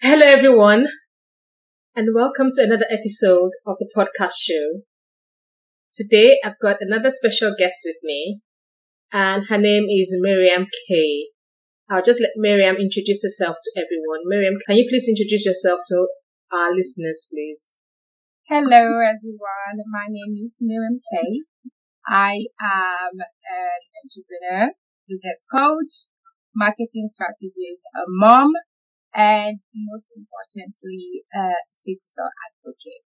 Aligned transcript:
Hello, 0.00 0.24
everyone, 0.24 0.86
and 1.96 2.14
welcome 2.14 2.50
to 2.54 2.62
another 2.62 2.86
episode 2.88 3.50
of 3.66 3.78
the 3.80 3.90
podcast 3.90 4.38
show. 4.38 4.82
Today, 5.92 6.38
I've 6.44 6.60
got 6.62 6.76
another 6.78 7.10
special 7.10 7.52
guest 7.58 7.78
with 7.84 7.96
me, 8.04 8.38
and 9.12 9.48
her 9.48 9.58
name 9.58 9.86
is 9.90 10.14
Miriam 10.20 10.68
Kay. 10.86 11.30
I'll 11.90 12.04
just 12.04 12.20
let 12.20 12.30
Miriam 12.36 12.76
introduce 12.76 13.24
herself 13.24 13.56
to 13.60 13.72
everyone. 13.74 14.20
Miriam, 14.26 14.54
can 14.68 14.76
you 14.76 14.86
please 14.88 15.08
introduce 15.08 15.44
yourself 15.44 15.80
to 15.88 16.06
our 16.52 16.72
listeners, 16.72 17.26
please? 17.32 17.74
Hello, 18.46 19.02
everyone. 19.02 19.82
My 19.90 20.06
name 20.08 20.36
is 20.40 20.58
Miriam 20.60 21.00
Kay. 21.10 21.42
I 22.06 22.46
am 22.62 23.18
an 23.18 23.80
entrepreneur, 24.06 24.74
business 25.08 25.44
coach, 25.50 26.06
marketing 26.54 27.08
strategist, 27.08 27.82
a 27.96 28.02
mom, 28.06 28.52
and 29.14 29.60
most 29.74 30.06
importantly, 30.16 31.24
a 31.34 31.50
sickle 31.70 32.30
advocate. 32.46 33.04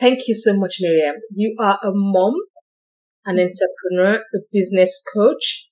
Thank 0.00 0.28
you 0.28 0.34
so 0.34 0.56
much, 0.56 0.76
Miriam. 0.80 1.16
You 1.30 1.56
are 1.60 1.78
a 1.82 1.90
mom, 1.92 2.34
an 3.26 3.38
entrepreneur, 3.38 4.22
a 4.34 4.38
business 4.52 5.02
coach. 5.14 5.68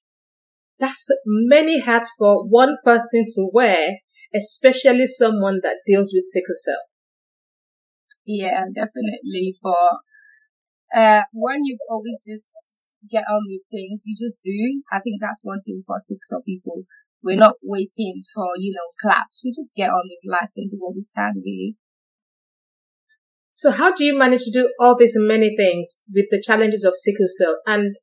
That's 0.79 1.09
many 1.27 1.80
hats 1.80 2.12
for 2.19 2.45
one 2.48 2.77
person 2.84 3.27
to 3.37 3.48
wear, 3.52 3.98
especially 4.35 5.07
someone 5.07 5.60
that 5.62 5.79
deals 5.87 6.12
with 6.15 6.29
sickle 6.29 6.55
cell. 6.57 6.82
Yeah, 8.27 8.65
definitely. 8.74 9.57
For 9.62 9.98
uh, 10.95 11.23
when 11.32 11.65
you've 11.65 11.80
always 11.88 12.19
just 12.27 12.52
get 13.10 13.24
on 13.30 13.43
with 13.48 13.62
things, 13.71 14.05
you 14.07 14.16
just 14.19 14.38
do. 14.45 14.82
I 14.93 15.01
think 15.01 15.21
that's 15.21 15.41
one 15.43 15.62
thing 15.65 15.82
for 15.87 15.96
sickle 15.98 16.21
cell 16.23 16.43
people 16.45 16.85
we're 17.23 17.37
not 17.37 17.55
waiting 17.63 18.23
for, 18.35 18.49
you 18.57 18.73
know, 18.73 18.89
claps. 19.01 19.43
We 19.45 19.53
just 19.53 19.75
get 19.75 19.91
on 19.91 20.03
with 20.05 20.31
life 20.31 20.51
and 20.57 20.71
do 20.71 20.77
what 20.79 20.95
we 20.95 21.05
can 21.15 21.35
really. 21.45 21.77
So 23.55 23.73
how 23.73 23.93
do 23.93 24.05
you 24.05 24.16
manage 24.16 24.45
to 24.45 24.52
do 24.52 24.73
all 24.79 24.97
these 24.97 25.15
many 25.16 25.57
things 25.57 26.02
with 26.15 26.27
the 26.30 26.41
challenges 26.41 26.85
of 26.85 26.95
sickle 26.95 27.27
cell? 27.29 27.59
And 27.66 27.97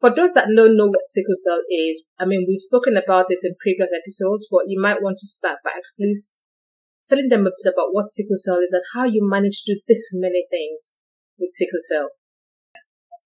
for 0.00 0.10
those 0.14 0.34
that 0.34 0.48
don't 0.54 0.76
know 0.76 0.88
what 0.88 1.08
sickle 1.08 1.38
cell 1.44 1.62
is, 1.70 2.04
I 2.18 2.26
mean, 2.26 2.44
we've 2.48 2.58
spoken 2.58 2.96
about 2.96 3.26
it 3.28 3.38
in 3.44 3.54
previous 3.62 3.88
episodes, 3.94 4.48
but 4.50 4.66
you 4.66 4.80
might 4.80 5.00
want 5.00 5.18
to 5.18 5.26
start 5.26 5.58
by 5.64 5.70
at 5.70 5.84
least 5.98 6.40
telling 7.06 7.28
them 7.28 7.46
a 7.46 7.54
bit 7.54 7.72
about 7.72 7.92
what 7.92 8.06
sickle 8.06 8.36
cell 8.36 8.58
is 8.58 8.72
and 8.72 8.82
how 8.94 9.04
you 9.04 9.22
manage 9.22 9.62
to 9.62 9.74
do 9.74 9.80
this 9.86 10.10
many 10.12 10.44
things 10.50 10.96
with 11.38 11.50
sickle 11.52 11.78
cell. 11.80 12.10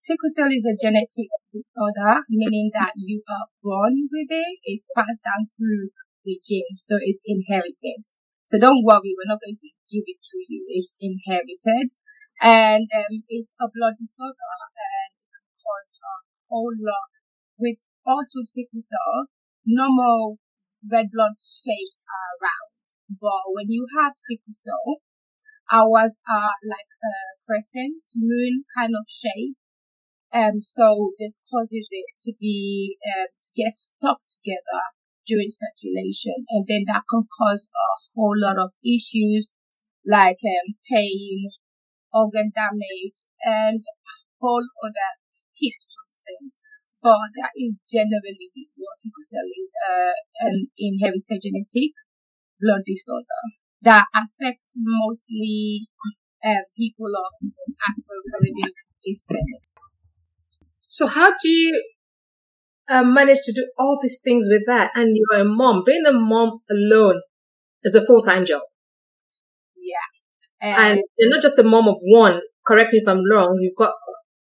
Sickle 0.01 0.33
cell 0.33 0.49
is 0.49 0.65
a 0.65 0.73
genetic 0.73 1.29
disorder, 1.53 2.25
meaning 2.25 2.73
that 2.73 2.89
you 2.97 3.21
are 3.29 3.53
born 3.61 4.09
with 4.09 4.33
it. 4.33 4.57
It's 4.65 4.89
passed 4.97 5.21
down 5.21 5.53
through 5.53 5.93
the 6.25 6.41
genes, 6.41 6.81
so 6.81 6.97
it's 6.97 7.21
inherited. 7.21 8.09
So 8.49 8.57
don't 8.57 8.81
worry, 8.81 9.13
we're 9.13 9.29
not 9.29 9.45
going 9.45 9.61
to 9.61 9.69
give 9.93 10.01
it 10.09 10.17
to 10.17 10.37
you. 10.41 10.65
It's 10.73 10.97
inherited. 10.97 11.93
And 12.41 12.89
um, 12.89 13.21
it's 13.29 13.53
a 13.61 13.69
blood 13.69 14.01
disorder 14.01 14.57
and 14.73 15.13
it 15.21 15.29
can 15.29 15.45
cause 15.61 15.93
a 15.93 16.13
whole 16.49 16.73
lot. 16.73 17.13
With 17.61 17.77
us 18.01 18.33
with 18.33 18.49
sickle 18.49 18.81
cell, 18.81 19.29
normal 19.69 20.41
red 20.81 21.13
blood 21.13 21.37
shapes 21.37 22.01
are 22.09 22.41
round. 22.41 22.73
But 23.21 23.53
when 23.53 23.69
you 23.69 23.85
have 24.01 24.17
sickle 24.17 24.49
cell, 24.49 25.05
ours 25.69 26.17
are 26.25 26.57
like 26.65 26.89
a 27.05 27.13
crescent 27.45 28.01
moon 28.17 28.65
kind 28.73 28.97
of 28.97 29.05
shape 29.05 29.60
um, 30.33 30.61
so 30.61 31.11
this 31.19 31.39
causes 31.51 31.87
it 31.91 32.05
to 32.21 32.33
be, 32.39 32.97
um, 33.03 33.27
to 33.43 33.49
get 33.55 33.71
stuck 33.71 34.19
together 34.27 34.81
during 35.27 35.49
circulation. 35.49 36.45
And 36.49 36.65
then 36.67 36.83
that 36.87 37.03
can 37.09 37.27
cause 37.27 37.67
a 37.71 37.87
whole 38.15 38.35
lot 38.35 38.57
of 38.57 38.71
issues 38.83 39.51
like, 40.05 40.39
um, 40.41 40.67
pain, 40.89 41.51
organ 42.13 42.51
damage, 42.55 43.27
and 43.43 43.83
whole 44.39 44.65
other 44.83 45.11
heaps 45.53 45.95
of 45.99 46.09
things. 46.15 46.57
But 47.01 47.33
that 47.37 47.53
is 47.57 47.79
generally 47.89 48.69
what 48.77 48.95
sickle 48.95 49.25
cell 49.25 49.49
is, 49.57 49.71
uh, 49.77 50.13
an 50.47 50.67
inherited 50.77 51.41
genetic 51.41 51.93
blood 52.59 52.85
disorder 52.85 53.41
that 53.81 54.05
affects 54.13 54.77
mostly 54.77 55.87
uh, 56.45 56.61
people 56.77 57.09
of 57.09 57.33
Afro-Caribbean 57.89 58.73
descent. 59.03 59.70
So 60.91 61.07
how 61.07 61.29
do 61.29 61.47
you 61.49 61.81
uh, 62.89 63.03
manage 63.03 63.43
to 63.45 63.53
do 63.53 63.65
all 63.79 63.97
these 64.03 64.19
things 64.21 64.47
with 64.49 64.63
that? 64.67 64.91
And 64.93 65.15
you're 65.15 65.39
a 65.39 65.45
mom. 65.45 65.83
Being 65.85 66.03
a 66.05 66.11
mom 66.11 66.59
alone 66.69 67.21
is 67.81 67.95
a 67.95 68.05
full-time 68.05 68.45
job. 68.45 68.63
Yeah. 69.73 70.03
And, 70.59 70.85
and 70.85 71.01
you're 71.17 71.29
not 71.29 71.41
just 71.41 71.57
a 71.57 71.63
mom 71.63 71.87
of 71.87 71.95
one. 72.01 72.41
Correct 72.67 72.91
me 72.91 72.99
if 72.99 73.07
I'm 73.07 73.23
wrong. 73.31 73.59
You've 73.61 73.77
got 73.77 73.93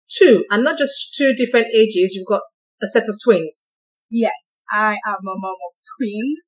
two, 0.09 0.45
and 0.49 0.63
not 0.63 0.77
just 0.77 1.13
two 1.13 1.35
different 1.35 1.67
ages. 1.75 2.13
You've 2.15 2.25
got 2.25 2.43
a 2.81 2.87
set 2.87 3.09
of 3.09 3.19
twins. 3.21 3.71
Yes, 4.09 4.63
I 4.71 4.95
am 5.05 5.19
a 5.19 5.35
mom 5.35 5.59
of 5.59 5.75
twins. 5.99 6.39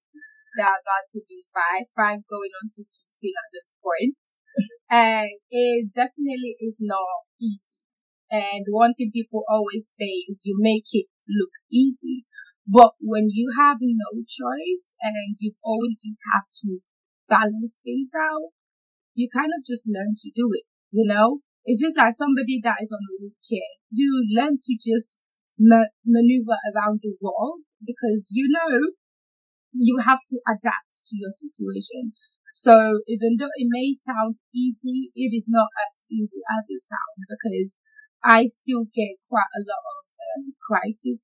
They 0.56 0.64
are 0.64 0.80
about 0.80 1.04
to 1.12 1.20
be 1.28 1.44
five, 1.54 1.84
five 1.94 2.20
going 2.30 2.52
on 2.64 2.70
to 2.76 2.84
15 3.20 3.34
at 3.36 3.50
this 3.52 3.74
point. 3.84 4.16
and 4.90 5.28
it 5.50 5.90
definitely 5.94 6.56
is 6.62 6.78
not 6.80 7.28
easy 7.42 7.81
and 8.32 8.66
one 8.70 8.94
thing 8.96 9.12
people 9.14 9.44
always 9.50 9.92
say 9.92 10.24
is 10.28 10.42
you 10.46 10.56
make 10.60 10.88
it 10.94 11.08
look 11.28 11.52
easy. 11.72 12.24
But 12.66 12.94
when 13.02 13.28
you 13.30 13.52
have 13.58 13.78
no 13.82 14.24
choice 14.24 14.96
and 15.02 15.36
you 15.40 15.52
always 15.64 15.98
just 15.98 16.20
have 16.34 16.46
to 16.64 16.80
balance 17.28 17.78
things 17.84 18.10
out, 18.16 18.56
you 19.14 19.28
kind 19.34 19.52
of 19.52 19.66
just 19.66 19.90
learn 19.90 20.16
to 20.18 20.32
do 20.36 20.50
it, 20.54 20.64
you 20.92 21.06
know? 21.06 21.40
It's 21.66 21.82
just 21.82 21.98
like 21.98 22.14
somebody 22.14 22.60
that 22.64 22.78
is 22.82 22.92
on 22.92 23.04
a 23.04 23.14
wheelchair. 23.20 23.70
You 23.92 24.26
learn 24.32 24.58
to 24.62 24.74
just 24.80 25.18
ma- 25.60 25.92
maneuver 26.06 26.58
around 26.74 27.02
the 27.04 27.14
wall 27.22 27.60
because 27.86 28.30
you 28.32 28.50
know 28.50 28.94
you 29.74 30.00
have 30.04 30.20
to 30.28 30.40
adapt 30.48 31.06
to 31.08 31.14
your 31.18 31.32
situation. 31.32 32.14
So 32.54 33.02
even 33.08 33.38
though 33.40 33.54
it 33.56 33.68
may 33.70 33.94
sound 33.94 34.36
easy, 34.54 35.12
it 35.16 35.32
is 35.36 35.48
not 35.48 35.68
as 35.88 36.04
easy 36.12 36.42
as 36.52 36.68
it 36.70 36.82
sounds 36.82 37.26
because 37.30 37.76
I 38.24 38.46
still 38.46 38.86
get 38.94 39.18
quite 39.30 39.50
a 39.56 39.62
lot 39.62 39.84
of 39.84 40.04
um, 40.38 40.54
crises 40.62 41.24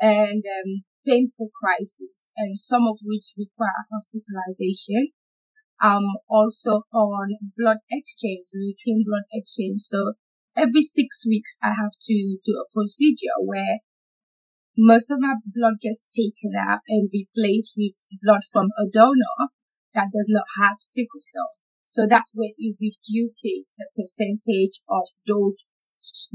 and 0.00 0.42
um, 0.44 0.84
painful 1.06 1.50
crises, 1.52 2.30
and 2.36 2.58
some 2.58 2.86
of 2.88 2.98
which 3.02 3.34
require 3.36 3.88
hospitalization. 3.92 5.12
Um, 5.80 6.18
also 6.28 6.82
on 6.92 7.38
blood 7.56 7.78
exchange, 7.88 8.46
routine 8.52 9.04
blood 9.06 9.30
exchange. 9.32 9.78
So 9.78 10.14
every 10.56 10.82
six 10.82 11.24
weeks, 11.24 11.56
I 11.62 11.68
have 11.68 11.94
to 12.02 12.38
do 12.44 12.52
a 12.58 12.66
procedure 12.74 13.38
where 13.44 13.78
most 14.76 15.10
of 15.10 15.18
my 15.20 15.34
blood 15.44 15.74
gets 15.80 16.08
taken 16.10 16.58
out 16.58 16.80
and 16.88 17.10
replaced 17.12 17.74
with 17.76 17.94
blood 18.22 18.42
from 18.52 18.70
a 18.78 18.90
donor 18.90 19.50
that 19.94 20.08
does 20.12 20.26
not 20.28 20.46
have 20.58 20.78
sickle 20.78 21.20
cell. 21.20 21.50
So 21.84 22.06
that 22.06 22.26
way 22.34 22.54
it 22.58 22.76
reduces 22.78 23.74
the 23.78 23.86
percentage 23.96 24.82
of 24.88 25.06
those 25.26 25.68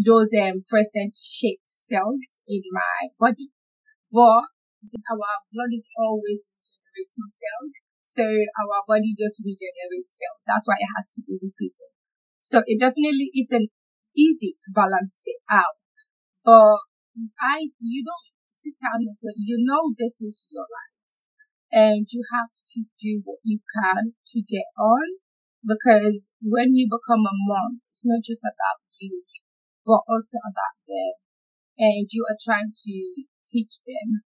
those 0.05 0.29
um, 0.35 0.61
crescent 0.69 1.15
shaped 1.15 1.67
cells 1.67 2.39
in 2.47 2.61
my 2.71 3.09
body. 3.19 3.49
But 4.11 4.45
our 5.09 5.33
blood 5.51 5.71
is 5.71 5.87
always 5.97 6.45
regenerating 6.45 7.31
cells. 7.31 7.71
So 8.03 8.23
our 8.23 8.83
body 8.87 9.15
just 9.17 9.41
regenerates 9.41 10.19
cells. 10.19 10.43
That's 10.45 10.67
why 10.67 10.75
it 10.77 10.91
has 10.95 11.09
to 11.17 11.21
be 11.25 11.39
repeated. 11.39 11.91
So 12.41 12.61
it 12.67 12.79
definitely 12.79 13.31
isn't 13.33 13.71
easy 14.15 14.55
to 14.59 14.69
balance 14.75 15.23
it 15.25 15.41
out. 15.49 15.79
But 16.43 16.83
I, 17.39 17.71
you 17.79 18.03
don't 18.03 18.29
sit 18.49 18.75
down 18.83 19.01
and 19.01 19.39
you 19.39 19.57
know 19.63 19.95
this 19.97 20.21
is 20.21 20.45
your 20.51 20.67
life 20.67 20.93
and 21.71 22.05
you 22.11 22.21
have 22.37 22.51
to 22.75 22.85
do 22.99 23.21
what 23.23 23.39
you 23.43 23.59
can 23.73 24.13
to 24.27 24.41
get 24.45 24.67
on 24.77 25.17
because 25.65 26.29
when 26.43 26.75
you 26.75 26.85
become 26.85 27.25
a 27.25 27.35
mom, 27.47 27.81
it's 27.89 28.05
not 28.05 28.21
just 28.21 28.43
about 28.43 28.83
you 28.99 29.23
but 29.85 30.01
also 30.07 30.37
about 30.43 30.77
them. 30.87 31.13
And 31.77 32.07
you 32.11 32.25
are 32.29 32.37
trying 32.39 32.71
to 32.71 32.95
teach 33.49 33.79
them. 33.85 34.23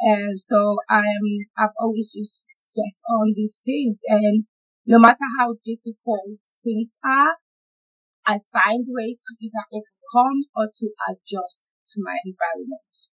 And 0.00 0.38
so 0.38 0.78
I'm, 0.88 1.46
I've 1.58 1.76
always 1.80 2.12
just 2.12 2.46
get 2.74 2.96
on 3.08 3.34
with 3.36 3.58
things. 3.64 4.00
And 4.08 4.44
no 4.86 4.98
matter 4.98 5.24
how 5.38 5.54
difficult 5.64 6.40
things 6.62 6.98
are, 7.04 7.36
I 8.26 8.40
find 8.52 8.86
ways 8.88 9.20
to 9.20 9.34
either 9.40 9.64
overcome 9.72 10.44
or 10.56 10.68
to 10.72 10.90
adjust 11.08 11.68
to 11.90 12.00
my 12.02 12.16
environment. 12.24 13.10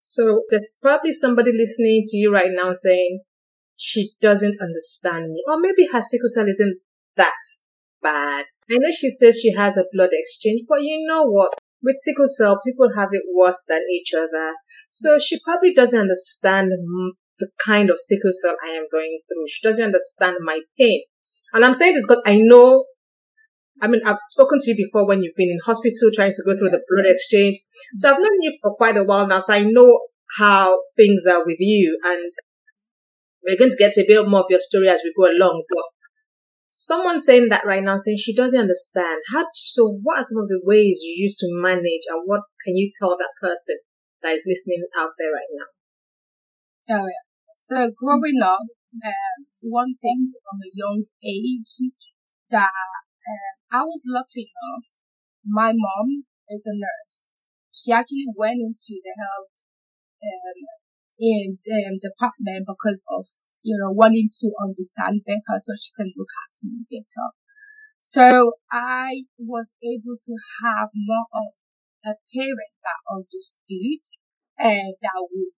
So 0.00 0.42
there's 0.50 0.76
probably 0.82 1.12
somebody 1.12 1.52
listening 1.52 2.02
to 2.06 2.16
you 2.16 2.32
right 2.32 2.50
now 2.50 2.72
saying, 2.72 3.20
she 3.76 4.12
doesn't 4.20 4.56
understand 4.60 5.32
me. 5.32 5.42
Or 5.48 5.58
maybe 5.58 5.88
her 5.92 6.02
sickle 6.02 6.28
cell 6.28 6.48
isn't 6.48 6.80
that 7.16 7.40
bad. 8.02 8.46
I 8.70 8.78
know 8.78 8.92
she 8.92 9.10
says 9.10 9.40
she 9.40 9.54
has 9.54 9.76
a 9.76 9.84
blood 9.92 10.10
exchange, 10.12 10.62
but 10.68 10.82
you 10.82 11.04
know 11.06 11.24
what? 11.24 11.54
With 11.82 11.96
sickle 11.96 12.28
cell, 12.28 12.60
people 12.64 12.90
have 12.96 13.08
it 13.12 13.22
worse 13.34 13.64
than 13.68 13.80
each 13.90 14.12
other. 14.14 14.54
So 14.90 15.18
she 15.18 15.40
probably 15.42 15.74
doesn't 15.74 15.98
understand 15.98 16.68
the 17.38 17.48
kind 17.64 17.90
of 17.90 17.98
sickle 17.98 18.30
cell 18.32 18.56
I 18.62 18.70
am 18.70 18.86
going 18.92 19.20
through. 19.26 19.46
She 19.48 19.66
doesn't 19.66 19.84
understand 19.84 20.36
my 20.42 20.60
pain. 20.78 21.02
And 21.52 21.64
I'm 21.64 21.74
saying 21.74 21.94
this 21.94 22.06
because 22.06 22.22
I 22.26 22.36
know, 22.36 22.84
I 23.82 23.88
mean, 23.88 24.02
I've 24.06 24.18
spoken 24.26 24.58
to 24.60 24.70
you 24.70 24.76
before 24.76 25.08
when 25.08 25.22
you've 25.22 25.36
been 25.36 25.50
in 25.50 25.58
hospital 25.64 26.10
trying 26.14 26.32
to 26.32 26.42
go 26.44 26.56
through 26.56 26.70
the 26.70 26.84
blood 26.88 27.10
exchange. 27.10 27.58
So 27.96 28.10
I've 28.10 28.18
known 28.18 28.42
you 28.42 28.56
for 28.62 28.74
quite 28.76 28.96
a 28.96 29.04
while 29.04 29.26
now. 29.26 29.40
So 29.40 29.54
I 29.54 29.62
know 29.62 30.00
how 30.38 30.82
things 30.96 31.26
are 31.26 31.44
with 31.44 31.56
you. 31.58 31.98
And 32.04 32.30
we're 33.42 33.58
going 33.58 33.70
to 33.70 33.76
get 33.76 33.94
to 33.94 34.02
a 34.02 34.06
bit 34.06 34.28
more 34.28 34.40
of 34.40 34.46
your 34.50 34.60
story 34.60 34.88
as 34.88 35.00
we 35.02 35.14
go 35.16 35.24
along. 35.24 35.64
But 35.68 35.84
someone 36.70 37.20
saying 37.20 37.48
that 37.50 37.66
right 37.66 37.82
now, 37.82 37.96
saying 37.96 38.18
she 38.18 38.34
doesn't 38.34 38.58
understand. 38.58 39.20
How, 39.32 39.46
so 39.54 39.98
what 40.02 40.18
are 40.18 40.24
some 40.24 40.42
of 40.42 40.48
the 40.48 40.60
ways 40.62 41.00
you 41.02 41.14
used 41.16 41.38
to 41.40 41.48
manage 41.50 42.06
and 42.08 42.22
what 42.26 42.42
can 42.64 42.76
you 42.76 42.90
tell 42.94 43.16
that 43.18 43.34
person 43.40 43.78
that 44.22 44.32
is 44.32 44.44
listening 44.46 44.84
out 44.96 45.10
there 45.18 45.30
right 45.30 45.52
now? 45.52 45.68
Oh, 46.90 47.06
yeah. 47.06 47.26
So 47.58 47.90
growing 47.98 48.40
up, 48.42 48.66
um, 49.04 49.38
one 49.60 49.94
thing 50.00 50.32
from 50.42 50.58
a 50.58 50.70
young 50.74 51.04
age 51.22 51.94
that 52.50 52.70
uh, 52.70 53.52
I 53.70 53.82
was 53.82 54.02
lucky 54.06 54.50
enough, 54.50 54.86
my 55.46 55.72
mom 55.74 56.24
is 56.48 56.66
a 56.66 56.74
nurse. 56.74 57.30
She 57.72 57.92
actually 57.92 58.26
went 58.34 58.58
into 58.58 58.98
the 59.02 59.14
health 59.14 59.54
um, 60.22 60.58
in 61.18 61.58
um, 61.86 61.98
department 62.02 62.66
because 62.66 63.02
of 63.08 63.24
you 63.62 63.76
know 63.78 63.90
wanting 63.90 64.28
to 64.40 64.50
understand 64.62 65.22
better 65.26 65.56
so 65.58 65.72
she 65.76 65.92
can 65.96 66.12
look 66.16 66.30
after 66.48 66.66
me 66.66 66.84
better. 66.90 67.28
So 68.00 68.52
I 68.72 69.28
was 69.38 69.72
able 69.84 70.16
to 70.16 70.34
have 70.64 70.88
more 70.94 71.28
of 71.36 71.52
a 72.04 72.14
parent 72.32 72.74
that 72.80 73.00
understood 73.12 74.00
and 74.56 74.96
that 75.02 75.20
would 75.20 75.52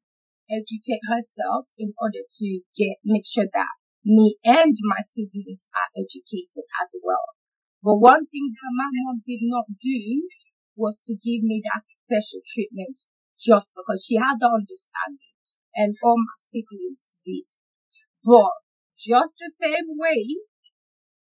educate 0.51 1.03
herself 1.09 1.71
in 1.79 1.95
order 2.03 2.27
to 2.27 2.61
get 2.77 2.99
make 3.05 3.27
sure 3.27 3.47
that 3.53 3.79
me 4.05 4.37
and 4.45 4.75
my 4.83 5.01
siblings 5.01 5.67
are 5.71 5.91
educated 5.95 6.67
as 6.83 6.99
well. 7.03 7.39
But 7.83 8.03
one 8.03 8.27
thing 8.27 8.51
that 8.51 8.73
my 8.75 8.91
mom 8.91 9.23
did 9.27 9.41
not 9.43 9.67
do 9.81 10.29
was 10.77 11.01
to 11.07 11.15
give 11.15 11.43
me 11.43 11.63
that 11.63 11.83
special 11.83 12.43
treatment 12.47 13.07
just 13.39 13.71
because 13.75 14.05
she 14.07 14.17
had 14.17 14.39
the 14.39 14.51
understanding 14.51 15.35
and 15.75 15.97
all 16.03 16.19
my 16.19 16.37
siblings 16.37 17.11
did. 17.25 17.47
But 18.25 18.55
just 18.95 19.35
the 19.39 19.51
same 19.51 19.99
way, 19.99 20.23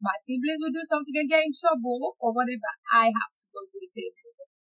my 0.02 0.12
siblings 0.18 0.60
will 0.60 0.74
do 0.74 0.84
something 0.84 1.14
and 1.14 1.30
get 1.30 1.46
in 1.46 1.54
trouble 1.56 2.16
or 2.20 2.34
whatever, 2.34 2.70
I 2.92 3.08
have 3.08 3.34
to 3.38 3.46
go 3.54 3.64
through 3.70 3.86
the 3.86 3.96
same 3.96 4.12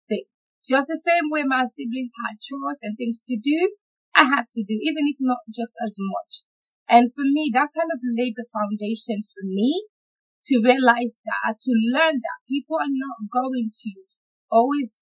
thing. 0.08 0.26
Just 0.60 0.86
the 0.90 1.00
same 1.00 1.32
way 1.32 1.42
my 1.46 1.64
siblings 1.64 2.12
had 2.20 2.42
chores 2.42 2.84
and 2.84 2.98
things 2.98 3.24
to 3.24 3.38
do, 3.40 3.76
I 4.12 4.24
had 4.28 4.50
to 4.52 4.62
do, 4.62 4.76
even 4.76 5.08
if 5.08 5.16
not 5.20 5.48
just 5.48 5.72
as 5.80 5.96
much. 5.96 6.44
And 6.90 7.14
for 7.14 7.24
me, 7.24 7.48
that 7.54 7.72
kind 7.72 7.88
of 7.88 8.02
laid 8.02 8.34
the 8.36 8.44
foundation 8.52 9.22
for 9.24 9.46
me 9.46 9.86
to 10.44 10.60
realize 10.60 11.16
that, 11.24 11.56
to 11.62 11.72
learn 11.94 12.20
that 12.20 12.48
people 12.48 12.76
are 12.76 12.90
not 12.90 13.30
going 13.30 13.70
to 13.72 13.90
always 14.50 15.00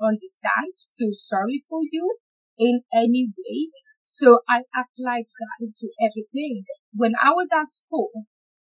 understand, 0.00 0.72
feel 0.98 1.12
sorry 1.12 1.62
for 1.68 1.80
you 1.92 2.16
in 2.58 2.82
any 2.92 3.28
way, 3.36 3.68
so 4.10 4.42
I 4.50 4.66
applied 4.74 5.30
that 5.30 5.58
into 5.62 5.86
everything. 6.02 6.66
When 6.98 7.14
I 7.14 7.30
was 7.30 7.54
at 7.54 7.70
school, 7.70 8.26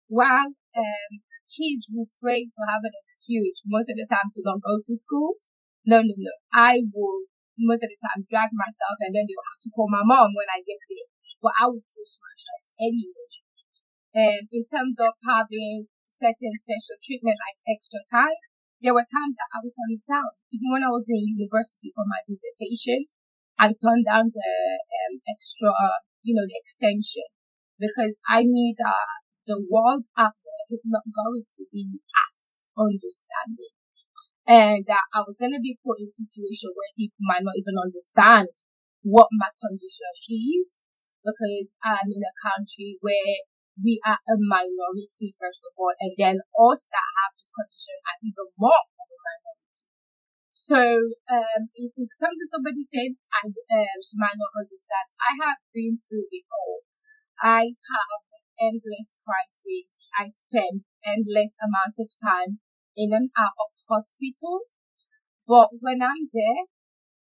while 0.08 0.56
um, 0.72 1.12
kids 1.52 1.92
would 1.92 2.08
pray 2.24 2.48
to 2.48 2.62
have 2.72 2.80
an 2.80 2.96
excuse 3.04 3.60
most 3.68 3.92
of 3.92 4.00
the 4.00 4.08
time 4.08 4.32
to 4.32 4.40
not 4.48 4.64
go 4.64 4.80
to 4.80 4.94
school, 4.96 5.36
no, 5.84 6.00
no, 6.00 6.16
no. 6.16 6.34
I 6.56 6.88
will 6.88 7.28
most 7.60 7.84
of 7.84 7.92
the 7.92 8.00
time 8.00 8.24
drag 8.32 8.48
myself 8.56 8.96
and 9.04 9.12
then 9.12 9.28
they'll 9.28 9.50
have 9.52 9.60
to 9.60 9.72
call 9.76 9.92
my 9.92 10.00
mom 10.08 10.32
when 10.32 10.48
I 10.48 10.64
get 10.64 10.80
there. 10.88 11.08
But 11.44 11.52
I 11.60 11.68
would 11.68 11.84
push 11.84 12.16
myself 12.16 12.62
anyway. 12.80 13.36
And 14.16 14.48
in 14.48 14.64
terms 14.64 14.96
of 14.96 15.12
having 15.20 15.92
certain 16.08 16.56
special 16.56 16.96
treatment 17.04 17.36
like 17.36 17.60
extra 17.68 18.00
time, 18.08 18.40
there 18.80 18.96
were 18.96 19.04
times 19.04 19.36
that 19.36 19.52
I 19.52 19.60
would 19.60 19.76
turn 19.76 20.00
it 20.00 20.04
down. 20.08 20.32
Even 20.48 20.72
when 20.72 20.84
I 20.84 20.92
was 20.92 21.04
in 21.12 21.36
university 21.36 21.92
for 21.92 22.08
my 22.08 22.24
dissertation, 22.24 23.04
I 23.58 23.73
turned 23.73 24.05
down 24.05 24.32
the 24.32 24.53
um, 24.85 25.14
extra, 25.25 25.73
you 26.23 26.37
know, 26.37 26.44
the 26.44 26.61
extension 26.61 27.25
because 27.81 28.20
I 28.29 28.44
knew 28.44 28.75
that 28.76 29.08
the 29.49 29.64
world 29.64 30.06
out 30.17 30.37
there 30.44 30.64
is 30.69 30.85
not 30.85 31.05
going 31.08 31.49
to 31.49 31.64
be 31.73 32.00
as 32.29 32.37
understanding. 32.76 33.73
And 34.47 34.87
that 34.87 35.11
I 35.11 35.26
was 35.26 35.41
going 35.41 35.56
to 35.56 35.62
be 35.64 35.81
put 35.82 35.99
in 35.99 36.06
a 36.06 36.20
situation 36.23 36.70
where 36.70 36.94
people 36.94 37.19
might 37.26 37.43
not 37.43 37.58
even 37.58 37.75
understand 37.82 38.55
what 39.03 39.26
my 39.35 39.50
condition 39.58 40.06
is 40.23 40.87
because 41.26 41.75
I'm 41.82 42.11
in 42.14 42.23
a 42.23 42.35
country 42.38 42.94
where 43.03 43.43
we 43.82 43.99
are 44.06 44.23
a 44.31 44.37
minority 44.38 45.35
first 45.35 45.61
of 45.67 45.75
all, 45.76 45.93
and 45.99 46.14
then 46.14 46.38
us 46.38 46.87
that 46.88 47.08
have 47.23 47.35
this 47.35 47.50
condition 47.50 47.97
are 48.06 48.19
even 48.23 48.49
more 48.55 48.82
so, 50.56 50.81
um, 51.29 51.69
in, 51.76 51.93
terms 52.17 52.41
of 52.41 52.49
somebody 52.49 52.81
saying, 52.81 53.20
I, 53.29 53.53
uh, 53.53 53.97
she 54.00 54.17
might 54.17 54.41
not 54.41 54.56
understand, 54.56 55.05
I 55.20 55.32
have 55.44 55.61
been 55.76 56.00
through 56.08 56.32
it 56.32 56.49
all. 56.49 56.81
I 57.44 57.76
have 57.76 58.20
endless 58.56 59.20
crises. 59.20 60.08
I 60.17 60.32
spend 60.32 60.88
endless 61.05 61.61
amount 61.61 62.00
of 62.00 62.08
time 62.17 62.64
in 62.97 63.12
and 63.12 63.29
out 63.37 63.53
of 63.53 63.76
hospital. 63.85 64.64
But 65.44 65.76
when 65.85 66.00
I'm 66.00 66.32
there, 66.32 66.73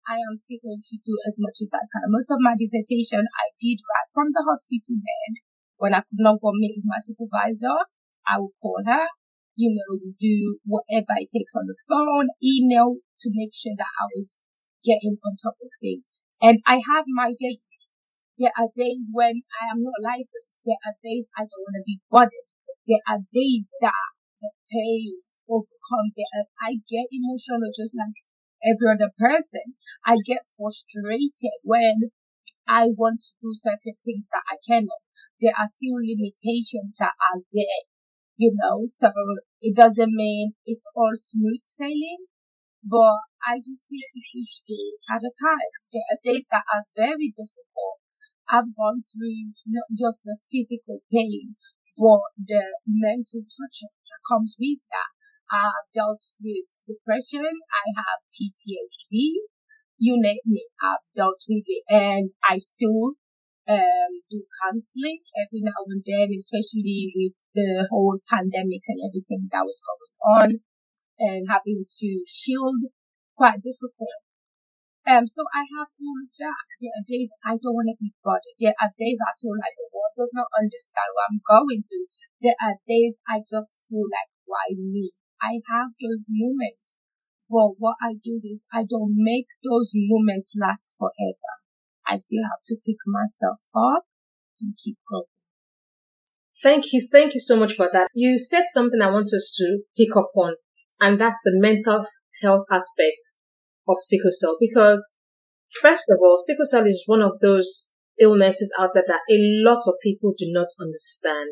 I 0.10 0.18
am 0.26 0.34
still 0.34 0.66
going 0.66 0.82
to 0.82 0.98
do 0.98 1.14
as 1.30 1.38
much 1.38 1.62
as 1.62 1.70
I 1.70 1.86
can. 1.86 2.10
Most 2.10 2.34
of 2.34 2.42
my 2.42 2.58
dissertation 2.58 3.30
I 3.38 3.54
did 3.62 3.78
right 3.86 4.10
from 4.10 4.34
the 4.34 4.42
hospital 4.42 4.98
bed. 5.06 5.46
When 5.78 5.94
I 5.94 6.02
could 6.02 6.18
not 6.18 6.42
go 6.42 6.50
meet 6.58 6.82
with 6.82 6.90
my 6.90 6.98
supervisor, 6.98 7.78
I 8.26 8.42
would 8.42 8.58
call 8.58 8.82
her 8.90 9.06
you 9.60 9.76
know, 9.76 10.00
do 10.16 10.56
whatever 10.64 11.20
it 11.20 11.28
takes 11.28 11.52
on 11.52 11.68
the 11.68 11.76
phone, 11.84 12.32
email 12.40 13.04
to 13.20 13.28
make 13.36 13.52
sure 13.52 13.76
that 13.76 13.92
I 13.92 14.08
was 14.16 14.48
getting 14.88 15.20
on 15.20 15.36
top 15.36 15.60
of 15.60 15.68
things. 15.84 16.16
And 16.40 16.64
I 16.64 16.80
have 16.80 17.04
my 17.12 17.36
days. 17.36 17.92
There 18.40 18.56
are 18.56 18.72
days 18.72 19.12
when 19.12 19.36
I 19.60 19.76
am 19.76 19.84
not 19.84 20.00
like 20.00 20.32
this. 20.32 20.64
There 20.64 20.80
are 20.80 20.96
days 21.04 21.28
I 21.36 21.44
don't 21.44 21.68
want 21.68 21.76
to 21.76 21.84
be 21.84 22.00
bothered. 22.08 22.48
There 22.88 23.04
are 23.04 23.20
days 23.36 23.76
that 23.84 24.08
the 24.40 24.48
pain 24.72 25.20
overcomes. 25.52 26.16
There 26.16 26.32
are, 26.40 26.48
I 26.64 26.80
get 26.88 27.12
emotional 27.12 27.68
just 27.76 28.00
like 28.00 28.16
every 28.64 28.88
other 28.96 29.12
person. 29.20 29.76
I 30.08 30.24
get 30.24 30.48
frustrated 30.56 31.60
when 31.68 32.16
I 32.64 32.96
want 32.96 33.28
to 33.28 33.32
do 33.44 33.52
certain 33.52 34.00
things 34.08 34.32
that 34.32 34.48
I 34.48 34.56
cannot. 34.64 35.04
There 35.44 35.52
are 35.52 35.68
still 35.68 36.00
limitations 36.00 36.96
that 36.96 37.20
are 37.20 37.44
there 37.52 37.89
you 38.40 38.56
know, 38.56 38.88
so 38.88 39.12
it 39.62 39.76
doesn't 39.76 40.16
mean 40.16 40.54
it's 40.66 40.88
all 40.96 41.12
smooth 41.14 41.60
sailing, 41.64 42.24
but 42.84 43.20
I 43.44 43.60
just 43.60 43.86
it 43.92 44.08
each 44.34 44.64
day 44.64 44.96
at 45.12 45.28
a 45.28 45.32
time. 45.36 45.72
There 45.92 46.08
are 46.08 46.24
days 46.24 46.48
that 46.52 46.64
are 46.72 46.88
very 46.96 47.36
difficult. 47.36 48.00
I've 48.48 48.72
gone 48.80 49.04
through 49.12 49.52
not 49.68 49.92
just 49.92 50.24
the 50.24 50.40
physical 50.48 51.04
pain, 51.12 51.60
but 52.00 52.32
the 52.40 52.80
mental 52.88 53.44
torture 53.44 53.92
that 54.08 54.22
comes 54.32 54.56
with 54.58 54.80
that. 54.88 55.12
I've 55.52 55.92
dealt 55.94 56.24
with 56.40 56.72
depression. 56.88 57.44
I 57.44 57.86
have 58.00 58.24
PTSD. 58.32 59.44
You 60.00 60.16
name 60.16 60.48
it. 60.48 60.72
I've 60.82 61.04
dealt 61.14 61.44
with 61.50 61.68
it 61.68 61.84
and 61.92 62.32
I 62.48 62.58
still 62.58 63.20
um, 63.70 64.12
do 64.34 64.42
counseling 64.66 65.22
every 65.38 65.62
now 65.62 65.86
and 65.86 66.02
then, 66.02 66.34
especially 66.34 67.14
with 67.14 67.38
the 67.54 67.86
whole 67.94 68.18
pandemic 68.26 68.82
and 68.90 68.98
everything 69.06 69.46
that 69.54 69.62
was 69.62 69.78
going 69.86 70.16
on 70.26 70.50
and 71.22 71.46
having 71.46 71.86
to 71.86 72.10
shield 72.26 72.90
quite 73.38 73.62
difficult. 73.62 74.26
Um, 75.06 75.26
so 75.26 75.46
I 75.54 75.66
have 75.66 75.90
all 76.02 76.18
of 76.22 76.30
that. 76.38 76.66
There 76.82 76.94
are 76.94 77.06
days 77.06 77.30
I 77.46 77.58
don't 77.62 77.78
want 77.78 77.94
to 77.94 77.98
be 77.98 78.14
bothered. 78.26 78.58
There 78.58 78.78
are 78.78 78.94
days 78.98 79.22
I 79.22 79.34
feel 79.38 79.58
like 79.58 79.78
the 79.78 79.90
world 79.94 80.14
does 80.18 80.34
not 80.34 80.50
understand 80.58 81.10
what 81.14 81.30
I'm 81.30 81.42
going 81.42 81.82
through. 81.86 82.10
There 82.42 82.58
are 82.58 82.78
days 82.90 83.18
I 83.30 83.42
just 83.46 83.86
feel 83.90 84.06
like, 84.06 84.30
why 84.46 84.74
me? 84.74 85.14
I 85.42 85.62
have 85.72 85.94
those 85.98 86.28
moments. 86.30 86.98
But 87.50 87.82
what 87.82 87.98
I 88.02 88.22
do 88.22 88.42
is 88.44 88.66
I 88.70 88.86
don't 88.86 89.18
make 89.18 89.50
those 89.66 89.94
moments 89.96 90.54
last 90.54 90.94
forever. 91.00 91.59
I 92.10 92.16
still 92.16 92.44
have 92.44 92.64
to 92.68 92.76
pick 92.86 92.98
myself 93.06 93.60
up 93.76 94.04
and 94.60 94.74
keep 94.84 94.98
going. 95.10 95.26
Thank 96.62 96.92
you. 96.92 97.08
Thank 97.10 97.34
you 97.34 97.40
so 97.40 97.58
much 97.58 97.74
for 97.74 97.90
that. 97.94 98.08
You 98.14 98.40
said 98.40 98.64
something 98.68 99.02
I 99.02 99.12
want 99.12 99.32
us 99.34 99.54
to 99.58 99.80
pick 99.96 100.16
up 100.18 100.32
on, 100.36 100.56
and 101.00 101.22
that's 101.22 101.40
the 101.46 101.54
mental 101.54 102.06
health 102.42 102.66
aspect 102.72 103.22
of 103.88 103.98
sickle 104.00 104.32
cell. 104.32 104.58
Because 104.60 105.16
first 105.82 106.06
of 106.10 106.18
all, 106.22 106.38
sickle 106.38 106.66
cell 106.66 106.86
is 106.86 107.04
one 107.06 107.22
of 107.22 107.40
those 107.42 107.92
illnesses 108.20 108.74
out 108.78 108.90
there 108.94 109.06
that 109.08 109.22
a 109.30 109.40
lot 109.64 109.84
of 109.88 109.94
people 110.04 110.34
do 110.38 110.48
not 110.50 110.68
understand. 110.82 111.52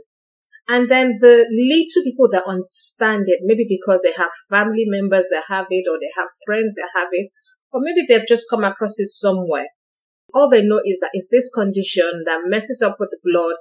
And 0.67 0.91
then 0.91 1.19
the 1.21 1.47
little 1.49 2.03
people 2.03 2.27
that 2.31 2.43
understand 2.45 3.23
it, 3.27 3.39
maybe 3.43 3.65
because 3.69 4.01
they 4.03 4.11
have 4.11 4.31
family 4.49 4.83
members 4.85 5.27
that 5.31 5.45
have 5.47 5.67
it, 5.69 5.85
or 5.89 5.97
they 6.01 6.11
have 6.17 6.27
friends 6.45 6.73
that 6.75 6.89
have 6.93 7.07
it, 7.13 7.29
or 7.71 7.79
maybe 7.81 8.05
they've 8.05 8.27
just 8.27 8.49
come 8.49 8.65
across 8.65 8.99
it 8.99 9.07
somewhere 9.07 9.67
All 10.33 10.49
they 10.49 10.61
know 10.61 10.81
is 10.85 10.99
that 10.99 11.11
it's 11.13 11.29
this 11.31 11.49
condition 11.53 12.23
that 12.25 12.41
messes 12.45 12.81
up 12.81 12.97
with 12.99 13.09
the 13.11 13.19
blood 13.23 13.55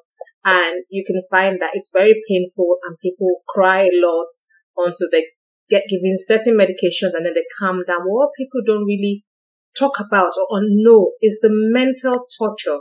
and 0.44 0.84
you 0.90 1.04
can 1.04 1.22
find 1.30 1.60
that 1.60 1.72
it's 1.74 1.90
very 1.92 2.22
painful 2.28 2.78
and 2.84 2.98
people 3.02 3.42
cry 3.48 3.82
a 3.82 3.90
lot 3.92 4.26
until 4.76 5.08
they 5.10 5.26
get 5.68 5.84
given 5.88 6.14
certain 6.16 6.56
medications 6.56 7.14
and 7.14 7.26
then 7.26 7.34
they 7.34 7.44
calm 7.58 7.82
down. 7.86 8.02
What 8.04 8.30
people 8.36 8.60
don't 8.66 8.84
really 8.84 9.24
talk 9.78 9.98
about 9.98 10.32
or 10.50 10.60
know 10.62 11.12
is 11.20 11.40
the 11.40 11.50
mental 11.50 12.26
torture 12.38 12.80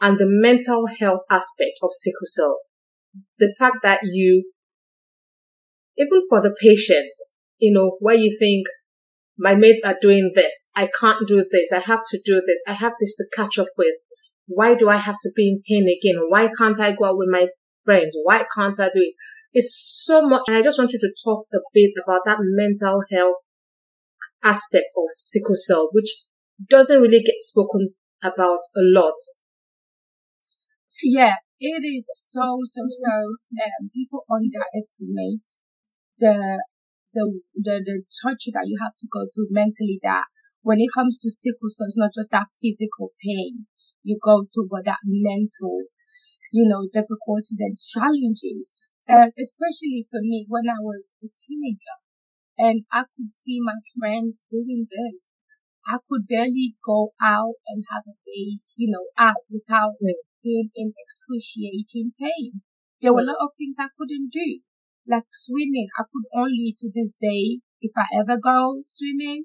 and 0.00 0.18
the 0.18 0.26
mental 0.26 0.86
health 0.86 1.22
aspect 1.30 1.78
of 1.82 1.90
sickle 1.92 2.26
cell. 2.26 2.58
The 3.38 3.54
fact 3.58 3.78
that 3.82 4.00
you, 4.04 4.50
even 5.98 6.22
for 6.28 6.40
the 6.40 6.54
patient, 6.60 7.12
you 7.58 7.72
know, 7.72 7.96
where 8.00 8.14
you 8.14 8.34
think 8.38 8.66
my 9.40 9.54
mates 9.54 9.82
are 9.84 9.96
doing 10.00 10.32
this, 10.34 10.70
I 10.76 10.88
can't 11.00 11.26
do 11.26 11.44
this, 11.50 11.72
I 11.72 11.78
have 11.78 12.02
to 12.10 12.20
do 12.24 12.42
this, 12.46 12.62
I 12.68 12.72
have 12.72 12.92
this 13.00 13.16
to 13.16 13.24
catch 13.34 13.58
up 13.58 13.68
with. 13.76 13.94
Why 14.46 14.74
do 14.74 14.88
I 14.88 14.96
have 14.96 15.16
to 15.22 15.30
be 15.34 15.48
in 15.48 15.62
pain 15.66 15.88
again? 15.88 16.20
Why 16.28 16.50
can't 16.58 16.78
I 16.78 16.92
go 16.92 17.06
out 17.06 17.18
with 17.18 17.28
my 17.30 17.46
friends? 17.84 18.16
Why 18.24 18.44
can't 18.54 18.78
I 18.78 18.88
do 18.88 19.00
it? 19.00 19.14
It's 19.52 20.02
so 20.04 20.22
much. 20.22 20.42
And 20.48 20.56
I 20.56 20.62
just 20.62 20.78
want 20.78 20.92
you 20.92 20.98
to 20.98 21.14
talk 21.24 21.46
a 21.54 21.58
bit 21.72 21.92
about 22.04 22.22
that 22.26 22.38
mental 22.40 23.02
health 23.10 23.36
aspect 24.42 24.92
of 24.96 25.08
sickle 25.16 25.56
cell, 25.56 25.88
which 25.92 26.10
doesn't 26.68 27.00
really 27.00 27.22
get 27.22 27.36
spoken 27.40 27.94
about 28.22 28.60
a 28.76 28.82
lot. 28.82 29.14
Yeah, 31.02 31.36
it 31.58 31.82
is 31.86 32.06
so, 32.30 32.58
so, 32.64 32.82
so, 32.90 33.10
um, 33.10 33.90
people 33.94 34.24
underestimate 34.30 35.48
the, 36.18 36.62
the, 37.12 37.40
the, 37.54 37.82
the 37.84 37.96
torture 38.22 38.54
that 38.54 38.68
you 38.68 38.78
have 38.80 38.96
to 38.98 39.08
go 39.10 39.26
through 39.32 39.48
mentally 39.50 39.98
that 40.02 40.30
when 40.62 40.78
it 40.80 40.92
comes 40.94 41.20
to 41.20 41.30
sickle 41.30 41.68
cell, 41.68 41.88
it's 41.88 41.96
not 41.96 42.12
just 42.14 42.30
that 42.30 42.52
physical 42.60 43.12
pain 43.24 43.66
you 44.02 44.18
go 44.20 44.44
through, 44.52 44.68
but 44.70 44.84
that 44.84 45.00
mental, 45.04 45.84
you 46.52 46.64
know, 46.68 46.88
difficulties 46.92 47.60
and 47.60 47.76
challenges. 47.76 48.74
And 49.08 49.32
especially 49.38 50.06
for 50.10 50.20
me 50.22 50.46
when 50.48 50.68
I 50.68 50.80
was 50.80 51.10
a 51.22 51.28
teenager 51.36 51.98
and 52.58 52.84
I 52.92 53.04
could 53.08 53.30
see 53.30 53.58
my 53.60 53.80
friends 53.98 54.44
doing 54.50 54.86
this. 54.88 55.28
I 55.88 55.96
could 56.08 56.28
barely 56.28 56.76
go 56.84 57.12
out 57.22 57.56
and 57.66 57.84
have 57.90 58.04
a 58.06 58.14
day, 58.24 58.60
you 58.76 58.92
know, 58.92 59.06
out 59.16 59.48
without 59.50 59.94
being 60.44 60.70
in 60.76 60.92
excruciating 60.98 62.12
pain. 62.20 62.60
There 63.00 63.14
were 63.14 63.20
a 63.20 63.24
lot 63.24 63.40
of 63.40 63.56
things 63.56 63.76
I 63.80 63.88
couldn't 63.96 64.28
do, 64.30 64.60
like 65.06 65.28
swimming. 65.32 65.88
I 65.98 66.04
could 66.10 66.26
only 66.34 66.74
to 66.78 66.90
this 66.92 67.14
day, 67.20 67.60
if 67.80 67.92
I 67.96 68.06
ever 68.20 68.38
go 68.38 68.82
swimming, 68.86 69.44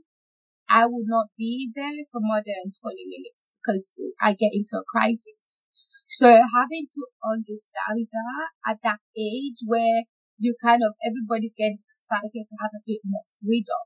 I 0.70 0.86
would 0.86 1.06
not 1.06 1.30
be 1.38 1.72
there 1.76 2.06
for 2.12 2.20
more 2.22 2.42
than 2.42 2.74
20 2.74 3.06
minutes 3.06 3.54
because 3.62 3.92
I 4.22 4.34
get 4.34 4.54
into 4.54 4.82
a 4.82 4.90
crisis. 4.90 5.64
So 6.08 6.28
having 6.30 6.88
to 6.90 7.04
understand 7.22 8.10
that 8.12 8.50
at 8.66 8.78
that 8.84 9.00
age 9.18 9.62
where 9.66 10.06
you 10.38 10.56
kind 10.62 10.82
of, 10.86 10.94
everybody's 11.06 11.54
getting 11.58 11.80
excited 11.88 12.46
to 12.50 12.56
have 12.62 12.74
a 12.76 12.86
bit 12.86 13.02
more 13.06 13.24
freedom, 13.42 13.84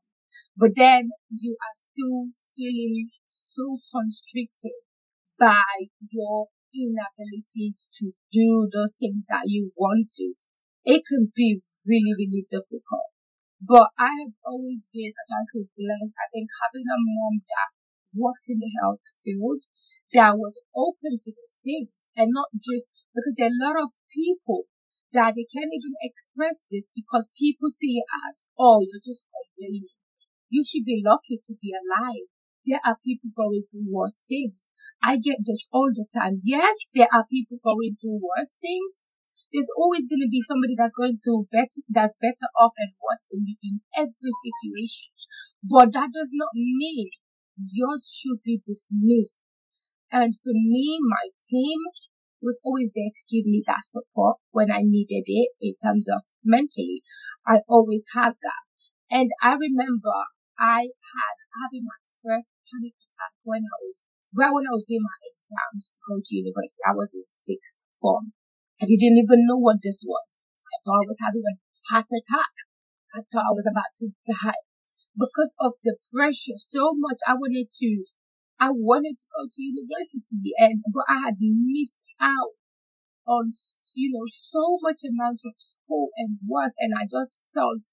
but 0.58 0.76
then 0.76 1.12
you 1.30 1.56
are 1.60 1.76
still 1.76 2.32
feeling 2.56 3.10
so 3.28 3.80
constricted 3.92 4.84
by 5.40 5.90
your 6.12 6.48
inabilities 6.74 7.90
to 7.96 8.12
do 8.32 8.70
those 8.72 8.96
things 9.00 9.24
that 9.30 9.44
you 9.48 9.72
want 9.76 10.10
to. 10.18 10.34
It 10.89 11.05
can 11.05 11.29
be 11.38 11.62
really, 11.86 12.17
really 12.17 12.50
difficult. 12.50 13.13
But 13.62 13.93
I 14.00 14.10
have 14.25 14.34
always 14.41 14.89
been, 14.89 15.13
as 15.13 15.29
I 15.29 15.46
say, 15.53 15.69
blessed. 15.77 16.17
I 16.17 16.27
think 16.34 16.50
having 16.63 16.88
a 16.89 16.98
mom 16.98 17.46
that 17.46 17.69
worked 18.17 18.50
in 18.50 18.58
the 18.58 18.72
health 18.81 19.05
field, 19.22 19.69
that 20.17 20.34
was 20.41 20.58
open 20.74 21.22
to 21.22 21.29
these 21.29 21.62
things 21.62 22.10
and 22.17 22.34
not 22.34 22.50
just 22.58 22.89
because 23.13 23.38
there 23.38 23.53
are 23.53 23.53
a 23.53 23.62
lot 23.62 23.77
of 23.77 23.93
people 24.10 24.65
that 25.13 25.38
they 25.38 25.46
can't 25.46 25.69
even 25.69 25.93
express 26.01 26.65
this 26.74 26.89
because 26.96 27.29
people 27.38 27.69
see 27.69 28.01
it 28.01 28.10
as, 28.29 28.46
oh, 28.58 28.81
you're 28.81 29.03
just 29.03 29.29
complaining. 29.29 29.93
You 30.50 30.65
should 30.65 30.86
be 30.86 31.03
lucky 31.05 31.38
to 31.38 31.53
be 31.62 31.74
alive. 31.74 32.25
There 32.65 32.81
are 32.86 32.98
people 33.03 33.29
going 33.36 33.63
through 33.69 33.89
worse 33.89 34.25
things. 34.27 34.67
I 35.01 35.17
get 35.17 35.46
this 35.46 35.67
all 35.72 35.89
the 35.93 36.05
time. 36.10 36.41
Yes, 36.43 36.75
there 36.93 37.08
are 37.13 37.25
people 37.29 37.58
going 37.63 37.98
through 38.01 38.22
worse 38.22 38.58
things, 38.62 39.15
there's 39.50 39.70
always 39.77 40.06
going 40.06 40.22
to 40.22 40.29
be 40.29 40.41
somebody 40.41 40.77
that's 40.77 40.94
going 40.94 41.18
through 41.24 41.50
better, 41.50 41.82
that's 41.89 42.13
better 42.22 42.50
off 42.60 42.74
and 42.77 42.94
worse 43.01 43.25
than 43.29 43.46
you 43.46 43.58
in 43.65 43.82
every 43.98 44.34
situation. 44.34 45.10
But 45.65 45.94
that 45.94 46.13
does 46.13 46.29
not 46.34 46.53
mean 46.53 47.10
yours 47.58 48.08
should 48.13 48.39
be 48.46 48.62
dismissed. 48.65 49.41
And 50.12 50.34
for 50.34 50.53
me, 50.53 50.98
my 51.01 51.34
team 51.38 51.79
was 52.41 52.62
always 52.63 52.91
there 52.96 53.12
to 53.13 53.29
give 53.29 53.46
me 53.46 53.63
that 53.68 53.84
support 53.84 54.38
when 54.51 54.72
I 54.72 54.82
needed 54.82 55.27
it 55.27 55.50
in 55.62 55.75
terms 55.75 56.08
of 56.08 56.24
mentally. 56.44 57.03
I 57.46 57.62
always 57.68 58.06
had 58.15 58.34
that. 58.41 58.63
And 59.12 59.29
I 59.41 59.53
remember 59.53 60.13
I 60.58 60.94
had 60.94 61.36
having 61.65 61.84
my 61.84 62.00
first 62.24 62.48
panic 62.70 62.94
attack 62.96 63.34
when 63.44 63.65
I 63.65 63.77
was, 63.82 64.06
right 64.36 64.53
when 64.53 64.70
I 64.70 64.74
was 64.74 64.86
doing 64.88 65.03
my 65.03 65.20
exams 65.25 65.91
to 65.94 66.00
go 66.08 66.22
to 66.24 66.36
university. 66.36 66.82
I 66.86 66.94
was 66.94 67.13
in 67.13 67.25
sixth 67.25 67.79
form. 68.00 68.34
I 68.82 68.88
didn't 68.88 69.20
even 69.20 69.44
know 69.46 69.60
what 69.60 69.84
this 69.84 70.04
was. 70.08 70.40
I 70.60 70.80
thought 70.84 71.04
I 71.04 71.10
was 71.12 71.20
having 71.20 71.44
a 71.44 71.56
heart 71.92 72.08
attack. 72.08 72.54
I 73.16 73.20
thought 73.28 73.52
I 73.52 73.56
was 73.56 73.68
about 73.68 73.92
to 74.00 74.12
die 74.24 74.64
because 75.18 75.54
of 75.60 75.74
the 75.84 75.98
pressure 76.14 76.56
so 76.58 76.96
much. 76.96 77.20
I 77.28 77.34
wanted 77.34 77.68
to, 77.68 77.90
I 78.60 78.70
wanted 78.72 79.20
to 79.20 79.28
go 79.36 79.48
to 79.50 79.60
university 79.62 80.56
and, 80.60 80.84
but 80.94 81.04
I 81.10 81.28
had 81.28 81.36
missed 81.40 82.00
out 82.22 82.56
on, 83.28 83.52
you 83.96 84.16
know, 84.16 84.26
so 84.32 84.80
much 84.82 85.02
amount 85.04 85.42
of 85.46 85.54
school 85.58 86.10
and 86.16 86.40
work. 86.48 86.74
And 86.80 86.94
I 86.96 87.04
just 87.04 87.42
felt 87.54 87.92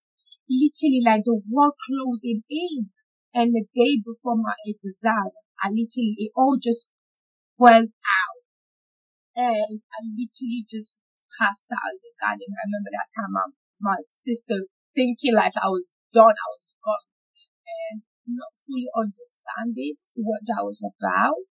literally 0.49 1.03
like 1.05 1.23
the 1.25 1.41
world 1.51 1.75
closing 1.83 2.43
in. 2.49 2.91
And 3.35 3.53
the 3.53 3.67
day 3.75 4.01
before 4.01 4.37
my 4.37 4.55
exam, 4.65 5.35
I 5.61 5.69
literally, 5.69 6.17
it 6.17 6.33
all 6.37 6.57
just 6.63 6.91
went 7.59 7.91
out 7.91 8.36
and 9.37 9.85
I 9.93 9.99
literally 10.03 10.65
just 10.65 10.99
passed 11.37 11.69
out 11.69 11.93
in 11.93 12.01
the 12.01 12.13
garden. 12.17 12.49
I 12.57 12.65
remember 12.65 12.91
that 12.97 13.13
time 13.13 13.33
my, 13.37 13.47
my 13.79 13.99
sister 14.11 14.65
thinking 14.97 15.37
like 15.37 15.53
I 15.61 15.69
was 15.69 15.93
done, 16.17 16.33
I 16.33 16.49
was 16.57 16.73
gone, 16.81 17.07
and 17.69 18.01
not 18.27 18.57
fully 18.65 18.89
understanding 18.97 20.01
what 20.17 20.41
that 20.49 20.65
was 20.65 20.81
about. 20.81 21.45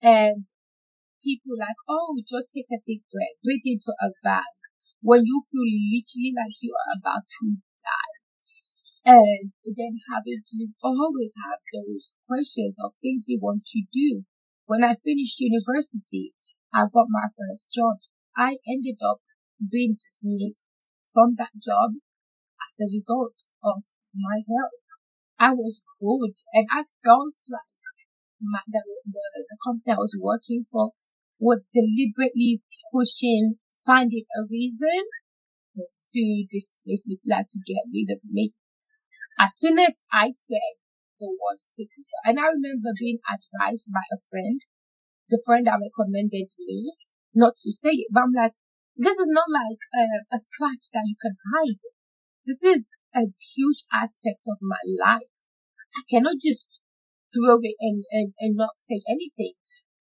And 0.00 0.48
people 1.20 1.60
like, 1.60 1.76
oh, 1.88 2.16
just 2.24 2.56
take 2.56 2.72
a 2.72 2.80
deep 2.86 3.04
breath, 3.12 3.36
breathe 3.44 3.68
into 3.68 3.92
a 4.00 4.10
bag 4.24 4.56
when 5.04 5.22
you 5.28 5.44
feel 5.52 5.68
literally 5.68 6.32
like 6.32 6.56
you 6.64 6.72
are 6.72 6.96
about 6.96 7.28
to 7.28 7.60
die. 7.84 8.16
And 9.06 9.54
then 9.62 10.02
having 10.10 10.42
to 10.42 10.58
always 10.82 11.34
have 11.38 11.62
those 11.70 12.14
questions 12.26 12.74
of 12.82 12.98
things 12.98 13.26
you 13.28 13.38
want 13.38 13.62
to 13.66 13.82
do. 13.92 14.24
When 14.66 14.82
I 14.82 14.98
finished 14.98 15.38
university, 15.38 16.34
I 16.76 16.84
got 16.92 17.08
my 17.08 17.24
first 17.32 17.72
job. 17.72 17.96
I 18.36 18.60
ended 18.68 19.00
up 19.00 19.24
being 19.56 19.96
dismissed 19.96 20.64
from 21.08 21.36
that 21.38 21.56
job 21.56 21.96
as 22.60 22.76
a 22.84 22.92
result 22.92 23.32
of 23.64 23.80
my 24.12 24.44
health. 24.44 24.76
I 25.40 25.56
was 25.56 25.80
good 25.96 26.36
and 26.52 26.68
I 26.68 26.84
felt 27.00 27.32
like 27.48 27.80
my, 28.42 28.60
the, 28.68 28.84
the, 29.08 29.24
the 29.48 29.56
company 29.64 29.96
I 29.96 29.96
was 29.96 30.16
working 30.20 30.66
for 30.70 30.92
was 31.40 31.64
deliberately 31.72 32.60
pushing, 32.92 33.56
finding 33.86 34.24
a 34.36 34.44
reason 34.44 35.00
to 36.12 36.46
dismiss 36.50 37.06
me, 37.06 37.16
like 37.26 37.48
to 37.48 37.60
get 37.66 37.88
rid 37.88 38.12
of 38.12 38.20
me. 38.28 38.52
As 39.40 39.56
soon 39.56 39.78
as 39.78 40.00
I 40.12 40.28
said 40.30 40.76
the 41.20 41.28
word 41.28 41.60
cell, 41.60 41.88
and 42.24 42.38
I 42.38 42.52
remember 42.52 42.92
being 43.00 43.18
advised 43.24 43.88
by 43.92 44.04
a 44.12 44.20
friend 44.28 44.60
the 45.28 45.42
friend 45.44 45.66
that 45.66 45.80
recommended 45.82 46.52
me 46.58 46.94
not 47.34 47.56
to 47.62 47.70
say 47.72 48.06
it. 48.06 48.08
But 48.10 48.30
I'm 48.30 48.36
like, 48.36 48.56
this 48.96 49.18
is 49.18 49.28
not 49.28 49.46
like 49.52 49.82
a, 49.92 50.04
a 50.32 50.38
scratch 50.38 50.88
that 50.94 51.04
you 51.04 51.16
can 51.20 51.36
hide. 51.52 51.82
This 52.46 52.62
is 52.62 52.88
a 53.14 53.28
huge 53.56 53.84
aspect 53.92 54.48
of 54.48 54.58
my 54.62 54.80
life. 54.86 55.34
I 55.96 56.02
cannot 56.08 56.40
just 56.40 56.80
throw 57.34 57.58
it 57.60 57.76
and, 57.80 58.04
and, 58.10 58.32
and 58.40 58.54
not 58.56 58.78
say 58.80 59.02
anything. 59.08 59.54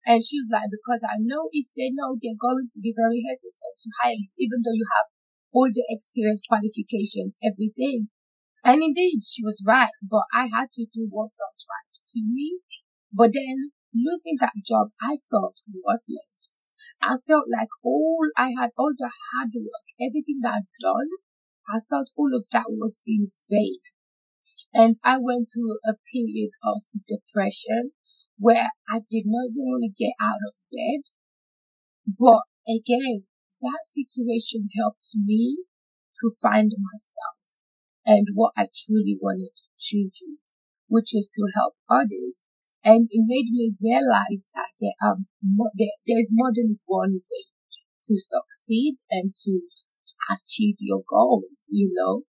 And 0.05 0.21
she 0.21 0.37
was 0.37 0.49
like, 0.53 0.69
because 0.69 1.01
I 1.01 1.17
know 1.17 1.49
if 1.51 1.67
they 1.73 1.89
know, 1.89 2.13
they're 2.15 2.37
going 2.37 2.69
to 2.69 2.79
be 2.79 2.93
very 2.93 3.25
hesitant 3.25 3.75
to 3.81 3.89
hire 3.99 4.15
you, 4.21 4.29
even 4.37 4.61
though 4.61 4.77
you 4.77 4.85
have 4.93 5.09
all 5.51 5.67
the 5.73 5.83
experience, 5.89 6.45
qualification, 6.45 7.33
everything. 7.41 8.13
And 8.63 8.83
indeed, 8.83 9.25
she 9.25 9.41
was 9.41 9.63
right, 9.65 9.93
but 10.03 10.29
I 10.33 10.47
had 10.53 10.69
to 10.77 10.85
do 10.93 11.09
what 11.09 11.33
felt 11.33 11.57
right 11.65 11.89
to 11.89 12.19
me. 12.21 12.61
But 13.11 13.33
then 13.33 13.73
losing 13.95 14.37
that 14.39 14.53
job, 14.65 14.91
I 15.01 15.17
felt 15.31 15.63
worthless. 15.71 16.61
I 17.01 17.15
felt 17.25 17.45
like 17.47 17.69
all 17.83 18.27
I 18.37 18.51
had, 18.59 18.71
all 18.77 18.93
the 18.97 19.09
hard 19.09 19.51
work, 19.55 19.87
everything 19.99 20.39
that 20.41 20.61
I'd 20.61 20.83
done, 20.83 21.09
I 21.67 21.79
felt 21.89 22.11
all 22.15 22.35
of 22.35 22.45
that 22.51 22.65
was 22.69 22.99
in 23.07 23.31
vain. 23.49 23.79
And 24.73 24.97
I 25.03 25.17
went 25.17 25.49
through 25.53 25.79
a 25.87 25.95
period 26.11 26.51
of 26.63 26.83
depression 27.07 27.91
where 28.37 28.69
I 28.89 28.99
did 29.09 29.23
not 29.25 29.49
even 29.49 29.65
want 29.65 29.83
to 29.87 30.03
get 30.03 30.13
out 30.21 30.43
of 30.45 30.53
bed. 30.71 31.09
But 32.05 32.43
again, 32.67 33.23
that 33.61 33.79
situation 33.81 34.69
helped 34.77 35.09
me 35.15 35.57
to 36.17 36.31
find 36.41 36.71
myself 36.77 37.39
and 38.05 38.27
what 38.33 38.53
I 38.55 38.67
truly 38.75 39.17
wanted 39.19 39.51
to 39.79 39.97
do, 39.97 40.37
which 40.87 41.11
was 41.13 41.31
to 41.33 41.47
help 41.55 41.75
others. 41.89 42.43
And 42.85 43.09
it 43.09 43.25
made 43.25 43.49
me 43.49 43.73
realize 43.81 44.47
that 44.53 44.69
there 44.79 44.93
are 45.01 45.17
more, 45.41 45.71
there, 45.73 45.97
there's 46.05 46.29
more 46.31 46.51
than 46.53 46.79
one 46.85 47.21
way 47.25 47.45
to 48.05 48.15
succeed 48.19 48.97
and 49.09 49.33
to 49.43 49.59
achieve 50.29 50.75
your 50.79 51.01
goals, 51.09 51.65
you 51.71 51.89
know. 51.97 52.21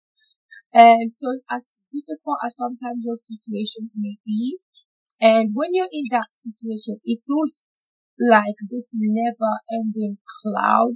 And 0.73 1.13
so 1.13 1.39
as 1.51 1.79
difficult 1.93 2.39
as 2.43 2.57
sometimes 2.57 3.05
those 3.05 3.21
situations 3.21 3.93
may 3.95 4.17
be, 4.25 4.57
and 5.21 5.51
when 5.53 5.69
you're 5.73 5.93
in 5.93 6.05
that 6.11 6.33
situation, 6.33 7.01
it 7.05 7.19
feels 7.25 7.61
like 8.19 8.57
this 8.69 8.91
never 8.93 9.61
ending 9.71 10.17
cloud, 10.41 10.93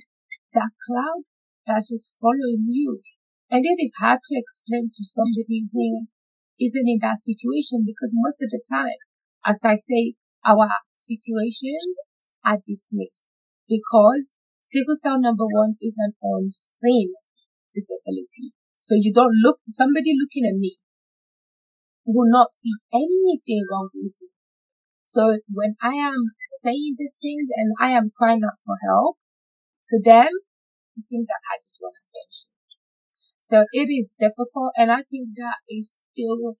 that 0.53 0.73
cloud 0.85 1.23
that's 1.65 1.89
just 1.89 2.17
following 2.19 2.65
you. 2.67 3.01
And 3.49 3.65
it 3.65 3.77
is 3.81 3.93
hard 3.99 4.19
to 4.23 4.37
explain 4.37 4.89
to 4.89 5.03
somebody 5.05 5.67
who 5.71 6.07
isn't 6.59 6.87
in 6.87 6.99
that 7.01 7.17
situation 7.17 7.83
because 7.85 8.13
most 8.13 8.41
of 8.41 8.49
the 8.49 8.61
time, 8.69 8.97
as 9.45 9.63
I 9.65 9.75
say, 9.75 10.15
our 10.45 10.69
situations 10.95 11.97
are 12.45 12.57
dismissed 12.65 13.25
because 13.67 14.35
sickle 14.63 14.95
cell 14.95 15.19
number 15.19 15.45
one 15.45 15.75
is 15.81 15.95
an 15.99 16.13
unseen 16.21 17.13
disability. 17.73 18.53
So 18.81 18.95
you 18.95 19.13
don't 19.13 19.37
look, 19.43 19.59
somebody 19.69 20.11
looking 20.17 20.45
at 20.45 20.57
me 20.57 20.77
will 22.05 22.29
not 22.29 22.51
see 22.51 22.73
anything 22.93 23.65
wrong 23.69 23.89
with 23.93 24.13
me. 24.19 24.29
So 25.05 25.39
when 25.51 25.75
I 25.81 25.95
am 25.95 26.31
saying 26.63 26.95
these 26.97 27.17
things 27.21 27.49
and 27.55 27.73
I 27.79 27.91
am 27.91 28.11
crying 28.15 28.41
out 28.45 28.57
for 28.65 28.75
help 28.87 29.17
to 29.87 30.01
them, 30.01 30.29
it 30.95 31.03
seems 31.03 31.27
that 31.27 31.41
I 31.51 31.57
just 31.61 31.77
want 31.81 31.95
attention. 31.99 32.49
So 33.39 33.65
it 33.73 33.91
is 33.91 34.13
difficult 34.17 34.71
and 34.77 34.91
I 34.91 35.03
think 35.09 35.35
that 35.35 35.59
is 35.67 36.03
still 36.07 36.55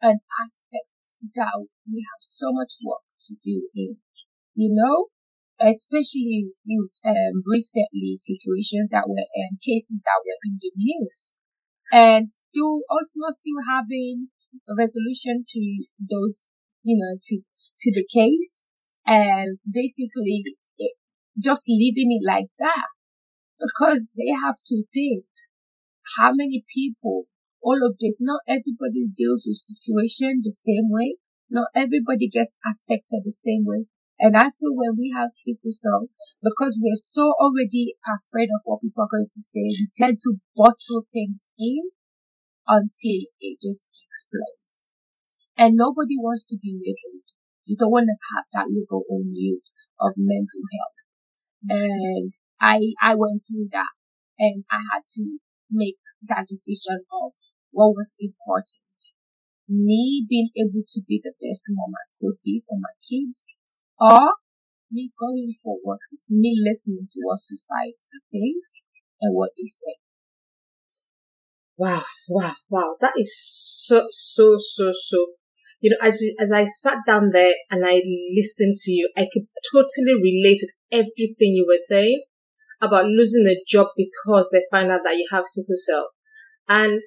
an 0.00 0.18
aspect 0.42 0.91
that 1.34 1.66
we 1.90 2.00
have 2.00 2.20
so 2.20 2.52
much 2.52 2.78
work 2.84 3.04
to 3.28 3.34
do 3.44 3.68
in, 3.74 3.96
you 4.54 4.70
know, 4.72 5.08
especially 5.60 6.52
with 6.66 6.90
um, 7.04 7.42
recently 7.46 8.16
situations 8.16 8.88
that 8.90 9.04
were 9.06 9.26
um, 9.38 9.58
cases 9.62 10.02
that 10.04 10.20
were 10.24 10.40
in 10.44 10.58
the 10.60 10.72
news. 10.76 11.36
And 11.92 12.28
still 12.28 12.82
also 12.88 13.12
not 13.16 13.34
still 13.34 13.60
having 13.68 14.28
a 14.68 14.74
resolution 14.76 15.44
to 15.46 15.60
those, 16.00 16.48
you 16.82 16.96
know, 16.96 17.18
to, 17.22 17.36
to 17.38 17.92
the 17.92 18.06
case. 18.08 18.66
And 19.06 19.58
basically 19.70 20.44
it, 20.78 20.96
just 21.38 21.64
leaving 21.68 22.10
it 22.10 22.24
like 22.26 22.48
that. 22.58 22.88
Because 23.60 24.10
they 24.16 24.32
have 24.32 24.56
to 24.66 24.84
think 24.92 25.26
how 26.18 26.32
many 26.34 26.64
people 26.74 27.26
all 27.62 27.78
of 27.86 27.96
this, 28.00 28.18
not 28.20 28.42
everybody 28.48 29.08
deals 29.16 29.46
with 29.46 29.56
situation 29.56 30.40
the 30.42 30.50
same 30.50 30.90
way. 30.90 31.16
Not 31.48 31.68
everybody 31.74 32.28
gets 32.28 32.54
affected 32.64 33.22
the 33.22 33.30
same 33.30 33.64
way. 33.64 33.86
And 34.18 34.36
I 34.36 34.50
feel 34.58 34.74
when 34.74 34.96
we 34.98 35.12
have 35.14 35.30
sickle 35.32 35.70
cell, 35.72 36.08
because 36.42 36.78
we're 36.82 36.98
so 36.98 37.34
already 37.40 37.94
afraid 38.02 38.48
of 38.54 38.62
what 38.64 38.80
people 38.80 39.04
are 39.04 39.10
going 39.10 39.30
to 39.30 39.40
say, 39.40 39.62
we 39.62 39.88
tend 39.96 40.18
to 40.22 40.38
bottle 40.56 41.06
things 41.12 41.48
in 41.58 41.90
until 42.66 43.20
it 43.40 43.58
just 43.62 43.86
explodes. 44.06 44.90
And 45.56 45.76
nobody 45.76 46.16
wants 46.18 46.44
to 46.50 46.56
be 46.56 46.72
labeled. 46.72 47.26
You 47.66 47.76
don't 47.76 47.90
want 47.90 48.06
to 48.06 48.16
have 48.34 48.44
that 48.52 48.66
label 48.70 49.04
on 49.10 49.34
you 49.34 49.60
of 50.00 50.14
mental 50.16 50.62
health. 50.72 50.98
And 51.68 52.32
I, 52.60 52.94
I 53.02 53.14
went 53.14 53.42
through 53.46 53.68
that 53.72 53.90
and 54.38 54.64
I 54.70 54.82
had 54.92 55.02
to 55.16 55.38
make 55.70 55.96
that 56.28 56.46
decision 56.48 57.04
of 57.10 57.32
what 57.72 57.96
was 57.96 58.14
important. 58.20 58.78
Me 59.68 60.24
being 60.28 60.50
able 60.56 60.84
to 60.86 61.00
be 61.08 61.20
the 61.22 61.32
best 61.40 61.64
mom 61.68 61.92
I 61.96 62.06
could 62.20 62.36
be 62.44 62.62
for 62.68 62.78
my 62.78 62.92
kids 63.00 63.44
or 63.98 64.36
me 64.90 65.10
going 65.18 65.54
for 65.62 65.78
what, 65.82 65.98
me 66.28 66.54
listening 66.62 67.08
to 67.10 67.20
what 67.24 67.38
society 67.38 68.20
thinks 68.30 68.82
and 69.20 69.34
what 69.34 69.50
they 69.56 69.66
say. 69.66 69.96
Wow, 71.76 72.04
wow, 72.28 72.54
wow. 72.68 72.96
That 73.00 73.14
is 73.16 73.34
so, 73.36 74.06
so, 74.10 74.56
so, 74.58 74.92
so. 74.92 75.26
You 75.80 75.90
know, 75.90 76.06
as, 76.06 76.22
as 76.38 76.52
I 76.52 76.64
sat 76.64 76.98
down 77.06 77.30
there 77.32 77.54
and 77.70 77.84
I 77.84 78.02
listened 78.36 78.76
to 78.82 78.92
you, 78.92 79.10
I 79.16 79.26
could 79.32 79.46
totally 79.72 80.14
relate 80.14 80.60
with 80.62 80.70
everything 80.92 81.54
you 81.54 81.66
were 81.68 81.78
saying 81.78 82.22
about 82.80 83.06
losing 83.06 83.46
a 83.46 83.60
job 83.66 83.88
because 83.96 84.50
they 84.52 84.62
find 84.70 84.92
out 84.92 85.00
that 85.04 85.16
you 85.16 85.26
have 85.32 85.46
sickle 85.46 85.74
cell. 85.76 86.10
And 86.68 87.02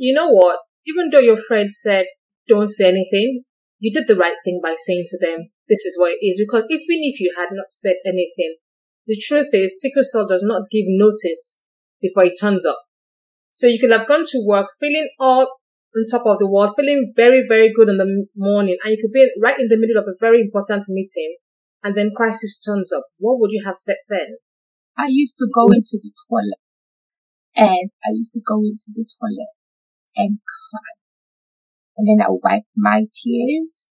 you 0.00 0.14
know 0.14 0.28
what? 0.28 0.58
Even 0.86 1.10
though 1.10 1.20
your 1.20 1.36
friend 1.36 1.70
said, 1.70 2.06
don't 2.48 2.68
say 2.68 2.88
anything, 2.88 3.42
you 3.80 3.92
did 3.92 4.08
the 4.08 4.16
right 4.16 4.36
thing 4.42 4.58
by 4.62 4.74
saying 4.74 5.04
to 5.08 5.18
them, 5.20 5.40
this 5.68 5.84
is 5.84 5.98
what 5.98 6.12
it 6.12 6.24
is. 6.24 6.40
Because 6.40 6.64
even 6.70 7.04
if 7.04 7.20
you 7.20 7.34
had 7.36 7.50
not 7.52 7.66
said 7.68 7.96
anything, 8.06 8.56
the 9.06 9.20
truth 9.20 9.50
is 9.52 9.78
sickle 9.78 10.02
cell 10.02 10.26
does 10.26 10.42
not 10.42 10.62
give 10.72 10.86
notice 10.88 11.62
before 12.00 12.24
it 12.24 12.40
turns 12.40 12.64
up. 12.64 12.78
So 13.52 13.66
you 13.66 13.78
could 13.78 13.92
have 13.92 14.08
gone 14.08 14.24
to 14.24 14.44
work 14.46 14.68
feeling 14.80 15.10
all 15.18 15.42
on 15.94 16.06
top 16.10 16.24
of 16.24 16.38
the 16.38 16.48
world, 16.48 16.72
feeling 16.78 17.12
very, 17.14 17.44
very 17.46 17.70
good 17.70 17.90
in 17.90 17.98
the 17.98 18.26
morning, 18.34 18.78
and 18.82 18.92
you 18.92 18.98
could 19.02 19.12
be 19.12 19.28
right 19.42 19.60
in 19.60 19.68
the 19.68 19.76
middle 19.76 20.00
of 20.00 20.08
a 20.08 20.16
very 20.18 20.40
important 20.40 20.84
meeting, 20.88 21.36
and 21.82 21.94
then 21.94 22.12
crisis 22.16 22.58
turns 22.58 22.90
up. 22.90 23.04
What 23.18 23.38
would 23.38 23.50
you 23.50 23.64
have 23.66 23.76
said 23.76 23.96
then? 24.08 24.38
I 24.96 25.08
used 25.08 25.36
to 25.38 25.48
go 25.52 25.66
into 25.66 25.98
the 26.00 26.12
toilet, 26.30 26.62
and 27.54 27.90
I 28.06 28.14
used 28.14 28.32
to 28.32 28.40
go 28.40 28.60
into 28.60 28.86
the 28.94 29.04
toilet 29.04 29.50
and 30.16 30.38
cry. 30.38 30.92
And 31.96 32.08
then 32.08 32.26
I 32.26 32.30
wipe 32.30 32.64
my 32.76 33.04
tears, 33.12 33.86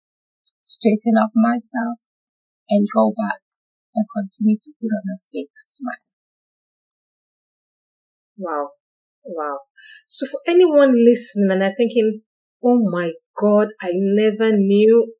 straighten 0.63 1.13
up 1.21 1.32
myself, 1.36 1.99
and 2.69 2.88
go 2.93 3.13
back 3.15 3.41
and 3.95 4.05
continue 4.15 4.58
to 4.62 4.71
put 4.79 4.88
on 4.88 5.15
a 5.15 5.17
fake 5.32 5.58
smile. 5.58 6.05
Wow. 8.38 8.69
Wow. 9.25 9.60
So 10.08 10.25
for 10.27 10.39
anyone 10.47 10.93
listening 11.05 11.51
and 11.51 11.62
they're 11.62 11.75
thinking, 11.77 12.21
oh 12.63 12.79
my 12.89 13.12
God, 13.38 13.67
I 13.82 13.91
never 13.93 14.51
knew. 14.55 15.13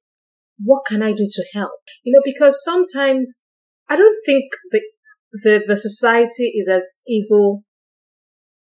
What 0.62 0.84
can 0.88 1.02
I 1.02 1.14
do 1.14 1.26
to 1.26 1.46
help? 1.54 1.72
You 2.04 2.14
know, 2.14 2.22
because 2.26 2.62
sometimes 2.64 3.40
I 3.88 3.96
don't 3.96 4.18
think 4.26 4.46
the, 4.72 4.82
the, 5.32 5.64
the 5.68 5.78
society 5.78 6.52
is 6.56 6.68
as 6.68 6.88
evil 7.08 7.64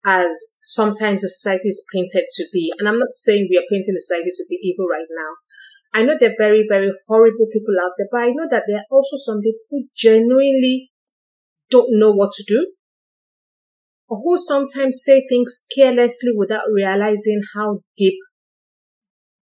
as 0.07 0.31
sometimes 0.63 1.23
the 1.23 1.29
society 1.29 1.69
is 1.69 1.85
painted 1.93 2.27
to 2.31 2.47
be. 2.53 2.73
And 2.79 2.89
I'm 2.89 2.99
not 2.99 3.15
saying 3.15 3.49
we 3.51 3.59
are 3.59 3.69
painting 3.69 3.95
the 3.95 4.01
society 4.01 4.31
to 4.31 4.45
be 4.49 4.59
evil 4.63 4.87
right 4.87 5.11
now. 5.11 5.35
I 5.93 6.05
know 6.05 6.17
there 6.19 6.31
are 6.31 6.39
very, 6.39 6.65
very 6.69 6.93
horrible 7.09 7.47
people 7.53 7.75
out 7.83 7.93
there, 7.99 8.07
but 8.13 8.23
I 8.23 8.31
know 8.31 8.47
that 8.49 8.65
there 8.69 8.79
are 8.79 8.91
also 8.91 9.17
some 9.17 9.41
people 9.41 9.67
who 9.71 9.89
genuinely 9.97 10.91
don't 11.71 11.99
know 11.99 12.13
what 12.13 12.31
to 12.35 12.45
do 12.47 12.73
or 14.09 14.19
who 14.19 14.39
sometimes 14.39 15.03
say 15.03 15.27
things 15.29 15.65
carelessly 15.75 16.33
without 16.37 16.65
realizing 16.73 17.43
how 17.55 17.81
deep 17.97 18.19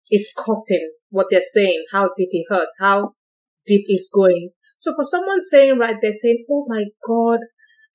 it's 0.09 0.33
cutting 0.33 0.91
what 1.09 1.27
they're 1.29 1.41
saying, 1.41 1.85
how 1.91 2.09
deep 2.17 2.29
it 2.31 2.45
hurts, 2.49 2.77
how 2.79 3.03
deep 3.67 3.85
it's 3.87 4.09
going. 4.13 4.49
So 4.79 4.93
for 4.95 5.03
someone 5.03 5.41
saying 5.41 5.77
right 5.77 5.97
there 6.01 6.13
saying, 6.13 6.45
Oh 6.49 6.65
my 6.67 6.85
God, 7.07 7.39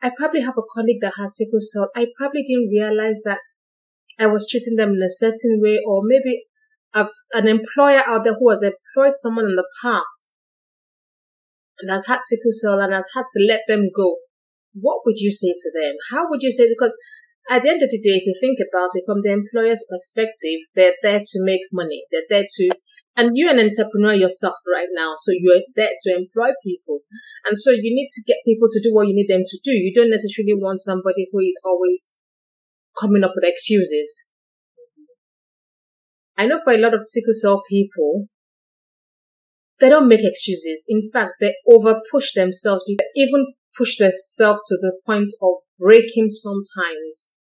I 0.03 0.11
probably 0.17 0.43
have 0.43 0.59
a 0.59 0.67
colleague 0.75 1.01
that 1.01 1.15
has 1.17 1.37
sickle 1.37 1.61
cell. 1.61 1.91
I 1.95 2.09
probably 2.19 2.43
didn't 2.43 2.71
realize 2.71 3.23
that 3.25 3.41
I 4.19 4.27
was 4.27 4.49
treating 4.51 4.77
them 4.77 4.95
in 4.95 5.03
a 5.03 5.11
certain 5.11 5.61
way, 5.63 5.79
or 5.87 6.03
maybe 6.05 6.45
an 6.95 7.47
employer 7.47 8.03
out 8.07 8.25
there 8.25 8.35
who 8.39 8.51
has 8.51 8.63
employed 8.63 9.15
someone 9.17 9.47
in 9.47 9.57
the 9.57 9.69
past 9.83 10.31
and 11.79 11.91
has 11.91 12.07
had 12.07 12.21
sickle 12.23 12.53
cell 12.53 12.81
and 12.81 12.93
has 12.93 13.09
had 13.15 13.25
to 13.33 13.47
let 13.49 13.63
them 13.69 13.89
go 13.95 14.17
what 14.75 15.03
would 15.05 15.19
you 15.19 15.31
say 15.31 15.53
to 15.53 15.71
them? 15.75 15.95
How 16.11 16.29
would 16.29 16.43
you 16.43 16.53
say, 16.53 16.69
because 16.69 16.97
at 17.51 17.63
the 17.63 17.71
end 17.71 17.83
of 17.83 17.91
the 17.91 18.01
day, 18.01 18.17
if 18.17 18.27
you 18.27 18.35
think 18.41 18.59
about 18.61 18.91
it 18.95 19.05
from 19.07 19.21
the 19.23 19.33
employer's 19.33 19.85
perspective, 19.89 20.61
they're 20.75 20.97
there 21.03 21.21
to 21.21 21.45
make 21.45 21.63
money. 21.73 22.05
They're 22.11 22.29
there 22.29 22.47
to, 22.49 22.71
and 23.17 23.33
you're 23.35 23.51
an 23.51 23.61
entrepreneur 23.61 24.15
yourself 24.15 24.55
right 24.73 24.89
now. 24.93 25.15
So 25.19 25.33
you're 25.35 25.63
there 25.77 25.93
to 26.01 26.17
employ 26.17 26.51
people. 26.65 27.01
And 27.45 27.59
so 27.59 27.71
you 27.71 27.95
need 27.95 28.09
to 28.11 28.23
get 28.27 28.39
people 28.47 28.69
to 28.71 28.81
do 28.83 28.95
what 28.95 29.07
you 29.09 29.15
need 29.15 29.29
them 29.29 29.43
to 29.45 29.59
do. 29.63 29.73
You 29.73 29.93
don't 29.95 30.11
necessarily 30.11 30.55
want 30.55 30.81
somebody 30.81 31.29
who 31.31 31.41
is 31.41 31.61
always 31.65 32.15
coming 32.99 33.25
up 33.25 33.33
with 33.35 33.45
excuses. 33.45 34.25
I 36.37 36.47
know 36.47 36.61
for 36.65 36.73
a 36.73 36.79
lot 36.79 36.95
of 36.95 37.05
sickle 37.05 37.35
cell 37.35 37.63
people, 37.69 38.27
they 39.81 39.89
don't 39.89 40.09
make 40.09 40.25
excuses. 40.25 40.85
In 40.89 41.11
fact, 41.13 41.35
they 41.41 41.55
over 41.71 42.01
push 42.11 42.33
themselves. 42.33 42.85
They 42.87 42.97
even 43.15 43.53
push 43.77 43.99
themselves 43.99 44.61
to 44.67 44.77
the 44.81 44.93
point 45.05 45.33
of 45.43 45.55
breaking 45.79 46.29
sometimes 46.29 47.33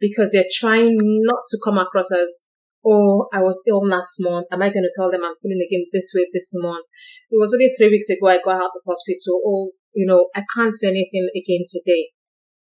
because 0.00 0.32
they're 0.32 0.44
trying 0.52 0.98
not 1.00 1.42
to 1.48 1.58
come 1.64 1.78
across 1.78 2.12
as 2.12 2.42
oh, 2.86 3.28
I 3.32 3.40
was 3.40 3.62
ill 3.66 3.86
last 3.86 4.16
month. 4.20 4.46
Am 4.52 4.62
I 4.62 4.68
going 4.68 4.84
to 4.84 4.92
tell 4.94 5.10
them 5.10 5.24
I'm 5.24 5.34
feeling 5.42 5.64
again 5.66 5.86
this 5.92 6.12
way 6.14 6.26
this 6.32 6.50
month? 6.54 6.86
It 7.30 7.38
was 7.38 7.52
only 7.52 7.72
three 7.76 7.88
weeks 7.88 8.08
ago 8.10 8.28
I 8.28 8.38
got 8.44 8.56
out 8.56 8.76
of 8.76 8.86
hospital. 8.86 9.40
Oh, 9.44 9.70
you 9.94 10.06
know, 10.06 10.28
I 10.34 10.44
can't 10.56 10.74
say 10.74 10.88
anything 10.88 11.28
again 11.34 11.64
today. 11.66 12.10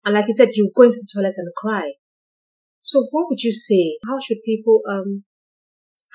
And 0.04 0.14
like 0.14 0.26
you 0.26 0.32
said, 0.32 0.50
you 0.54 0.70
go 0.74 0.84
into 0.84 0.98
the 1.00 1.08
toilet 1.12 1.34
and 1.36 1.52
cry. 1.56 1.92
So 2.80 3.06
what 3.10 3.26
would 3.28 3.42
you 3.42 3.52
say? 3.52 3.98
How 4.06 4.18
should 4.20 4.38
people, 4.44 4.80
um, 4.88 5.24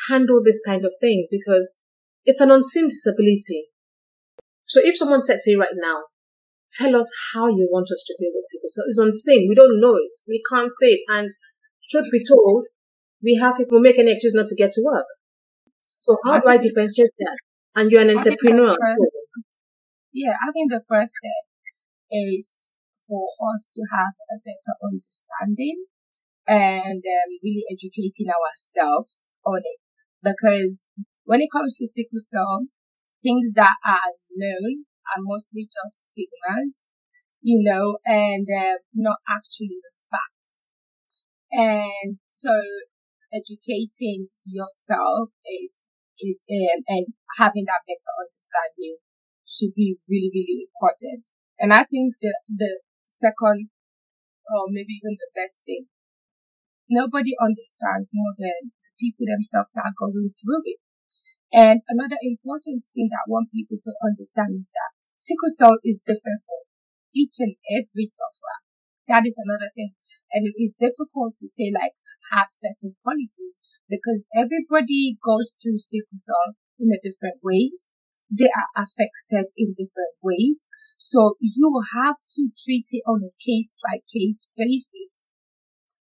handle 0.10 0.42
this 0.44 0.62
kind 0.66 0.84
of 0.86 0.92
things? 1.00 1.28
Because 1.30 1.78
it's 2.26 2.42
an 2.42 2.52
unseen 2.52 2.88
disability. 2.88 3.68
So 4.66 4.80
if 4.84 4.98
someone 4.98 5.22
said 5.22 5.40
to 5.42 5.52
you 5.52 5.60
right 5.60 5.76
now, 5.76 6.04
tell 6.72 6.96
us 6.96 7.12
how 7.34 7.48
you 7.48 7.68
want 7.72 7.92
us 7.92 8.04
to 8.08 8.16
deal 8.18 8.32
with 8.34 8.46
sickle 8.48 8.70
cell, 8.70 8.86
it's 8.88 8.98
unseen. 8.98 9.48
We 9.48 9.56
don't 9.56 9.80
know 9.80 9.96
it. 9.96 10.18
We 10.28 10.42
can't 10.52 10.72
say 10.72 10.94
it. 10.94 11.02
And 11.08 11.32
truth 11.92 12.08
be 12.12 12.24
told, 12.26 12.66
we 13.24 13.40
have 13.42 13.58
people 13.58 13.80
make 13.80 13.98
an 13.98 14.08
excuse 14.08 14.34
not 14.36 14.48
to 14.48 14.56
get 14.56 14.72
to 14.72 14.82
work. 14.84 15.06
So 16.02 16.18
how 16.26 16.34
I 16.34 16.40
do 16.40 16.48
I 16.50 16.58
differentiate 16.58 17.16
that? 17.20 17.38
And 17.76 17.90
you're 17.90 18.02
an 18.02 18.18
entrepreneur. 18.18 18.76
First, 18.76 19.12
yeah, 20.12 20.36
I 20.36 20.52
think 20.52 20.72
the 20.72 20.84
first 20.88 21.14
step 21.18 21.46
is 22.12 22.76
for 23.08 23.30
us 23.56 23.70
to 23.74 23.82
have 23.96 24.14
a 24.30 24.38
better 24.44 24.76
understanding 24.84 25.86
and 26.46 27.02
um, 27.02 27.30
really 27.42 27.64
educating 27.72 28.28
ourselves 28.28 29.38
on 29.46 29.60
it. 29.64 29.80
Because 30.22 30.86
when 31.24 31.42
it 31.42 31.50
comes 31.52 31.78
to 31.78 31.88
sickle 31.88 32.20
cell, 32.20 32.60
things 33.24 33.54
that 33.56 33.76
are 33.86 34.14
known 34.36 34.86
are 35.16 35.24
mostly 35.24 35.68
just 35.72 36.12
stigmas, 36.12 36.90
you 37.42 37.60
know, 37.64 37.98
and 38.06 38.48
uh, 38.48 38.78
not 38.94 39.18
actually 39.30 39.80
the 39.82 39.94
facts. 40.12 40.74
And 41.52 42.20
so 42.30 42.52
educating 43.34 44.30
yourself 44.46 45.34
is 45.44 45.84
is 46.22 46.46
um, 46.46 46.86
and 46.88 47.06
having 47.42 47.66
that 47.66 47.84
better 47.90 48.14
understanding 48.22 49.02
should 49.44 49.74
be 49.74 49.98
really 50.08 50.32
really 50.34 50.70
important. 50.70 51.34
And 51.60 51.74
I 51.74 51.84
think 51.84 52.16
the 52.22 52.34
the 52.48 52.82
second 53.06 53.74
or 54.50 54.68
maybe 54.70 55.00
even 55.00 55.16
the 55.18 55.32
best 55.34 55.64
thing, 55.66 55.88
nobody 56.90 57.34
understands 57.40 58.12
more 58.14 58.36
than 58.38 58.76
the 58.76 58.94
people 59.00 59.26
themselves 59.26 59.72
that 59.74 59.88
are 59.88 59.98
going 59.98 60.36
through 60.36 60.64
it. 60.68 60.80
And 61.54 61.86
another 61.88 62.18
important 62.22 62.84
thing 62.92 63.14
that 63.14 63.24
I 63.24 63.32
want 63.32 63.54
people 63.54 63.78
to 63.78 63.94
understand 64.04 64.58
is 64.58 64.74
that 64.74 64.92
sickle 65.22 65.54
cell 65.54 65.78
is 65.86 66.02
different 66.02 66.42
for 66.44 66.66
each 67.14 67.38
and 67.40 67.56
every 67.70 68.10
sufferer. 68.10 68.60
That 69.08 69.24
is 69.26 69.36
another 69.38 69.70
thing. 69.76 69.94
And 70.32 70.48
it 70.48 70.56
is 70.56 70.76
difficult 70.80 71.36
to 71.40 71.48
say 71.48 71.72
like 71.74 72.00
have 72.32 72.48
certain 72.50 72.96
policies 73.04 73.60
because 73.90 74.24
everybody 74.36 75.18
goes 75.24 75.56
through 75.62 75.80
sickle 75.80 76.20
cell 76.20 76.56
in 76.80 76.90
a 76.92 77.00
different 77.04 77.44
ways. 77.44 77.92
They 78.32 78.50
are 78.50 78.70
affected 78.76 79.52
in 79.58 79.76
different 79.76 80.16
ways. 80.22 80.68
So 80.98 81.36
you 81.40 81.84
have 81.96 82.18
to 82.40 82.50
treat 82.56 82.88
it 82.92 83.04
on 83.06 83.22
a 83.24 83.36
case 83.44 83.76
by 83.84 84.00
case 84.14 84.48
basis 84.56 85.30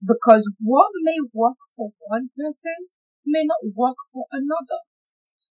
because 0.03 0.47
what 0.59 0.91
may 1.03 1.19
work 1.33 1.57
for 1.75 1.91
one 2.07 2.29
person 2.37 2.87
may 3.25 3.43
not 3.45 3.59
work 3.75 3.97
for 4.11 4.25
another. 4.31 4.83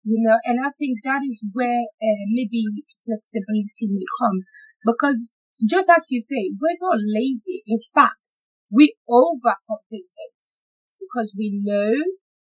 You 0.03 0.23
know, 0.23 0.39
and 0.45 0.65
I 0.65 0.71
think 0.79 1.03
that 1.03 1.23
is 1.27 1.43
where 1.53 1.83
uh, 1.83 2.25
maybe 2.31 2.63
flexibility 3.05 3.91
may 3.91 4.07
come 4.23 4.39
because 4.87 5.31
just 5.65 5.89
as 5.89 6.07
you 6.11 6.21
say, 6.21 6.53
we're 6.53 6.81
not 6.81 7.01
lazy. 7.01 7.63
In 7.67 7.81
fact, 7.95 8.45
we 8.73 8.97
overcompensate 9.09 10.61
because 11.01 11.35
we 11.37 11.61
know 11.63 11.93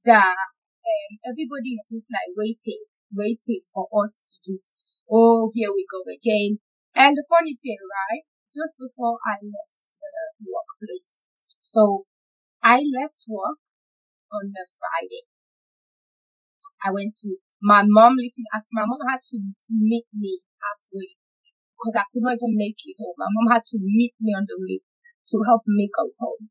that 0.05 0.33
um, 0.33 1.11
everybody 1.25 1.77
is 1.77 1.85
just 1.91 2.09
like 2.09 2.33
waiting, 2.37 2.81
waiting 3.13 3.61
for 3.73 3.87
us 4.01 4.21
to 4.25 4.33
just, 4.41 4.71
oh, 5.11 5.51
here 5.53 5.69
we 5.69 5.85
go 5.85 6.01
again. 6.09 6.59
And 6.95 7.17
the 7.17 7.25
funny 7.29 7.57
thing, 7.61 7.77
right? 7.83 8.23
Just 8.55 8.79
before 8.79 9.19
I 9.27 9.37
left 9.43 9.83
the 9.99 10.47
workplace, 10.47 11.25
so 11.61 12.05
I 12.63 12.79
left 12.79 13.25
work 13.27 13.59
on 14.31 14.49
a 14.55 14.65
Friday. 14.79 15.27
I 16.85 16.91
went 16.91 17.15
to 17.21 17.37
my 17.61 17.83
mom. 17.83 18.15
Literally, 18.15 18.47
my 18.73 18.85
mom 18.87 19.01
had 19.09 19.19
to 19.35 19.39
meet 19.69 20.05
me 20.13 20.39
halfway 20.61 21.17
because 21.75 21.99
I 21.99 22.07
could 22.07 22.23
not 22.23 22.39
even 22.39 22.55
make 22.55 22.79
it 22.87 22.95
home. 22.95 23.19
My 23.19 23.27
mom 23.29 23.51
had 23.51 23.67
to 23.75 23.77
meet 23.83 24.15
me 24.23 24.31
on 24.31 24.47
the 24.47 24.55
way 24.55 24.79
to 24.79 25.37
help 25.43 25.61
me 25.67 25.91
go 25.91 26.09
home. 26.17 26.47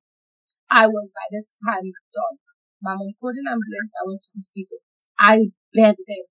I 0.69 0.87
was 0.87 1.09
by 1.11 1.27
this 1.33 1.53
time 1.65 1.89
done. 2.13 2.37
My 2.85 2.95
mom 2.95 3.17
called 3.17 3.41
an 3.41 3.49
ambulance. 3.49 3.97
I 3.97 4.05
went 4.05 4.21
to 4.21 4.31
hospital. 4.37 4.81
I 5.17 5.33
begged 5.73 6.05
them, 6.05 6.27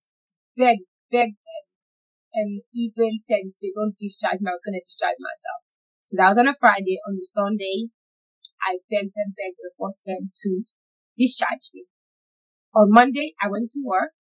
begged, 0.53 0.85
begged 1.09 1.39
them, 1.41 1.63
and 2.33 2.61
even 2.73 3.17
said 3.25 3.49
if 3.49 3.57
they 3.61 3.73
don't 3.73 3.97
discharge 3.97 4.41
me, 4.41 4.49
I 4.49 4.57
was 4.57 4.65
going 4.65 4.77
to 4.77 4.85
discharge 4.85 5.17
myself. 5.17 5.61
So 6.03 6.13
that 6.19 6.29
was 6.29 6.37
on 6.37 6.51
a 6.51 6.53
Friday. 6.53 6.99
On 7.07 7.15
the 7.15 7.25
Sunday, 7.25 7.89
I 8.61 8.77
begged 8.91 9.17
them, 9.17 9.33
begged 9.33 9.57
and 9.61 9.73
forced 9.77 10.03
them 10.05 10.29
to 10.29 10.49
discharge 11.17 11.73
me. 11.73 11.85
On 12.75 12.89
Monday, 12.89 13.33
I 13.41 13.49
went 13.49 13.71
to 13.73 13.81
work. 13.85 14.13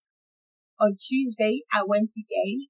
On 0.79 0.97
Tuesday, 0.97 1.61
I 1.73 1.83
went 1.85 2.13
again. 2.17 2.69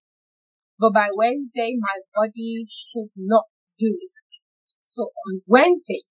But 0.83 0.99
by 0.99 1.15
Wednesday, 1.15 1.79
my 1.79 2.03
body 2.11 2.67
could 2.91 3.15
not 3.15 3.47
do 3.79 3.87
it. 3.87 4.11
So 4.83 5.15
on 5.15 5.39
Wednesday, 5.47 6.03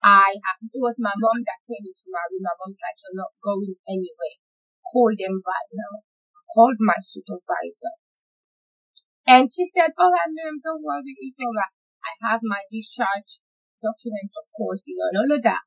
I 0.00 0.40
had, 0.40 0.56
it 0.72 0.80
was 0.80 0.96
my 0.96 1.12
mom 1.12 1.44
that 1.44 1.60
came 1.68 1.84
into 1.84 2.08
my 2.08 2.24
room. 2.32 2.48
My 2.48 2.56
mom's 2.56 2.80
like, 2.80 2.96
you're 3.04 3.20
not 3.20 3.36
going 3.44 3.76
anywhere. 3.84 4.40
Call 4.88 5.12
them 5.12 5.44
right 5.44 5.68
now. 5.68 6.00
called 6.56 6.80
my 6.80 6.96
supervisor. 6.96 7.92
And 9.28 9.52
she 9.52 9.68
said, 9.68 9.92
oh, 10.00 10.16
Miriam, 10.32 10.56
don't 10.64 10.80
worry, 10.80 11.12
it's 11.20 11.36
alright. 11.36 11.76
I 12.08 12.32
have 12.32 12.40
my 12.40 12.64
discharge 12.72 13.36
documents, 13.84 14.32
of 14.40 14.48
course, 14.56 14.88
you 14.88 14.96
know, 14.96 15.12
and 15.12 15.18
all 15.20 15.36
of 15.36 15.44
that. 15.44 15.64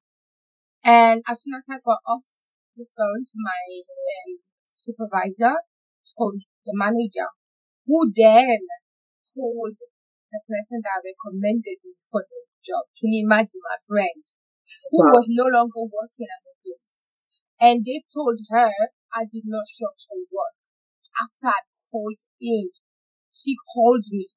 And 0.82 1.21
as 1.30 1.45
soon 1.45 1.54
as 1.54 1.69
I 1.69 1.78
got 1.86 2.02
off 2.10 2.26
the 2.74 2.89
phone 2.98 3.30
to 3.30 3.38
my 3.38 3.62
um, 3.93 4.41
supervisor, 4.74 5.62
told 6.17 6.41
the 6.65 6.74
manager, 6.74 7.30
who 7.86 8.12
then 8.12 8.60
told 9.34 9.78
the 10.36 10.41
person 10.43 10.82
that 10.84 11.06
recommended 11.06 11.80
me 11.86 11.93
for 12.10 12.26
the 12.26 12.41
job. 12.65 12.89
Can 12.98 13.13
you 13.13 13.24
imagine 13.24 13.62
my 13.62 13.80
friend 13.86 14.24
who 14.91 15.06
wow. 15.06 15.13
was 15.15 15.30
no 15.30 15.45
longer 15.45 15.86
working 15.86 16.28
at 16.28 16.41
the 16.43 16.56
place? 16.65 17.13
And 17.62 17.86
they 17.86 18.04
told 18.12 18.41
her 18.52 18.74
I 19.13 19.24
did 19.30 19.48
not 19.48 19.69
show 19.69 19.93
up 19.93 20.00
for 20.02 20.19
work. 20.28 20.60
After 21.15 21.48
I 21.54 21.62
called 21.88 22.19
in, 22.41 22.76
she 23.32 23.56
called 23.71 24.04
me. 24.12 24.34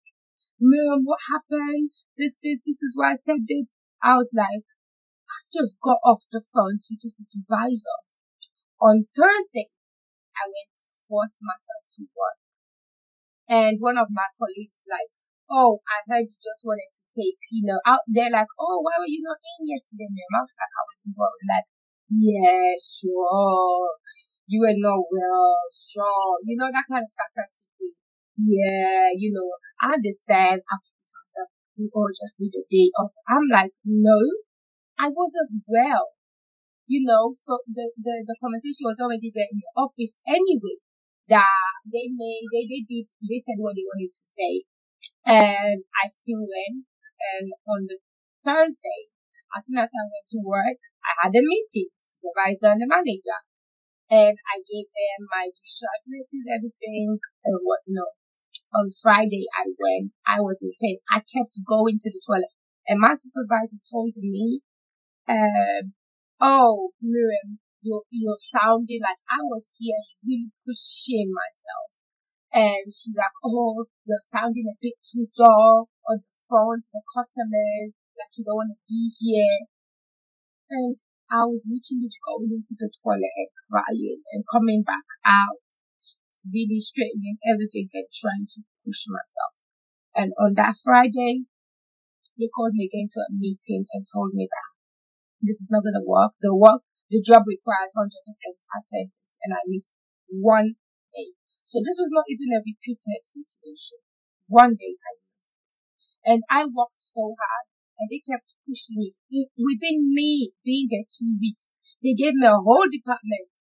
Miriam, 0.61 1.03
what 1.03 1.19
happened? 1.31 1.91
This, 2.15 2.39
this, 2.43 2.63
this 2.63 2.83
is 2.83 2.95
why 2.95 3.15
I 3.15 3.19
said 3.19 3.47
this. 3.47 3.71
I 4.03 4.15
was 4.15 4.31
like, 4.31 4.67
I 5.27 5.39
just 5.51 5.79
got 5.83 5.99
off 6.07 6.23
the 6.31 6.43
phone 6.55 6.79
to 6.79 6.93
the 6.95 7.09
supervisor. 7.11 7.99
On 8.79 9.07
Thursday, 9.11 9.71
I 10.39 10.47
went 10.47 10.71
to 10.79 10.91
force 11.11 11.35
myself 11.43 11.83
to 11.99 12.07
work. 12.15 12.39
And 13.49 13.81
one 13.81 13.97
of 13.97 14.13
my 14.13 14.29
colleagues 14.37 14.85
like, 14.85 15.09
oh, 15.49 15.81
I 15.89 16.05
heard 16.05 16.29
you 16.29 16.37
just 16.37 16.61
wanted 16.69 16.89
to 16.93 17.03
take, 17.09 17.41
you 17.49 17.65
know, 17.65 17.81
out 17.89 18.05
there 18.05 18.29
like, 18.29 18.53
oh, 18.61 18.85
why 18.85 19.01
were 19.01 19.09
you 19.09 19.25
not 19.25 19.41
in 19.41 19.73
yesterday, 19.73 20.09
ma'am? 20.13 20.37
I 20.37 20.45
was 20.45 20.53
like, 20.53 20.75
I 20.77 20.85
was 20.85 21.01
worried. 21.17 21.49
Like, 21.49 21.69
yeah, 22.13 22.77
sure. 22.77 23.97
You 24.49 24.61
were 24.61 24.77
not 24.77 25.01
well, 25.09 25.65
sure. 25.73 26.45
You 26.45 26.61
know, 26.61 26.69
that 26.69 26.89
kind 26.89 27.05
of 27.05 27.13
sarcastic 27.13 27.73
way. 27.81 27.97
Yeah, 28.37 29.09
you 29.17 29.33
know, 29.33 29.49
I 29.81 29.97
understand. 29.97 30.61
I 30.69 30.75
put 30.85 31.09
myself, 31.09 31.49
we 31.81 31.89
all 31.97 32.13
just 32.13 32.37
need 32.37 32.53
a 32.53 32.65
day 32.69 32.93
off. 33.01 33.17
I'm 33.25 33.49
like, 33.49 33.73
no, 33.85 34.45
I 35.01 35.09
wasn't 35.09 35.65
well. 35.65 36.13
You 36.85 37.05
know, 37.05 37.33
so 37.33 37.61
the, 37.69 37.93
the, 37.97 38.25
the 38.29 38.37
conversation 38.41 38.89
was 38.89 39.01
already 39.01 39.33
there 39.33 39.49
in 39.53 39.61
the 39.61 39.73
office 39.77 40.21
anyway 40.29 40.81
that 41.29 41.73
they 41.85 42.09
made, 42.09 42.49
they, 42.53 42.65
they 42.69 42.83
did, 42.89 43.07
they 43.21 43.39
said 43.39 43.61
what 43.61 43.77
they 43.77 43.85
wanted 43.85 44.13
to 44.13 44.25
say. 44.25 44.65
And 45.25 45.85
I 45.97 46.09
still 46.09 46.43
went. 46.45 46.89
And 47.19 47.53
on 47.67 47.87
the 47.91 47.99
Thursday, 48.45 49.11
as 49.57 49.67
soon 49.67 49.79
as 49.79 49.91
I 49.93 50.07
went 50.07 50.29
to 50.33 50.41
work, 50.45 50.81
I 51.05 51.13
had 51.27 51.35
a 51.35 51.43
meeting, 51.43 51.91
supervisor 51.99 52.73
and 52.73 52.81
the 52.83 52.89
manager. 52.89 53.41
And 54.09 54.37
I 54.41 54.57
gave 54.65 54.89
them 54.89 55.29
my 55.29 55.53
discharge 55.53 56.05
letters, 56.09 56.47
everything 56.49 57.21
and 57.45 57.61
whatnot. 57.61 58.17
On 58.75 58.91
Friday, 59.03 59.45
I 59.53 59.69
went, 59.77 60.13
I 60.27 60.41
was 60.41 60.61
in 60.63 60.73
pain. 60.81 60.99
I 61.13 61.21
kept 61.21 61.61
going 61.67 61.99
to 62.01 62.11
the 62.11 62.21
toilet. 62.25 62.53
And 62.87 63.01
my 63.01 63.13
supervisor 63.13 63.81
told 63.91 64.17
me, 64.17 64.61
um, 65.29 65.93
oh, 66.41 66.91
Miriam, 67.03 67.61
you're, 67.83 68.05
you're 68.11 68.41
sounding 68.41 69.01
like 69.03 69.21
I 69.31 69.41
was 69.45 69.71
here 69.79 70.03
really 70.25 70.51
pushing 70.65 71.31
myself. 71.31 71.89
And 72.49 72.91
she's 72.91 73.15
like, 73.15 73.37
oh, 73.45 73.87
you're 74.09 74.25
sounding 74.25 74.67
a 74.67 74.77
bit 74.81 74.97
too 75.05 75.29
dull 75.37 75.93
on 76.09 76.25
the 76.25 76.35
phone 76.49 76.81
to 76.81 76.91
the 76.91 77.05
customers, 77.13 77.93
like 78.17 78.33
you 78.35 78.45
don't 78.45 78.57
want 78.57 78.73
to 78.73 78.81
be 78.89 79.13
here. 79.21 79.69
And 80.73 80.97
I 81.29 81.45
was 81.45 81.65
literally 81.69 82.09
going 82.25 82.57
into 82.57 82.73
the 82.73 82.89
toilet 83.05 83.35
and 83.37 83.53
crying 83.69 84.25
and 84.33 84.49
coming 84.49 84.81
back 84.81 85.05
out, 85.29 85.61
really 86.49 86.81
straightening 86.81 87.37
everything 87.45 87.93
and 87.93 88.09
trying 88.09 88.49
to 88.57 88.65
push 88.81 89.05
myself. 89.13 89.53
And 90.17 90.33
on 90.41 90.57
that 90.57 90.81
Friday, 90.81 91.45
they 92.41 92.49
called 92.49 92.73
me 92.73 92.89
again 92.89 93.13
to 93.13 93.21
a 93.29 93.31
meeting 93.37 93.85
and 93.93 94.09
told 94.09 94.33
me 94.33 94.49
that 94.49 94.69
this 95.45 95.61
is 95.61 95.69
not 95.71 95.85
going 95.85 96.01
to 96.01 96.07
work. 96.09 96.33
The 96.41 96.57
work, 96.57 96.83
the 97.09 97.25
job 97.25 97.49
requires 97.49 97.97
100% 97.97 98.09
attendance 98.13 99.35
and 99.45 99.53
I 99.57 99.65
missed 99.67 99.93
one 100.29 100.77
day. 101.13 101.33
So 101.65 101.81
this 101.81 101.97
was 101.97 102.13
not 102.13 102.29
even 102.29 102.53
a 102.53 102.65
repeated 102.65 103.21
situation. 103.25 104.01
One 104.49 104.77
day 104.77 104.97
I 104.97 105.13
missed. 105.33 105.57
And 106.25 106.41
I 106.49 106.65
worked 106.69 107.01
so 107.01 107.25
hard 107.25 107.67
and 107.99 108.09
they 108.13 108.21
kept 108.25 108.55
pushing 108.65 108.97
me. 109.01 109.17
Within 109.57 110.13
me 110.13 110.53
being 110.65 110.89
there 110.89 111.09
two 111.09 111.37
weeks, 111.41 111.73
they 112.03 112.15
gave 112.15 112.37
me 112.37 112.47
a 112.47 112.61
whole 112.61 112.89
department 112.89 113.53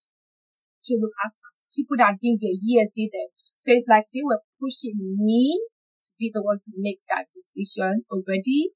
to 0.85 0.93
look 0.99 1.15
after. 1.23 1.47
People 1.75 1.97
that 1.99 2.17
had 2.17 2.23
been 2.23 2.39
there 2.41 2.57
years 2.57 2.91
did. 2.95 3.13
So 3.55 3.71
it's 3.71 3.85
like 3.87 4.05
they 4.13 4.25
were 4.25 4.41
pushing 4.59 4.97
me 4.97 5.61
to 6.05 6.11
be 6.17 6.31
the 6.33 6.41
one 6.41 6.57
to 6.57 6.71
make 6.77 6.99
that 7.09 7.27
decision 7.33 8.03
already, 8.09 8.71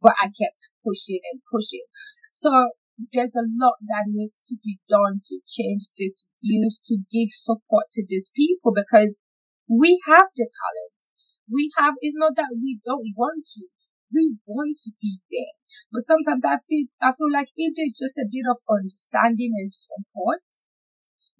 but 0.00 0.12
I 0.20 0.26
kept 0.26 0.68
pushing 0.84 1.20
and 1.32 1.40
pushing. 1.48 1.86
So 2.32 2.50
there's 3.12 3.34
a 3.34 3.48
lot 3.58 3.76
that 3.88 4.06
needs 4.06 4.42
to 4.46 4.56
be 4.62 4.78
done 4.88 5.20
to 5.26 5.40
change 5.48 5.82
these 5.96 6.26
views, 6.42 6.80
to 6.86 6.98
give 7.10 7.30
support 7.32 7.90
to 7.92 8.04
these 8.08 8.30
people 8.34 8.72
because 8.74 9.14
we 9.68 9.98
have 10.06 10.28
the 10.36 10.46
talent. 10.46 11.00
We 11.50 11.70
have, 11.78 11.94
it's 12.00 12.16
not 12.16 12.36
that 12.36 12.54
we 12.54 12.80
don't 12.84 13.12
want 13.16 13.44
to 13.56 13.66
we 14.12 14.36
want 14.46 14.76
to 14.84 14.92
be 15.00 15.20
there. 15.32 15.56
But 15.90 16.04
sometimes 16.04 16.44
I 16.44 16.60
feel, 16.68 16.86
I 17.00 17.10
feel 17.16 17.32
like 17.32 17.48
if 17.56 17.72
there's 17.74 17.96
just 17.96 18.20
a 18.20 18.28
bit 18.28 18.44
of 18.44 18.60
understanding 18.68 19.56
and 19.56 19.72
support, 19.72 20.44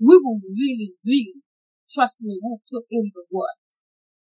we 0.00 0.16
will 0.16 0.40
really, 0.40 0.96
really, 1.04 1.44
trust 1.92 2.24
me, 2.24 2.40
we'll 2.40 2.64
put 2.72 2.88
in 2.90 3.12
the 3.12 3.24
work, 3.30 3.60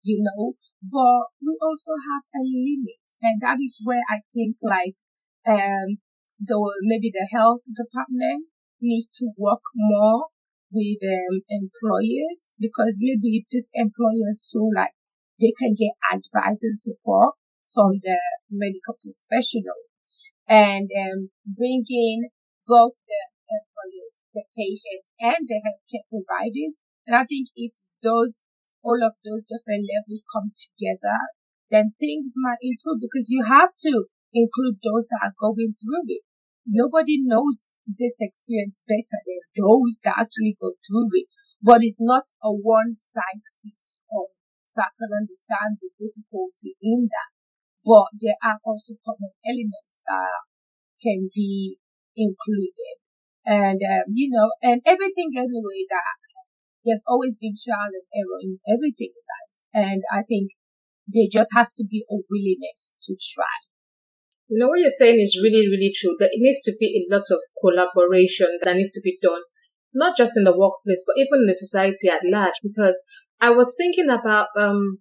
you 0.02 0.18
know, 0.20 0.58
but 0.82 1.30
we 1.40 1.56
also 1.62 1.94
have 1.94 2.26
a 2.34 2.42
limit. 2.42 3.06
And 3.22 3.40
that 3.40 3.62
is 3.62 3.80
where 3.84 4.02
I 4.10 4.26
think 4.34 4.56
like, 4.62 4.98
um, 5.46 6.02
the, 6.40 6.56
maybe 6.82 7.12
the 7.12 7.28
health 7.30 7.60
department 7.68 8.46
needs 8.80 9.08
to 9.14 9.30
work 9.36 9.60
more 9.74 10.28
with 10.72 10.98
um, 11.04 11.42
employers 11.48 12.56
because 12.58 12.96
maybe 13.00 13.44
these 13.50 13.70
employers 13.74 14.48
feel 14.52 14.70
like 14.74 14.92
they 15.40 15.52
can 15.56 15.74
get 15.74 15.92
advice 16.08 16.62
and 16.62 16.76
support 16.76 17.34
from 17.72 18.00
the 18.02 18.18
medical 18.50 18.96
professional 18.98 19.78
and 20.48 20.90
um, 20.90 21.30
bringing 21.46 22.30
both 22.66 22.94
the 23.06 23.22
employers, 23.50 24.18
the 24.34 24.44
patients, 24.54 25.10
and 25.18 25.46
the 25.46 25.58
healthcare 25.62 26.06
providers. 26.10 26.78
And 27.06 27.16
I 27.16 27.24
think 27.24 27.48
if 27.56 27.72
those, 28.02 28.42
all 28.82 28.98
of 29.02 29.14
those 29.24 29.42
different 29.46 29.86
levels 29.86 30.24
come 30.30 30.50
together, 30.54 31.18
then 31.70 31.94
things 31.98 32.34
might 32.36 32.62
improve 32.62 33.02
because 33.02 33.30
you 33.30 33.44
have 33.46 33.70
to 33.86 34.06
include 34.34 34.78
those 34.82 35.06
that 35.10 35.30
are 35.30 35.38
going 35.38 35.74
through 35.78 36.06
it. 36.06 36.22
Nobody 36.70 37.18
knows 37.20 37.66
this 37.84 38.14
experience 38.20 38.80
better 38.86 39.18
than 39.26 39.42
those 39.58 39.98
that 40.06 40.14
actually 40.22 40.56
go 40.62 40.78
through 40.86 41.10
it. 41.18 41.26
But 41.60 41.82
it's 41.82 41.98
not 41.98 42.30
a 42.42 42.50
one 42.54 42.94
size 42.94 43.58
fits 43.60 44.00
all. 44.08 44.30
So 44.70 44.82
I 44.86 44.94
can 44.94 45.10
understand 45.12 45.82
the 45.82 45.90
difficulty 45.98 46.78
in 46.80 47.10
that 47.10 47.30
but 47.84 48.12
there 48.20 48.36
are 48.44 48.58
also 48.64 48.94
common 49.04 49.32
elements 49.44 50.02
that 50.06 50.44
can 51.00 51.30
be 51.34 51.78
included. 52.16 53.00
And, 53.46 53.80
um, 53.80 54.12
you 54.12 54.28
know, 54.30 54.52
and 54.62 54.82
everything 54.84 55.32
anyway 55.34 55.88
that 55.88 56.16
there's 56.84 57.04
always 57.08 57.36
been 57.40 57.56
trial 57.56 57.88
and 57.88 58.06
error 58.12 58.40
in 58.42 58.60
everything 58.68 59.12
in 59.16 59.24
life. 59.24 59.56
And 59.72 60.02
I 60.12 60.22
think 60.22 60.52
there 61.08 61.28
just 61.30 61.50
has 61.54 61.72
to 61.72 61.84
be 61.84 62.04
a 62.10 62.20
willingness 62.28 62.96
to 63.02 63.16
try. 63.16 63.69
You 64.50 64.58
know, 64.58 64.68
what 64.68 64.80
you're 64.80 64.90
saying 64.90 65.20
is 65.20 65.38
really, 65.40 65.64
really 65.70 65.94
true. 65.94 66.16
That 66.18 66.34
it 66.34 66.42
needs 66.42 66.60
to 66.66 66.72
be 66.78 66.90
a 66.90 67.14
lot 67.14 67.24
of 67.30 67.38
collaboration 67.62 68.58
that 68.62 68.74
needs 68.74 68.90
to 68.92 69.00
be 69.02 69.16
done, 69.22 69.42
not 69.94 70.16
just 70.16 70.36
in 70.36 70.44
the 70.44 70.56
workplace, 70.56 71.04
but 71.06 71.16
even 71.16 71.42
in 71.42 71.46
the 71.46 71.54
society 71.54 72.08
at 72.08 72.20
large. 72.24 72.58
Because 72.62 72.98
I 73.40 73.50
was 73.50 73.74
thinking 73.78 74.10
about, 74.10 74.48
um, 74.58 74.98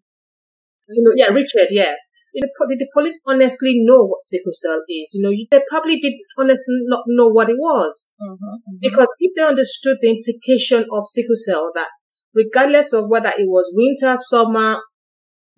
you 0.88 1.02
know, 1.04 1.14
yeah, 1.16 1.34
Richard, 1.34 1.70
yeah 1.72 1.96
did 2.34 2.44
the, 2.44 2.68
did 2.70 2.80
the 2.80 2.88
police 2.94 3.20
honestly 3.26 3.82
know 3.84 4.06
what 4.06 4.24
sickle 4.24 4.54
cell 4.54 4.82
is? 4.88 5.12
You 5.14 5.24
know, 5.24 5.34
they 5.52 5.64
probably 5.70 6.00
did 6.00 6.14
honestly 6.38 6.82
not 6.86 7.04
know 7.08 7.28
what 7.28 7.50
it 7.50 7.58
was. 7.58 8.12
Mm-hmm, 8.22 8.34
mm-hmm. 8.34 8.78
Because 8.82 9.08
if 9.20 9.34
they 9.36 9.44
understood 9.44 9.98
the 10.02 10.10
implication 10.10 10.86
of 10.92 11.08
sickle 11.08 11.36
cell, 11.36 11.72
that 11.76 11.88
regardless 12.34 12.94
of 12.94 13.06
whether 13.08 13.30
it 13.30 13.48
was 13.48 13.74
winter, 13.76 14.16
summer, 14.18 14.78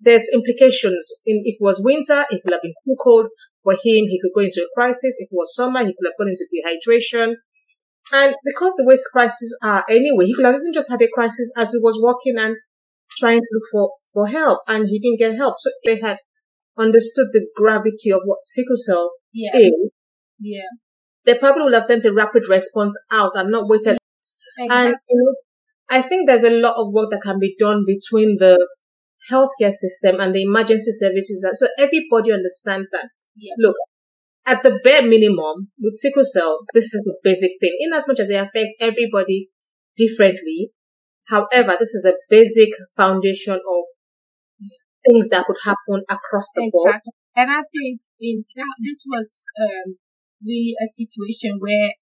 there's 0.02 0.28
implications. 0.32 1.08
In, 1.24 1.42
if 1.44 1.56
it 1.60 1.64
was 1.64 1.82
winter, 1.84 2.26
it 2.30 2.42
could 2.42 2.52
have 2.52 2.62
been 2.62 2.74
too 2.84 2.96
cold 3.02 3.26
for 3.62 3.72
him. 3.72 4.10
He 4.10 4.20
could 4.20 4.34
go 4.34 4.42
into 4.42 4.62
a 4.62 4.74
crisis. 4.74 5.16
If 5.18 5.28
it 5.30 5.36
was 5.36 5.54
summer, 5.54 5.80
he 5.80 5.94
could 5.94 6.06
have 6.06 6.18
gone 6.18 6.28
into 6.28 6.46
dehydration. 6.50 7.34
And 8.12 8.34
because 8.44 8.74
the 8.76 8.84
way 8.84 8.96
crises 9.12 9.56
are 9.62 9.84
anyway, 9.88 10.26
he 10.26 10.34
could 10.34 10.44
have 10.44 10.56
even 10.56 10.72
just 10.72 10.90
had 10.90 11.00
a 11.00 11.08
crisis 11.12 11.52
as 11.56 11.72
he 11.72 11.78
was 11.78 12.00
walking 12.02 12.36
and 12.36 12.56
trying 13.18 13.38
to 13.38 13.46
look 13.52 13.62
for, 13.70 13.92
for 14.12 14.26
help 14.26 14.60
and 14.66 14.88
he 14.88 14.98
didn't 14.98 15.18
get 15.18 15.36
help. 15.36 15.54
So 15.58 15.70
they 15.84 16.00
had 16.00 16.18
understood 16.76 17.28
the 17.32 17.46
gravity 17.56 18.10
of 18.10 18.22
what 18.24 18.42
sickle 18.42 18.76
cell 18.76 19.12
yeah. 19.32 19.56
is, 19.56 19.72
yeah. 20.40 20.62
they 21.24 21.38
probably 21.38 21.62
would 21.64 21.74
have 21.74 21.84
sent 21.84 22.04
a 22.04 22.12
rapid 22.12 22.48
response 22.48 22.96
out 23.10 23.32
and 23.34 23.50
not 23.50 23.68
waited. 23.68 23.98
Exactly. 24.58 24.86
And 24.86 24.96
you 25.08 25.22
know, 25.22 25.34
I 25.96 26.02
think 26.02 26.26
there's 26.26 26.44
a 26.44 26.50
lot 26.50 26.74
of 26.76 26.92
work 26.92 27.10
that 27.10 27.22
can 27.22 27.38
be 27.38 27.54
done 27.58 27.84
between 27.86 28.38
the 28.40 28.58
healthcare 29.30 29.72
system 29.72 30.20
and 30.20 30.34
the 30.34 30.42
emergency 30.42 30.92
services. 30.92 31.42
That 31.42 31.56
so 31.56 31.68
everybody 31.78 32.32
understands 32.32 32.90
that. 32.90 33.08
Yeah. 33.36 33.54
Look, 33.58 33.76
at 34.46 34.62
the 34.62 34.80
bare 34.82 35.02
minimum, 35.02 35.70
with 35.78 35.94
sickle 35.94 36.24
cell, 36.24 36.60
this 36.74 36.92
is 36.92 37.02
the 37.04 37.14
basic 37.22 37.52
thing. 37.60 37.76
In 37.80 37.92
as 37.92 38.08
much 38.08 38.18
as 38.20 38.30
it 38.30 38.36
affects 38.36 38.76
everybody 38.80 39.48
differently, 39.96 40.70
however, 41.28 41.76
this 41.78 41.94
is 41.94 42.04
a 42.04 42.14
basic 42.28 42.70
foundation 42.96 43.54
of 43.54 43.84
things 45.08 45.28
that 45.28 45.46
could 45.46 45.56
happen 45.64 46.02
across 46.08 46.50
the 46.54 46.66
exactly. 46.66 46.72
board. 46.72 47.00
And 47.34 47.50
I 47.50 47.62
think 47.72 48.00
in 48.20 48.44
that, 48.56 48.74
this 48.84 49.04
was 49.06 49.44
um, 49.60 49.96
really 50.44 50.74
a 50.80 50.86
situation 50.92 51.58
where 51.58 51.92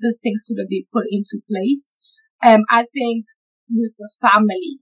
these 0.00 0.18
things 0.22 0.44
could 0.46 0.56
have 0.58 0.68
been 0.68 0.84
put 0.92 1.04
into 1.10 1.40
place. 1.48 1.98
Um, 2.42 2.62
I 2.70 2.86
think 2.92 3.26
with 3.70 3.92
the 3.98 4.10
family, 4.20 4.80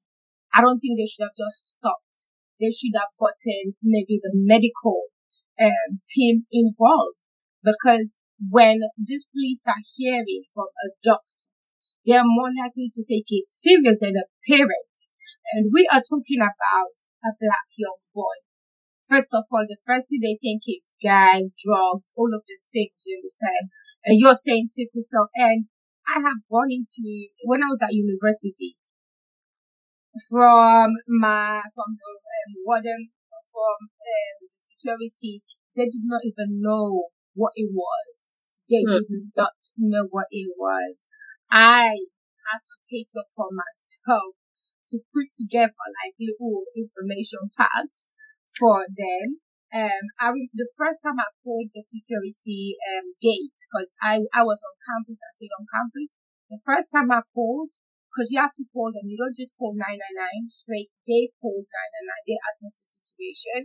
I 0.54 0.62
don't 0.62 0.80
think 0.80 0.98
they 0.98 1.06
should 1.06 1.24
have 1.24 1.38
just 1.38 1.76
stopped. 1.76 2.28
They 2.60 2.70
should 2.70 2.96
have 2.98 3.14
gotten 3.18 3.74
maybe 3.82 4.18
the 4.22 4.32
medical 4.34 5.10
um, 5.60 5.98
team 6.08 6.46
involved 6.50 7.22
because 7.62 8.18
when 8.38 8.80
these 8.96 9.26
police 9.34 9.64
are 9.66 9.82
hearing 9.96 10.42
from 10.54 10.70
a 10.84 10.94
doctor, 11.02 11.50
they 12.06 12.16
are 12.16 12.26
more 12.26 12.50
likely 12.54 12.90
to 12.94 13.04
take 13.04 13.26
it 13.28 13.50
serious 13.50 14.00
than 14.00 14.14
a 14.16 14.26
parent. 14.48 14.96
And 15.54 15.70
we 15.72 15.88
are 15.92 16.02
talking 16.02 16.40
about 16.40 16.94
a 17.24 17.34
black 17.38 17.68
young 17.76 17.98
boy. 18.14 18.42
First 19.08 19.32
of 19.32 19.44
all, 19.50 19.64
the 19.66 19.80
first 19.86 20.08
thing 20.08 20.20
they 20.20 20.38
think 20.40 20.62
is 20.68 20.92
gang, 21.00 21.52
drugs, 21.56 22.12
all 22.16 22.30
of 22.34 22.44
these 22.46 22.68
things, 22.72 23.04
you 23.06 23.18
understand? 23.18 23.72
And 24.04 24.20
you're 24.20 24.36
saying 24.36 24.66
sickle 24.66 25.02
cell. 25.02 25.28
And 25.34 25.66
I 26.08 26.20
have 26.20 26.44
gone 26.50 26.70
into, 26.70 27.28
when 27.44 27.62
I 27.62 27.72
was 27.72 27.80
at 27.82 27.92
university, 27.92 28.76
from 30.30 30.94
my, 31.06 31.62
from 31.74 31.90
the 31.96 32.10
um, 32.10 32.50
warden, 32.64 33.10
from 33.52 33.78
um, 33.88 34.38
security, 34.56 35.42
they 35.76 35.84
did 35.84 36.04
not 36.04 36.22
even 36.24 36.60
know 36.60 37.08
what 37.34 37.52
it 37.56 37.70
was. 37.72 38.38
They 38.68 38.82
hmm. 38.84 38.98
did 39.08 39.32
not 39.36 39.54
know 39.76 40.06
what 40.10 40.26
it 40.30 40.50
was. 40.56 41.06
I 41.50 42.08
had 42.52 42.60
to 42.64 42.76
take 42.84 43.08
it 43.12 43.20
upon 43.20 43.56
myself 43.56 44.36
to 44.88 45.00
put 45.12 45.28
together 45.36 45.76
like 46.00 46.16
little 46.16 46.64
information 46.76 47.52
packs 47.56 48.16
for 48.56 48.84
them. 48.88 49.40
Um, 49.68 50.04
I 50.16 50.32
the 50.56 50.68
first 50.80 51.04
time 51.04 51.20
I 51.20 51.28
called 51.44 51.68
the 51.76 51.84
security 51.84 52.72
um 52.88 53.12
gate 53.20 53.52
because 53.68 53.92
I 54.00 54.24
I 54.32 54.42
was 54.42 54.64
on 54.64 54.74
campus, 54.80 55.20
I 55.20 55.28
stayed 55.28 55.52
on 55.60 55.68
campus. 55.68 56.16
The 56.48 56.60
first 56.64 56.88
time 56.88 57.12
I 57.12 57.20
called, 57.36 57.76
because 58.08 58.32
you 58.32 58.40
have 58.40 58.56
to 58.56 58.64
call 58.72 58.90
them, 58.90 59.06
you 59.06 59.16
don't 59.20 59.36
just 59.36 59.56
call 59.56 59.76
999 59.76 60.50
straight. 60.50 60.90
They 61.06 61.30
called 61.40 61.68
999. 61.68 62.28
They 62.28 62.38
assess 62.40 62.74
the 62.74 62.86
situation 62.88 63.60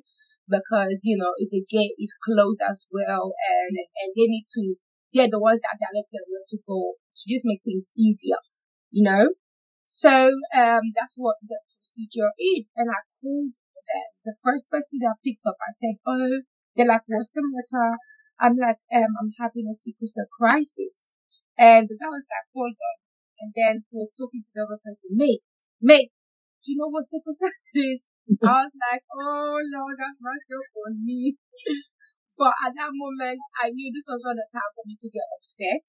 because 0.48 1.02
you 1.08 1.16
know 1.16 1.34
it's 1.40 1.56
a 1.56 1.64
gate, 1.64 1.96
it's 1.98 2.16
closed 2.20 2.62
as 2.62 2.86
well, 2.92 3.34
and 3.34 3.74
and 3.80 4.10
they 4.16 4.28
need 4.28 4.48
to. 4.60 4.76
They're 5.14 5.30
the 5.30 5.40
ones 5.40 5.62
that 5.62 5.78
direct 5.78 6.10
them 6.10 6.26
where 6.26 6.48
to 6.48 6.58
go 6.66 6.98
to 6.98 7.24
just 7.30 7.46
make 7.46 7.62
things 7.62 7.94
easier, 7.94 8.42
you 8.90 9.06
know. 9.06 9.38
So 9.86 10.34
um, 10.58 10.84
that's 10.98 11.16
what 11.22 11.38
the 11.46 11.62
procedure 11.78 12.34
is. 12.40 12.66
And 12.76 12.90
I 12.90 13.06
called 13.22 13.54
them. 13.54 14.10
The 14.26 14.34
first 14.42 14.72
person 14.72 14.98
that 15.06 15.14
I 15.14 15.22
picked 15.22 15.46
up, 15.46 15.60
I 15.62 15.72
said, 15.78 16.02
"Oh," 16.08 16.42
they're 16.76 16.90
like, 16.90 17.06
"What's 17.06 17.32
the 17.32 17.46
matter?" 17.46 17.98
I'm 18.42 18.58
like, 18.58 18.82
um, 18.90 19.14
"I'm 19.22 19.32
having 19.38 19.70
a 19.70 19.74
sickle 19.74 20.10
crisis." 20.34 21.14
And 21.58 21.86
the 21.88 21.98
guy 21.98 22.10
was 22.10 22.26
like, 22.26 22.50
hold 22.54 22.74
on. 22.74 22.98
And 23.44 23.52
then 23.52 23.84
he 23.92 24.00
was 24.00 24.16
talking 24.16 24.40
to 24.40 24.52
the 24.56 24.64
other 24.64 24.80
person, 24.80 25.20
mate, 25.20 25.44
mate, 25.84 26.16
do 26.64 26.72
you 26.72 26.80
know 26.80 26.88
what 26.88 27.04
sickle 27.04 27.36
cell 27.36 27.52
is? 27.76 28.08
I 28.40 28.64
was 28.64 28.72
like, 28.72 29.04
oh 29.20 29.60
Lord, 29.60 30.00
have 30.00 30.16
mercy 30.24 30.56
on 30.56 31.04
me. 31.04 31.36
but 32.40 32.56
at 32.64 32.72
that 32.80 32.96
moment, 32.96 33.44
I 33.60 33.76
knew 33.76 33.92
this 33.92 34.08
was 34.08 34.24
not 34.24 34.40
the 34.40 34.48
time 34.48 34.72
for 34.72 34.88
me 34.88 34.96
to 34.96 35.12
get 35.12 35.28
upset 35.36 35.84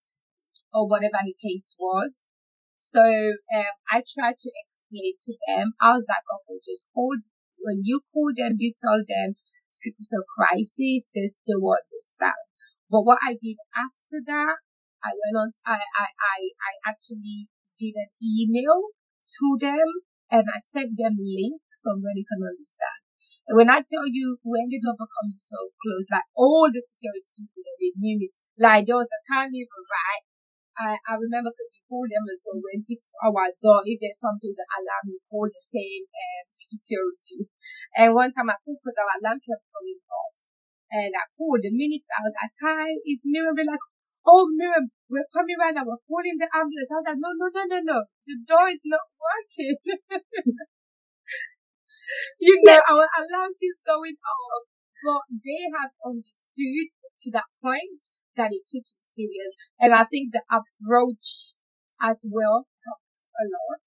or 0.74 0.90
whatever 0.90 1.22
the 1.22 1.38
case 1.38 1.78
was. 1.78 2.26
So 2.82 2.98
um, 2.98 3.74
I 3.86 4.02
tried 4.02 4.34
to 4.42 4.50
explain 4.66 5.14
to 5.30 5.32
them. 5.46 5.78
I 5.78 5.94
was 5.94 6.10
like, 6.10 6.26
okay, 6.26 6.58
just 6.58 6.90
hold. 6.90 7.22
When 7.62 7.80
you 7.86 8.02
call 8.12 8.34
them, 8.34 8.58
you 8.58 8.74
tell 8.74 8.98
them 8.98 9.38
sickle 9.70 10.02
cell 10.02 10.26
crisis. 10.36 11.06
This 11.14 11.38
they 11.46 11.54
will 11.54 11.78
understand. 11.78 12.42
But 12.90 13.06
what 13.06 13.22
I 13.22 13.38
did 13.40 13.56
after 13.72 14.20
that, 14.26 14.58
I 15.04 15.12
went 15.12 15.36
on. 15.36 15.48
I 15.68 15.78
I 15.78 16.06
I, 16.08 16.38
I 16.58 16.72
actually 16.90 17.48
did 17.78 17.94
an 17.94 18.10
email 18.24 18.90
to 19.38 19.46
them 19.60 19.88
and 20.30 20.44
I 20.48 20.58
sent 20.58 20.96
them 20.96 21.14
links 21.20 21.84
so 21.84 21.94
they 22.00 22.24
can 22.24 22.40
understand. 22.40 23.00
And 23.48 23.56
when 23.56 23.68
I 23.68 23.84
tell 23.84 24.08
you, 24.08 24.38
we 24.44 24.60
ended 24.60 24.84
up 24.88 24.96
becoming 24.96 25.40
so 25.40 25.70
close, 25.80 26.08
like 26.10 26.28
all 26.36 26.68
the 26.72 26.80
security 26.80 27.30
people 27.36 27.62
that 27.64 27.76
they 27.80 27.92
knew 27.96 28.16
me. 28.20 28.28
Like 28.56 28.86
there 28.86 28.96
was 28.96 29.10
a 29.10 29.22
time 29.32 29.52
even 29.52 29.82
right 29.90 30.24
I, 30.74 30.98
I 31.06 31.14
remember 31.14 31.54
because 31.54 31.78
you 31.78 31.82
call 31.86 32.02
them 32.02 32.26
as 32.26 32.42
well 32.42 32.58
when 32.58 32.82
if 32.90 32.98
our 33.22 33.46
door, 33.62 33.86
if 33.86 34.02
there's 34.02 34.18
something 34.18 34.50
that 34.58 34.70
alarm, 34.74 35.06
you 35.06 35.22
call 35.30 35.46
the 35.46 35.62
same 35.62 36.02
um, 36.10 36.46
security. 36.50 37.46
And 37.94 38.14
one 38.14 38.34
time 38.34 38.50
I 38.50 38.58
called 38.58 38.82
because 38.82 38.98
our 38.98 39.14
alarm 39.22 39.38
kept 39.38 39.62
going 39.70 40.02
off. 40.10 40.34
And 40.90 41.14
I 41.14 41.24
called 41.38 41.62
the 41.62 41.70
minute 41.70 42.06
I 42.10 42.22
was 42.26 42.34
like, 42.34 42.54
hi, 42.58 42.90
Miriam? 43.26 43.54
They're 43.54 43.70
like, 43.70 43.86
oh 44.26 44.48
Miriam, 44.56 44.90
we're 45.08 45.28
coming 45.32 45.56
right 45.60 45.74
now. 45.74 45.84
We're 45.84 46.02
calling 46.08 46.36
the 46.38 46.48
ambulance. 46.52 46.90
I 46.90 46.96
was 46.98 47.06
like, 47.06 47.20
no, 47.20 47.30
no, 47.36 47.46
no, 47.52 47.62
no, 47.68 47.78
no. 47.84 47.98
The 48.26 48.36
door 48.48 48.68
is 48.68 48.82
not 48.84 49.04
working. 49.20 49.76
you 52.40 52.54
know, 52.64 52.80
our 52.90 53.06
alarm 53.06 53.52
is 53.60 53.78
going 53.86 54.16
off. 54.20 54.64
But 55.04 55.28
they 55.44 55.68
have 55.76 55.92
understood 56.00 56.88
to 57.20 57.28
that 57.36 57.52
point 57.60 58.08
that 58.36 58.56
it 58.56 58.64
took 58.64 58.88
it 58.88 59.02
serious. 59.04 59.52
And 59.78 59.92
I 59.92 60.08
think 60.08 60.32
the 60.32 60.40
approach 60.48 61.52
as 62.00 62.24
well 62.32 62.66
helped 62.82 63.28
a 63.36 63.44
lot. 63.44 63.86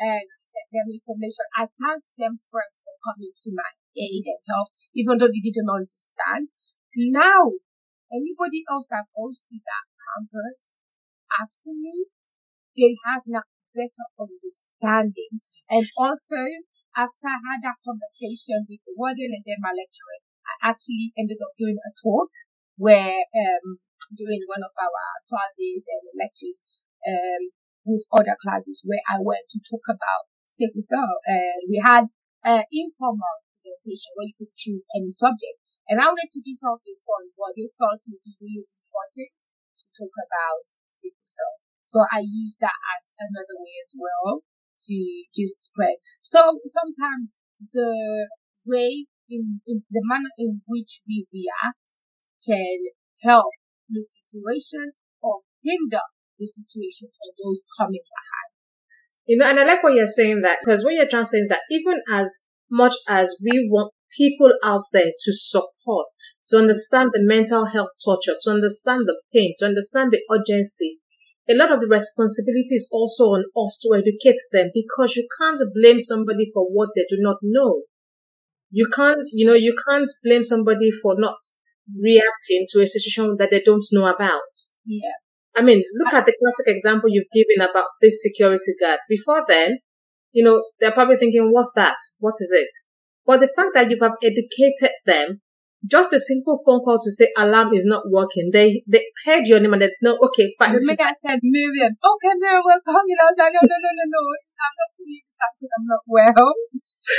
And 0.00 0.24
I 0.24 0.40
sent 0.42 0.68
them 0.72 0.88
information. 0.88 1.44
I 1.54 1.68
thanked 1.76 2.16
them 2.16 2.40
first 2.50 2.80
for 2.82 2.96
coming 3.04 3.36
to 3.36 3.50
my 3.52 3.70
aid 3.94 4.24
and 4.26 4.42
help, 4.48 4.72
even 4.96 5.18
though 5.18 5.30
they 5.30 5.44
didn't 5.44 5.70
understand. 5.70 6.48
Now, 6.96 7.60
anybody 8.14 8.62
else 8.70 8.86
that 8.94 9.10
goes 9.10 9.42
to 9.50 9.58
that 9.58 9.84
campus 9.98 10.78
after 11.34 11.74
me, 11.74 12.06
they 12.78 12.94
have 13.10 13.26
now 13.26 13.42
better 13.74 14.06
understanding. 14.14 15.42
And 15.66 15.90
also, 15.98 16.38
after 16.94 17.26
I 17.26 17.42
had 17.42 17.60
that 17.66 17.82
conversation 17.82 18.70
with 18.70 18.78
the 18.86 18.94
warden 18.94 19.34
and 19.34 19.42
then 19.42 19.58
my 19.58 19.74
lecturer, 19.74 20.22
I 20.46 20.70
actually 20.70 21.10
ended 21.18 21.42
up 21.42 21.58
doing 21.58 21.78
a 21.82 21.90
talk 21.90 22.30
where 22.78 23.18
um, 23.34 23.82
during 24.14 24.46
one 24.46 24.62
of 24.62 24.70
our 24.78 25.06
classes 25.26 25.82
and 25.90 26.04
lectures 26.14 26.62
um, 27.02 27.50
with 27.82 28.06
other 28.14 28.38
classes 28.38 28.86
where 28.86 29.02
I 29.10 29.18
went 29.18 29.50
to 29.50 29.58
talk 29.58 29.84
about 29.90 30.30
sickle 30.46 30.84
cell, 30.84 31.18
and 31.26 31.66
we 31.66 31.82
had 31.82 32.06
an 32.44 32.62
informal 32.70 33.42
presentation 33.50 34.12
where 34.14 34.28
you 34.28 34.36
could 34.38 34.54
choose 34.54 34.84
any 34.94 35.10
subject. 35.10 35.58
And 35.88 36.00
I 36.00 36.08
wanted 36.08 36.32
to 36.32 36.40
do 36.40 36.54
something 36.56 36.96
fun, 37.04 37.28
but 37.36 37.52
they 37.52 37.68
felt 37.76 38.00
would 38.08 38.24
be 38.24 38.34
really 38.40 38.64
important 38.64 39.36
to 39.80 39.84
talk 39.92 40.14
about 40.16 40.66
sickle 40.88 41.28
cell. 41.28 41.60
So 41.84 42.00
I 42.08 42.24
used 42.24 42.58
that 42.64 42.76
as 42.96 43.12
another 43.20 43.60
way 43.60 43.76
as 43.76 43.92
well 43.92 44.40
to 44.88 44.96
just 45.36 45.68
spread. 45.68 46.00
So 46.24 46.60
sometimes 46.64 47.38
the 47.72 48.28
way 48.64 49.06
in, 49.28 49.60
in 49.68 49.84
the 49.90 50.02
manner 50.04 50.32
in 50.38 50.62
which 50.66 51.00
we 51.06 51.26
react 51.28 52.00
can 52.44 52.88
help 53.22 53.52
the 53.88 54.00
situation 54.00 54.92
or 55.20 55.40
hinder 55.62 56.04
the 56.38 56.46
situation 56.46 57.08
for 57.12 57.32
those 57.36 57.62
coming 57.78 58.04
behind. 58.04 58.50
You 59.26 59.38
know, 59.38 59.48
and 59.48 59.60
I 59.60 59.64
like 59.64 59.82
what 59.82 59.94
you're 59.94 60.06
saying 60.06 60.42
that 60.42 60.58
because 60.60 60.84
what 60.84 60.94
you're 60.94 61.08
trying 61.08 61.24
to 61.24 61.30
say 61.30 61.38
is 61.38 61.48
that 61.48 61.62
even 61.70 62.00
as 62.10 62.28
much 62.70 62.94
as 63.08 63.36
we 63.42 63.68
want 63.70 63.92
people 64.16 64.52
out 64.62 64.84
there 64.92 65.12
to 65.24 65.32
support, 65.32 66.06
to 66.48 66.58
understand 66.58 67.10
the 67.12 67.22
mental 67.22 67.66
health 67.66 67.90
torture, 68.04 68.36
to 68.42 68.50
understand 68.50 69.02
the 69.06 69.20
pain, 69.32 69.54
to 69.58 69.66
understand 69.66 70.12
the 70.12 70.22
urgency, 70.30 70.98
a 71.48 71.54
lot 71.54 71.72
of 71.72 71.80
the 71.80 71.86
responsibility 71.86 72.74
is 72.74 72.88
also 72.90 73.24
on 73.24 73.44
us 73.56 73.78
to 73.82 73.94
educate 73.94 74.40
them 74.52 74.70
because 74.72 75.14
you 75.16 75.28
can't 75.40 75.60
blame 75.74 76.00
somebody 76.00 76.50
for 76.52 76.66
what 76.70 76.90
they 76.96 77.04
do 77.08 77.16
not 77.18 77.36
know. 77.42 77.82
You 78.70 78.88
can't, 78.92 79.28
you 79.32 79.46
know, 79.46 79.54
you 79.54 79.76
can't 79.86 80.08
blame 80.24 80.42
somebody 80.42 80.90
for 80.90 81.14
not 81.18 81.36
reacting 82.00 82.66
to 82.70 82.80
a 82.82 82.86
situation 82.86 83.36
that 83.38 83.50
they 83.50 83.60
don't 83.60 83.84
know 83.92 84.06
about. 84.06 84.40
Yeah. 84.86 85.20
I 85.54 85.62
mean, 85.62 85.82
look 85.94 86.14
I, 86.14 86.18
at 86.18 86.26
the 86.26 86.34
classic 86.40 86.74
example 86.74 87.10
you've 87.10 87.30
given 87.32 87.60
about 87.60 87.88
this 88.00 88.22
security 88.22 88.72
guard. 88.80 89.00
Before 89.08 89.44
then, 89.46 89.78
you 90.32 90.42
know, 90.42 90.64
they're 90.80 90.92
probably 90.92 91.16
thinking, 91.16 91.52
what's 91.52 91.72
that? 91.76 91.96
What 92.18 92.34
is 92.40 92.50
it? 92.52 92.68
But 93.26 93.40
the 93.40 93.50
fact 93.56 93.72
that 93.74 93.90
you 93.90 93.98
have 94.02 94.20
educated 94.22 94.92
them, 95.06 95.40
just 95.84 96.12
a 96.12 96.20
simple 96.20 96.60
phone 96.64 96.80
call 96.80 96.96
to 97.00 97.10
say 97.12 97.28
alarm 97.36 97.72
is 97.72 97.84
not 97.84 98.08
working. 98.08 98.50
They 98.52 98.84
they 98.88 99.04
heard 99.24 99.44
your 99.46 99.60
name 99.60 99.72
and 99.72 99.82
they 99.82 99.92
know, 100.00 100.16
okay, 100.28 100.52
fine. 100.58 100.72
The 100.72 100.80
I 100.80 101.12
said 101.12 101.40
Miriam. 101.44 101.92
Okay, 101.96 102.32
Miriam, 102.40 102.64
we're 102.64 102.80
coming. 102.84 103.16
I 103.20 103.28
was 103.28 103.36
like, 103.36 103.52
no, 103.52 103.60
no, 103.60 103.76
no, 103.80 103.90
no, 103.92 104.04
no. 104.08 104.22
I'm 104.64 104.74
not 104.80 104.90
putting 104.96 105.20
this 105.20 105.68
I'm 105.76 105.86
not 105.88 106.04
well. 106.08 106.48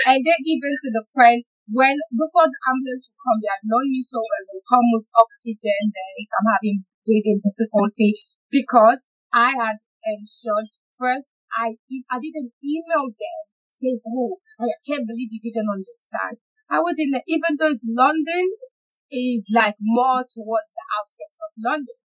and 0.10 0.20
then 0.26 0.40
even 0.46 0.74
to 0.82 0.90
the 0.94 1.06
point 1.14 1.46
when 1.70 1.98
before 2.14 2.46
the 2.46 2.60
ambulance 2.70 3.06
will 3.10 3.22
come, 3.22 3.38
they 3.42 3.50
had 3.54 3.66
known 3.66 3.90
me 3.90 4.02
so 4.02 4.22
well. 4.22 4.30
Uh, 4.30 4.46
They'll 4.50 4.70
come 4.70 4.88
with 4.94 5.08
oxygen 5.18 5.82
then 5.90 6.12
if 6.22 6.30
I'm 6.34 6.50
having 6.54 6.78
breathing 7.06 7.42
difficulty 7.42 8.18
because 8.50 9.06
I 9.34 9.54
had 9.54 9.78
ensured 10.06 10.70
first 10.98 11.30
I 11.54 11.78
I 12.10 12.18
didn't 12.22 12.54
email 12.62 13.10
them 13.10 13.40
saying, 13.76 14.00
Oh, 14.08 14.40
I 14.60 14.72
can't 14.88 15.08
believe 15.08 15.30
you 15.32 15.44
didn't 15.44 15.70
understand. 15.70 16.40
I 16.72 16.80
was 16.80 16.98
in 16.98 17.12
the 17.12 17.22
even 17.28 17.60
though 17.60 17.70
it's 17.70 17.86
London 17.86 18.56
is 19.12 19.46
like 19.54 19.76
more 19.80 20.26
towards 20.26 20.74
the 20.74 20.86
outskirts 20.98 21.40
of 21.44 21.52
London. 21.60 21.98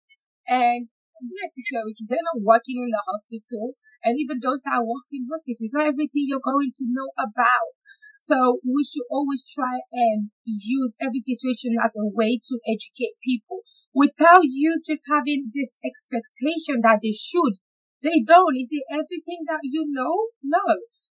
And 0.49 0.89
they're 1.19 1.51
security, 1.51 2.03
they're 2.07 2.29
not 2.33 2.43
working 2.43 2.79
in 2.79 2.91
the 2.91 3.03
hospital. 3.05 3.75
And 4.03 4.15
even 4.19 4.39
those 4.39 4.63
that 4.63 4.79
are 4.79 4.87
working 4.87 5.27
in 5.27 5.31
hospitals, 5.31 5.75
not 5.75 5.87
everything 5.87 6.27
you're 6.27 6.43
going 6.43 6.71
to 6.79 6.85
know 6.87 7.11
about. 7.19 7.75
So 8.19 8.59
we 8.63 8.83
should 8.83 9.07
always 9.09 9.43
try 9.47 9.79
and 9.91 10.31
use 10.43 10.95
every 10.99 11.19
situation 11.19 11.79
as 11.79 11.95
a 11.95 12.07
way 12.07 12.39
to 12.39 12.59
educate 12.67 13.15
people 13.23 13.63
without 13.93 14.43
you 14.43 14.79
just 14.85 15.03
having 15.07 15.51
this 15.51 15.75
expectation 15.83 16.83
that 16.83 16.99
they 17.01 17.15
should. 17.15 17.63
They 18.03 18.23
don't. 18.23 18.55
Is 18.55 18.71
it 18.71 18.83
everything 18.91 19.47
that 19.47 19.63
you 19.63 19.87
know? 19.87 20.31
No. 20.43 20.63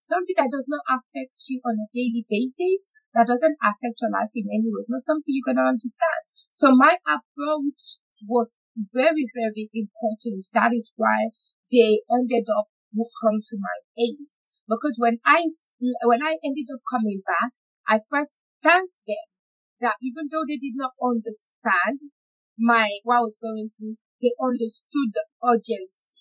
Something 0.09 0.37
that 0.41 0.49
does 0.49 0.65
not 0.73 0.81
affect 0.89 1.37
you 1.53 1.61
on 1.69 1.77
a 1.85 1.93
daily 1.93 2.25
basis, 2.25 2.89
that 3.13 3.29
doesn't 3.29 3.61
affect 3.61 4.01
your 4.01 4.09
life 4.09 4.33
in 4.33 4.49
any 4.49 4.73
way, 4.73 4.81
It's 4.81 4.89
not 4.89 5.05
something 5.05 5.29
you're 5.29 5.45
going 5.45 5.61
to 5.61 5.69
understand. 5.69 6.23
So 6.57 6.73
my 6.73 6.97
approach 7.05 8.01
was 8.25 8.57
very, 8.77 9.29
very 9.37 9.69
important. 9.77 10.49
That 10.57 10.73
is 10.73 10.93
why 10.97 11.29
they 11.69 12.01
ended 12.09 12.49
up 12.49 12.73
will 12.95 13.11
come 13.23 13.41
to 13.45 13.57
my 13.61 13.77
aid. 14.01 14.33
Because 14.69 14.97
when 14.99 15.19
I 15.25 15.53
when 16.03 16.23
I 16.23 16.37
ended 16.45 16.67
up 16.73 16.81
coming 16.91 17.23
back, 17.25 17.53
I 17.87 18.01
first 18.09 18.39
thanked 18.63 18.97
them 19.07 19.27
that 19.81 19.97
even 20.03 20.29
though 20.31 20.45
they 20.47 20.59
did 20.59 20.75
not 20.75 20.93
understand 21.03 22.11
my 22.59 22.99
what 23.05 23.19
I 23.19 23.21
was 23.21 23.39
going 23.41 23.71
through, 23.77 23.97
they 24.21 24.33
understood 24.41 25.15
the 25.15 25.25
urgency 25.45 26.19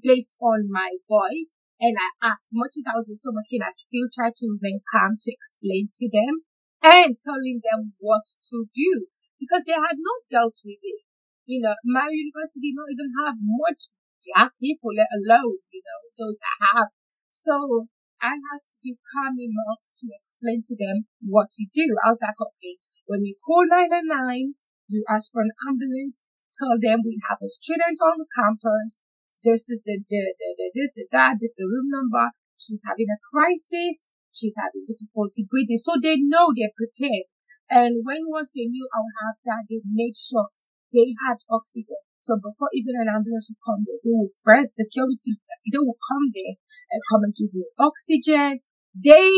based 0.00 0.36
on 0.40 0.70
my 0.70 0.96
voice. 1.08 1.52
And 1.84 2.00
I, 2.00 2.32
as 2.32 2.48
much 2.48 2.80
as 2.80 2.88
I 2.88 2.96
was 2.96 3.04
in 3.12 3.20
so 3.20 3.28
much 3.28 3.52
pain, 3.52 3.60
I 3.60 3.68
still 3.68 4.08
tried 4.08 4.40
to 4.40 4.56
remain 4.56 4.80
calm 4.88 5.20
to 5.20 5.28
explain 5.28 5.92
to 5.92 6.08
them 6.08 6.48
and 6.80 7.20
telling 7.20 7.60
them 7.60 7.92
what 8.00 8.24
to 8.48 8.72
do 8.72 9.12
because 9.36 9.68
they 9.68 9.76
had 9.76 10.00
not 10.00 10.24
dealt 10.32 10.56
with 10.64 10.80
it. 10.80 11.04
You 11.44 11.60
know, 11.60 11.76
my 11.84 12.08
university 12.08 12.72
did 12.72 12.80
not 12.80 12.88
even 12.88 13.12
have 13.20 13.36
much 13.36 13.92
black 14.24 14.56
people, 14.56 14.96
let 14.96 15.12
alone, 15.12 15.60
you 15.68 15.84
know, 15.84 16.00
those 16.16 16.40
that 16.40 16.56
have. 16.72 16.88
So 17.28 17.92
I 18.16 18.32
had 18.32 18.64
to 18.64 18.74
be 18.80 18.96
calm 19.12 19.36
enough 19.36 19.84
to 20.00 20.08
explain 20.08 20.64
to 20.64 20.74
them 20.80 21.04
what 21.20 21.52
to 21.60 21.68
do. 21.68 21.84
I 22.00 22.16
was 22.16 22.20
like, 22.24 22.40
okay, 22.40 22.80
when 23.04 23.28
you 23.28 23.36
call 23.44 23.68
999, 23.68 24.56
you 24.88 25.04
ask 25.04 25.28
for 25.28 25.44
an 25.44 25.52
ambulance, 25.68 26.24
tell 26.48 26.80
them 26.80 27.04
we 27.04 27.20
have 27.28 27.44
a 27.44 27.52
student 27.52 28.00
on 28.00 28.24
campus. 28.32 29.03
This 29.44 29.68
is 29.68 29.84
the, 29.84 30.00
the, 30.00 30.20
the, 30.40 30.48
the 30.56 30.66
this, 30.72 30.90
the 30.96 31.04
that, 31.12 31.36
this 31.36 31.52
is 31.52 31.60
the 31.60 31.68
room 31.68 31.92
number. 31.92 32.32
She's 32.56 32.80
having 32.80 33.12
a 33.12 33.20
crisis. 33.20 34.08
She's 34.32 34.56
having 34.56 34.88
difficulty 34.88 35.44
breathing. 35.44 35.76
So 35.76 36.00
they 36.00 36.16
know 36.16 36.48
they're 36.50 36.72
prepared. 36.72 37.28
And 37.68 38.00
when 38.08 38.24
once 38.24 38.56
they 38.56 38.64
knew 38.64 38.88
I 38.88 39.04
would 39.04 39.18
have 39.20 39.38
that, 39.44 39.62
they 39.68 39.84
made 39.84 40.16
sure 40.16 40.48
they 40.96 41.12
had 41.28 41.44
oxygen. 41.52 42.00
So 42.24 42.40
before 42.40 42.72
even 42.72 42.96
an 42.96 43.12
ambulance 43.12 43.52
would 43.52 43.60
come 43.60 43.84
there, 43.84 44.00
they 44.00 44.16
will 44.16 44.32
first, 44.40 44.80
the 44.80 44.84
security, 44.88 45.36
they 45.68 45.76
will 45.76 46.00
come 46.00 46.32
there 46.32 46.56
and 46.88 47.00
come 47.12 47.28
and 47.28 47.36
give 47.36 47.52
you 47.52 47.68
oxygen. 47.76 48.64
They, 48.96 49.28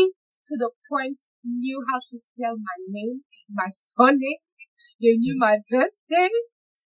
to 0.47 0.53
the 0.55 0.71
point, 0.87 1.19
knew 1.43 1.83
how 1.91 1.99
to 1.99 2.15
spell 2.15 2.55
my 2.55 2.77
name, 2.87 3.27
my 3.51 3.67
surname. 3.67 4.39
They 5.03 5.19
knew 5.19 5.35
my 5.35 5.59
birthday 5.67 6.31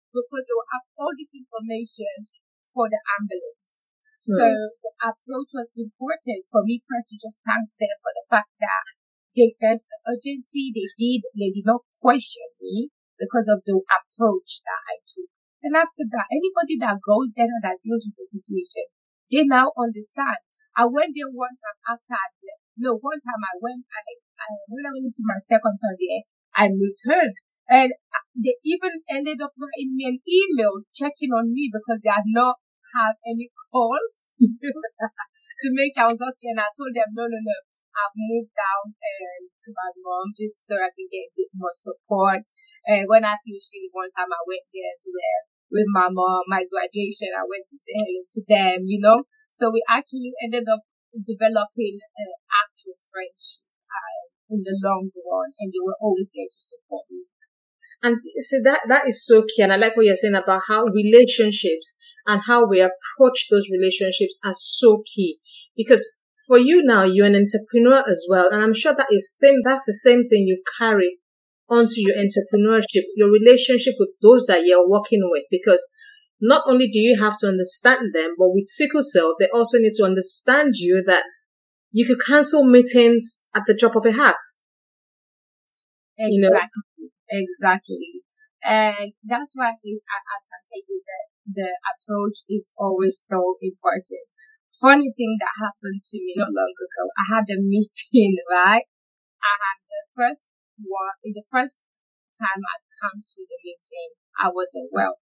because 0.09 0.43
they 0.43 0.57
will 0.57 0.73
have 0.73 0.89
all 0.97 1.13
this 1.13 1.37
information 1.37 2.27
for 2.73 2.87
the 2.87 2.99
ambulance. 3.19 3.91
So 4.21 4.45
the 4.45 4.93
approach 5.01 5.49
was 5.57 5.73
important 5.73 6.45
for 6.53 6.61
me 6.61 6.77
first 6.85 7.09
to 7.09 7.17
just 7.17 7.41
thank 7.41 7.73
them 7.81 7.95
for 8.05 8.13
the 8.13 8.25
fact 8.29 8.53
that 8.61 8.85
they 9.33 9.49
sensed 9.49 9.89
the 9.89 9.97
urgency. 10.13 10.69
They 10.69 10.93
did. 10.93 11.25
They 11.33 11.49
did 11.49 11.65
not 11.65 11.81
question 11.97 12.45
me 12.61 12.93
because 13.17 13.49
of 13.49 13.65
the 13.65 13.81
approach 13.81 14.61
that 14.61 14.81
I 14.85 15.01
took. 15.09 15.29
And 15.65 15.77
after 15.77 16.05
that, 16.09 16.29
anybody 16.29 16.77
that 16.81 17.01
goes 17.01 17.33
there 17.37 17.49
and 17.49 17.65
that 17.65 17.81
deals 17.85 18.09
with 18.09 18.17
the 18.17 18.25
situation, 18.25 18.89
they 19.29 19.45
now 19.45 19.73
understand. 19.77 20.41
I 20.73 20.89
went 20.89 21.13
there 21.13 21.29
one 21.29 21.57
time 21.57 21.79
after 21.85 22.17
I 22.17 22.27
left. 22.41 22.65
No, 22.77 22.97
one 22.97 23.21
time 23.21 23.41
I 23.41 23.55
went, 23.61 23.85
I, 23.89 24.01
I 24.41 24.49
when 24.69 24.85
I 24.85 24.93
went 24.93 25.11
into 25.11 25.25
my 25.25 25.37
second 25.37 25.77
time 25.77 25.97
there, 25.97 26.23
I 26.57 26.65
returned. 26.69 27.37
And 27.71 27.95
they 28.35 28.59
even 28.67 28.99
ended 29.07 29.39
up 29.39 29.55
writing 29.55 29.95
me 29.95 30.03
an 30.11 30.19
email 30.27 30.83
checking 30.91 31.31
on 31.31 31.55
me 31.55 31.71
because 31.71 32.03
they 32.03 32.11
had 32.11 32.27
not 32.27 32.59
had 32.91 33.15
any 33.23 33.47
calls 33.71 34.35
to 34.43 35.67
make 35.71 35.95
sure 35.95 36.03
I 36.03 36.11
was 36.11 36.19
okay. 36.19 36.51
And 36.51 36.59
I 36.59 36.67
told 36.75 36.91
them, 36.91 37.15
no, 37.15 37.31
no, 37.31 37.39
no, 37.39 37.57
I've 37.95 38.15
moved 38.19 38.51
down 38.51 38.91
um, 38.91 39.41
to 39.47 39.69
my 39.71 39.89
mom 40.03 40.35
just 40.35 40.67
so 40.67 40.75
I 40.83 40.91
can 40.91 41.07
get 41.07 41.31
a 41.31 41.35
bit 41.35 41.51
more 41.55 41.71
support. 41.71 42.43
And 42.87 43.07
when 43.07 43.23
I 43.23 43.39
finished 43.39 43.71
uni 43.71 43.87
one 43.95 44.11
time, 44.11 44.31
I 44.31 44.43
went 44.43 44.67
there 44.75 44.91
as 44.91 45.07
well 45.07 45.41
with 45.71 45.87
my 45.95 46.11
mom, 46.11 46.51
my 46.51 46.67
graduation. 46.67 47.31
I 47.31 47.47
went 47.47 47.71
to 47.71 47.79
say 47.79 47.95
hello 47.95 48.27
to 48.27 48.41
them, 48.51 48.77
you 48.91 48.99
know. 48.99 49.23
So 49.47 49.71
we 49.71 49.79
actually 49.87 50.35
ended 50.43 50.67
up 50.67 50.83
developing 51.11 51.99
an 52.19 52.31
actual 52.51 52.95
friendship 53.11 53.63
uh, 53.87 54.23
in 54.51 54.63
the 54.63 54.75
long 54.83 55.11
run, 55.11 55.51
and 55.59 55.71
they 55.71 55.83
were 55.83 55.99
always 55.99 56.31
there 56.35 56.47
to 56.47 56.59
support 56.59 57.07
me. 57.11 57.30
And 58.03 58.17
see 58.39 58.59
that 58.63 58.81
that 58.87 59.07
is 59.07 59.25
so 59.25 59.43
key, 59.43 59.61
and 59.61 59.71
I 59.71 59.75
like 59.75 59.95
what 59.95 60.05
you're 60.05 60.15
saying 60.15 60.33
about 60.33 60.63
how 60.67 60.85
relationships 60.85 61.95
and 62.25 62.41
how 62.45 62.67
we 62.67 62.79
approach 62.79 63.47
those 63.49 63.67
relationships 63.71 64.39
are 64.43 64.55
so 64.55 65.03
key. 65.05 65.39
Because 65.75 66.17
for 66.47 66.57
you 66.57 66.81
now, 66.83 67.03
you're 67.03 67.27
an 67.27 67.35
entrepreneur 67.35 68.03
as 68.09 68.25
well. 68.29 68.49
And 68.51 68.61
I'm 68.61 68.73
sure 68.73 68.93
that 68.93 69.07
is 69.11 69.31
same, 69.35 69.59
that's 69.63 69.85
the 69.85 69.93
same 69.93 70.27
thing 70.29 70.45
you 70.47 70.61
carry 70.79 71.19
onto 71.69 71.95
your 71.97 72.15
entrepreneurship, 72.15 73.03
your 73.15 73.29
relationship 73.29 73.95
with 73.99 74.09
those 74.21 74.45
that 74.47 74.65
you're 74.65 74.87
working 74.87 75.21
with. 75.31 75.43
Because 75.49 75.83
not 76.41 76.63
only 76.67 76.89
do 76.89 76.99
you 76.99 77.19
have 77.21 77.37
to 77.39 77.47
understand 77.47 78.13
them, 78.13 78.35
but 78.37 78.49
with 78.49 78.67
sickle 78.67 79.01
cell, 79.01 79.35
they 79.39 79.47
also 79.53 79.77
need 79.77 79.93
to 79.95 80.03
understand 80.03 80.73
you 80.75 81.03
that 81.07 81.23
you 81.91 82.05
could 82.05 82.25
cancel 82.25 82.65
meetings 82.65 83.45
at 83.55 83.63
the 83.67 83.77
drop 83.77 83.95
of 83.95 84.05
a 84.05 84.11
hat. 84.11 84.37
Exactly. 86.17 86.37
You 86.37 86.49
know? 86.49 86.59
Exactly. 87.31 88.21
And 88.61 89.15
that's 89.23 89.55
why, 89.55 89.71
I 89.73 89.77
think, 89.79 90.03
as 90.03 90.43
I 90.51 90.59
said, 90.61 90.85
that 90.85 91.25
the 91.47 91.69
approach 91.95 92.45
is 92.51 92.75
always 92.77 93.23
so 93.25 93.57
important. 93.63 94.27
Funny 94.77 95.09
thing 95.15 95.37
that 95.39 95.63
happened 95.63 96.03
to 96.05 96.17
me 96.19 96.35
not 96.37 96.53
long 96.53 96.75
ago. 96.75 97.03
I 97.17 97.25
had 97.39 97.47
a 97.49 97.57
meeting, 97.73 98.35
right? 98.51 98.85
I 99.41 99.53
had 99.57 99.77
the 99.89 100.01
first 100.13 100.45
one, 100.77 101.17
the 101.23 101.45
first 101.49 101.87
time 102.37 102.61
I 102.61 102.75
come 103.01 103.17
to 103.17 103.39
the 103.41 103.57
meeting, 103.65 104.09
I 104.37 104.53
wasn't 104.53 104.93
well. 104.93 105.17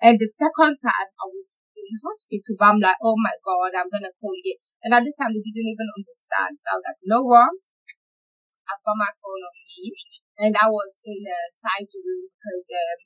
And 0.00 0.16
the 0.16 0.28
second 0.30 0.78
time 0.80 1.10
I 1.18 1.26
was 1.28 1.58
in 1.76 1.98
hospital, 2.00 2.54
but 2.56 2.66
I'm 2.72 2.80
like, 2.80 3.00
oh 3.02 3.16
my 3.18 3.34
God, 3.44 3.74
I'm 3.76 3.90
going 3.90 4.06
to 4.06 4.14
call 4.20 4.36
you. 4.36 4.56
And 4.84 4.94
at 4.94 5.04
this 5.04 5.16
time, 5.18 5.34
they 5.34 5.42
didn't 5.42 5.74
even 5.74 5.90
understand. 5.92 6.56
So 6.56 6.72
I 6.72 6.76
was 6.78 6.86
like, 6.88 7.02
no 7.04 7.20
one. 7.26 7.54
I've 8.68 8.84
got 8.84 9.00
my 9.00 9.12
phone 9.16 9.42
on 9.42 9.54
me. 9.56 9.96
And 10.38 10.54
I 10.54 10.70
was 10.70 11.02
in 11.02 11.26
a 11.26 11.40
side 11.50 11.90
room 11.90 12.30
because 12.30 12.66
um, 12.70 12.98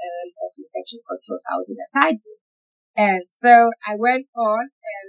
um, 0.00 0.28
of 0.40 0.52
infection 0.56 1.04
control. 1.04 1.36
So 1.36 1.48
I 1.52 1.56
was 1.60 1.68
in 1.68 1.78
a 1.78 1.88
side 1.88 2.18
room. 2.24 2.40
And 2.96 3.22
so 3.28 3.70
I 3.86 3.94
went 3.94 4.26
on 4.34 4.72
and 4.72 5.08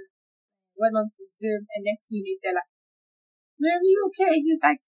went 0.78 0.94
on 0.96 1.08
to 1.10 1.22
Zoom 1.26 1.66
and 1.74 1.84
next 1.84 2.12
minute 2.12 2.38
they're 2.40 2.54
like, 2.54 2.70
are 3.60 3.84
you 3.84 4.00
okay? 4.08 4.40
He's 4.40 4.62
like, 4.62 4.80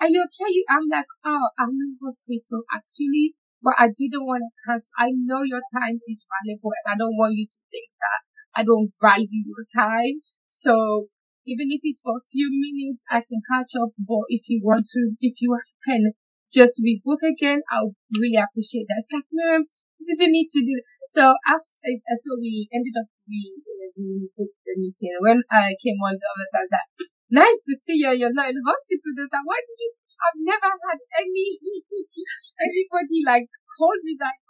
are 0.00 0.08
you 0.08 0.24
okay? 0.26 0.54
I'm 0.70 0.88
like, 0.90 1.06
oh, 1.24 1.50
I'm 1.58 1.76
in 1.76 1.98
hospital 2.02 2.66
actually, 2.72 3.34
but 3.62 3.74
I 3.78 3.88
didn't 3.92 4.26
want 4.26 4.42
to 4.42 4.50
cancel. 4.66 4.92
I 4.98 5.12
know 5.14 5.42
your 5.42 5.62
time 5.72 6.00
is 6.08 6.26
valuable 6.26 6.72
and 6.74 6.86
I 6.94 6.96
don't 6.98 7.16
want 7.16 7.34
you 7.36 7.46
to 7.46 7.60
think 7.70 7.90
that 8.00 8.20
I 8.56 8.64
don't 8.64 8.90
value 9.00 9.44
your 9.46 9.64
time. 9.68 10.24
So 10.48 11.08
even 11.46 11.70
if 11.70 11.80
it's 11.84 12.00
for 12.02 12.18
a 12.18 12.28
few 12.32 12.50
minutes, 12.50 13.04
I 13.10 13.22
can 13.22 13.40
catch 13.52 13.78
up. 13.78 13.94
But 14.00 14.26
if 14.28 14.48
you 14.48 14.60
want 14.64 14.86
to, 14.96 15.14
if 15.20 15.38
you 15.40 15.56
can 15.84 16.12
just 16.52 16.80
rebook 16.82 17.22
again, 17.26 17.62
I'll 17.70 17.94
really 18.18 18.38
appreciate 18.38 18.86
that. 18.88 19.02
It's 19.02 19.12
like, 19.12 19.26
ma'am, 19.32 19.66
didn't 20.06 20.32
need 20.32 20.46
to 20.54 20.62
do 20.62 20.76
So 21.06 21.34
after, 21.46 21.90
uh, 21.90 22.18
so 22.18 22.38
we 22.38 22.70
ended 22.70 22.94
up, 22.94 23.10
we, 23.26 23.58
uh, 23.58 23.90
we 23.98 24.30
booked 24.34 24.62
the 24.66 24.74
meeting. 24.78 25.14
When 25.22 25.42
I 25.50 25.74
came 25.78 25.98
on 26.02 26.14
the 26.14 26.26
other 26.30 26.48
side, 26.54 26.70
that, 26.70 26.86
nice 27.30 27.58
to 27.66 27.74
see 27.82 28.02
you, 28.02 28.14
you're 28.14 28.34
not 28.34 28.50
in 28.50 28.58
hospital. 28.62 29.10
This 29.14 29.30
time, 29.30 29.46
why 29.46 29.58
did 29.58 29.78
you, 29.78 29.90
I've 30.22 30.40
never 30.42 30.70
had 30.70 30.98
any, 31.22 31.58
anybody 32.66 33.18
like 33.26 33.46
call 33.78 33.94
me 34.02 34.14
like, 34.18 34.40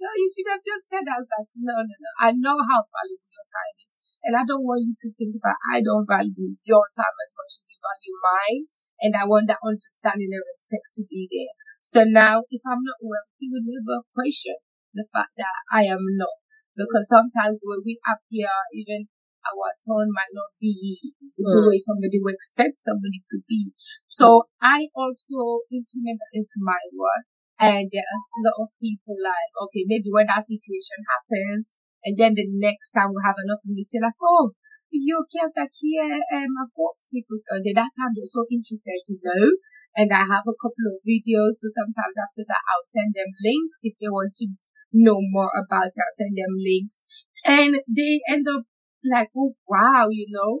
no, 0.00 0.10
you 0.18 0.26
should 0.26 0.50
have 0.50 0.64
just 0.64 0.90
said, 0.90 1.06
I 1.06 1.20
was 1.20 1.30
like, 1.30 1.46
no, 1.54 1.78
no, 1.78 1.94
no. 1.94 2.10
I 2.18 2.34
know 2.34 2.58
how 2.58 2.82
valuable 2.82 3.30
your 3.30 3.46
time 3.46 3.76
is. 3.86 3.94
And 4.26 4.34
I 4.34 4.42
don't 4.42 4.66
want 4.66 4.82
you 4.82 4.94
to 4.98 5.08
think 5.14 5.38
that 5.38 5.58
I 5.70 5.78
don't 5.78 6.08
value 6.08 6.58
your 6.66 6.86
time 6.90 7.16
as 7.22 7.30
much 7.38 7.52
as 7.62 7.70
you 7.70 7.78
value 7.78 8.16
mine 8.18 8.62
and 9.00 9.16
I 9.16 9.24
want 9.24 9.48
that 9.48 9.62
understanding 9.64 10.30
and 10.30 10.44
respect 10.44 10.92
to 10.98 11.02
be 11.08 11.26
there. 11.30 11.54
So 11.80 12.04
now, 12.04 12.44
if 12.50 12.62
I'm 12.66 12.82
not 12.84 13.00
well, 13.00 13.24
he 13.38 13.48
will 13.48 13.64
never 13.64 14.04
question 14.12 14.58
the 14.92 15.06
fact 15.08 15.32
that 15.38 15.56
I 15.72 15.88
am 15.88 16.02
not. 16.18 16.36
Because 16.76 17.08
sometimes 17.08 17.60
when 17.60 17.84
we 17.84 18.00
appear, 18.04 18.48
even 18.72 19.08
our 19.42 19.74
tone 19.82 20.08
might 20.14 20.32
not 20.32 20.54
be 20.62 20.98
the 21.36 21.44
mm. 21.44 21.66
way 21.68 21.76
somebody 21.76 22.22
would 22.22 22.38
expect 22.38 22.80
somebody 22.80 23.20
to 23.28 23.42
be. 23.44 23.74
So 24.08 24.46
I 24.62 24.88
also 24.94 25.66
implement 25.68 26.22
that 26.22 26.32
into 26.32 26.62
my 26.62 26.78
work. 26.94 27.26
And 27.58 27.90
there's 27.90 28.26
a 28.34 28.40
lot 28.42 28.66
of 28.66 28.74
people 28.82 29.14
like, 29.18 29.52
okay, 29.66 29.86
maybe 29.86 30.10
when 30.10 30.26
that 30.26 30.42
situation 30.42 30.98
happens, 31.06 31.78
and 32.02 32.18
then 32.18 32.34
the 32.34 32.46
next 32.58 32.90
time 32.90 33.14
we 33.14 33.22
have 33.22 33.38
another 33.38 33.70
meeting, 33.70 34.02
like, 34.02 34.18
oh, 34.18 34.58
your 35.00 35.24
here, 35.28 36.20
um, 36.36 36.52
I've 36.60 36.74
got 36.76 37.00
sickle 37.00 37.40
cell. 37.40 37.60
That 37.62 37.92
time 37.96 38.12
they're 38.12 38.28
so 38.28 38.44
interested 38.50 39.00
to 39.08 39.14
know. 39.24 39.56
And 39.96 40.12
I 40.12 40.24
have 40.24 40.48
a 40.48 40.56
couple 40.60 40.88
of 40.88 41.04
videos. 41.04 41.60
So 41.60 41.68
sometimes 41.72 42.16
after 42.16 42.44
that, 42.48 42.64
I'll 42.64 42.84
send 42.84 43.12
them 43.12 43.32
links 43.44 43.84
if 43.84 43.94
they 44.00 44.08
want 44.08 44.32
to 44.40 44.48
know 44.92 45.20
more 45.20 45.52
about 45.52 45.92
it. 45.92 46.00
I'll 46.00 46.16
send 46.16 46.36
them 46.36 46.56
links 46.56 47.04
and 47.44 47.74
they 47.88 48.20
end 48.28 48.46
up 48.48 48.62
like, 49.04 49.30
oh 49.36 49.54
wow, 49.66 50.08
you 50.10 50.26
know, 50.30 50.60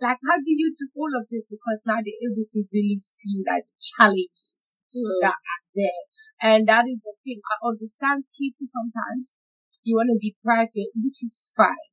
like 0.00 0.18
how 0.26 0.36
do 0.36 0.50
you 0.50 0.74
do 0.78 0.88
all 0.96 1.12
of 1.20 1.28
this? 1.30 1.46
Because 1.46 1.82
now 1.86 2.00
they're 2.00 2.24
able 2.24 2.46
to 2.48 2.64
really 2.72 2.98
see 2.98 3.44
like 3.46 3.64
the 3.68 3.78
challenges 3.78 4.76
mm. 4.96 5.20
that 5.22 5.36
are 5.36 5.64
there. 5.74 6.02
And 6.42 6.66
that 6.66 6.88
is 6.88 7.00
the 7.04 7.14
thing. 7.22 7.40
I 7.44 7.68
understand 7.68 8.24
people 8.38 8.66
sometimes 8.66 9.34
you 9.84 9.96
want 9.96 10.10
to 10.10 10.18
be 10.18 10.34
private, 10.42 10.90
which 10.96 11.22
is 11.22 11.44
fine. 11.56 11.91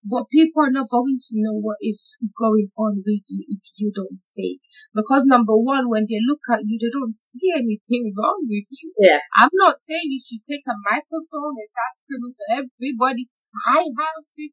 But 0.00 0.32
people 0.32 0.64
are 0.64 0.72
not 0.72 0.88
going 0.88 1.20
to 1.20 1.32
know 1.36 1.60
what 1.60 1.76
is 1.84 2.16
going 2.32 2.72
on 2.72 3.04
with 3.04 3.20
you 3.28 3.44
if 3.52 3.60
you 3.76 3.92
don't 3.94 4.20
say. 4.20 4.56
Because 4.96 5.28
number 5.28 5.52
one, 5.52 5.90
when 5.92 6.08
they 6.08 6.16
look 6.24 6.40
at 6.48 6.64
you, 6.64 6.80
they 6.80 6.88
don't 6.88 7.16
see 7.16 7.52
anything 7.52 8.14
wrong 8.16 8.48
with 8.48 8.64
you. 8.72 8.92
Yeah. 8.96 9.20
I'm 9.36 9.52
not 9.52 9.76
saying 9.76 10.08
you 10.08 10.16
should 10.16 10.40
take 10.40 10.64
a 10.64 10.80
microphone 10.88 11.60
and 11.60 11.68
start 11.68 11.92
screaming 12.00 12.32
to 12.32 12.46
everybody, 12.64 13.28
I 13.68 13.84
have 13.92 14.24
it. 14.36 14.52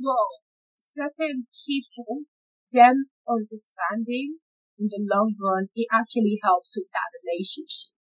No. 0.00 0.18
Certain 0.78 1.46
people, 1.66 2.26
them 2.72 3.06
understanding 3.28 4.42
in 4.78 4.88
the 4.90 4.98
long 4.98 5.30
run, 5.38 5.68
it 5.74 5.86
actually 5.94 6.38
helps 6.42 6.74
with 6.74 6.90
that 6.90 7.10
relationship 7.22 7.94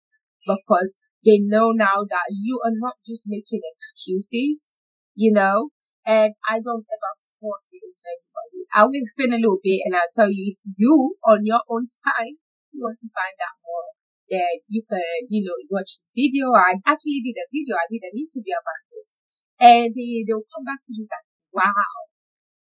because 0.46 0.98
they 1.26 1.38
know 1.42 1.72
now 1.74 2.06
that 2.10 2.34
you 2.34 2.62
are 2.64 2.74
not 2.74 2.96
just 3.06 3.26
making 3.28 3.62
excuses, 3.76 4.78
you 5.14 5.34
know, 5.34 5.70
and 6.08 6.32
I 6.48 6.64
don't 6.64 6.88
ever 6.88 7.12
force 7.36 7.68
it 7.76 7.84
into 7.84 8.08
anybody. 8.08 8.64
I 8.72 8.88
will 8.88 8.96
explain 8.96 9.36
a 9.36 9.44
little 9.44 9.60
bit 9.60 9.84
and 9.84 9.92
I'll 9.92 10.16
tell 10.16 10.32
you 10.32 10.56
if 10.56 10.60
you, 10.80 11.20
on 11.28 11.44
your 11.44 11.60
own 11.68 11.92
time, 11.92 12.40
you 12.72 12.88
want 12.88 13.04
to 13.04 13.12
find 13.12 13.36
out 13.44 13.60
more, 13.60 13.92
then 14.32 14.64
you 14.72 14.88
can, 14.88 15.04
you 15.28 15.44
know, 15.44 15.60
watch 15.68 16.00
this 16.00 16.16
video. 16.16 16.56
I 16.56 16.80
actually 16.88 17.20
did 17.20 17.36
a 17.36 17.52
video. 17.52 17.76
I 17.76 17.92
did 17.92 18.08
an 18.08 18.16
interview 18.16 18.56
about 18.56 18.84
this. 18.88 19.20
And 19.60 19.92
they, 19.92 20.24
they'll 20.24 20.48
come 20.48 20.64
back 20.64 20.80
to 20.88 20.96
me 20.96 21.04
like, 21.04 21.28
wow, 21.52 21.92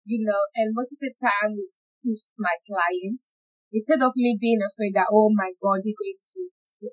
you 0.06 0.22
know, 0.22 0.46
and 0.54 0.70
most 0.70 0.94
of 0.94 1.02
the 1.02 1.10
time 1.18 1.58
with, 1.58 1.74
with 2.06 2.22
my 2.38 2.54
clients, 2.62 3.34
instead 3.74 4.06
of 4.06 4.14
me 4.14 4.38
being 4.38 4.62
afraid 4.62 4.94
that, 4.94 5.10
oh 5.10 5.34
my 5.34 5.50
God, 5.58 5.82
they're 5.82 5.98
going 5.98 6.22
to 6.38 6.40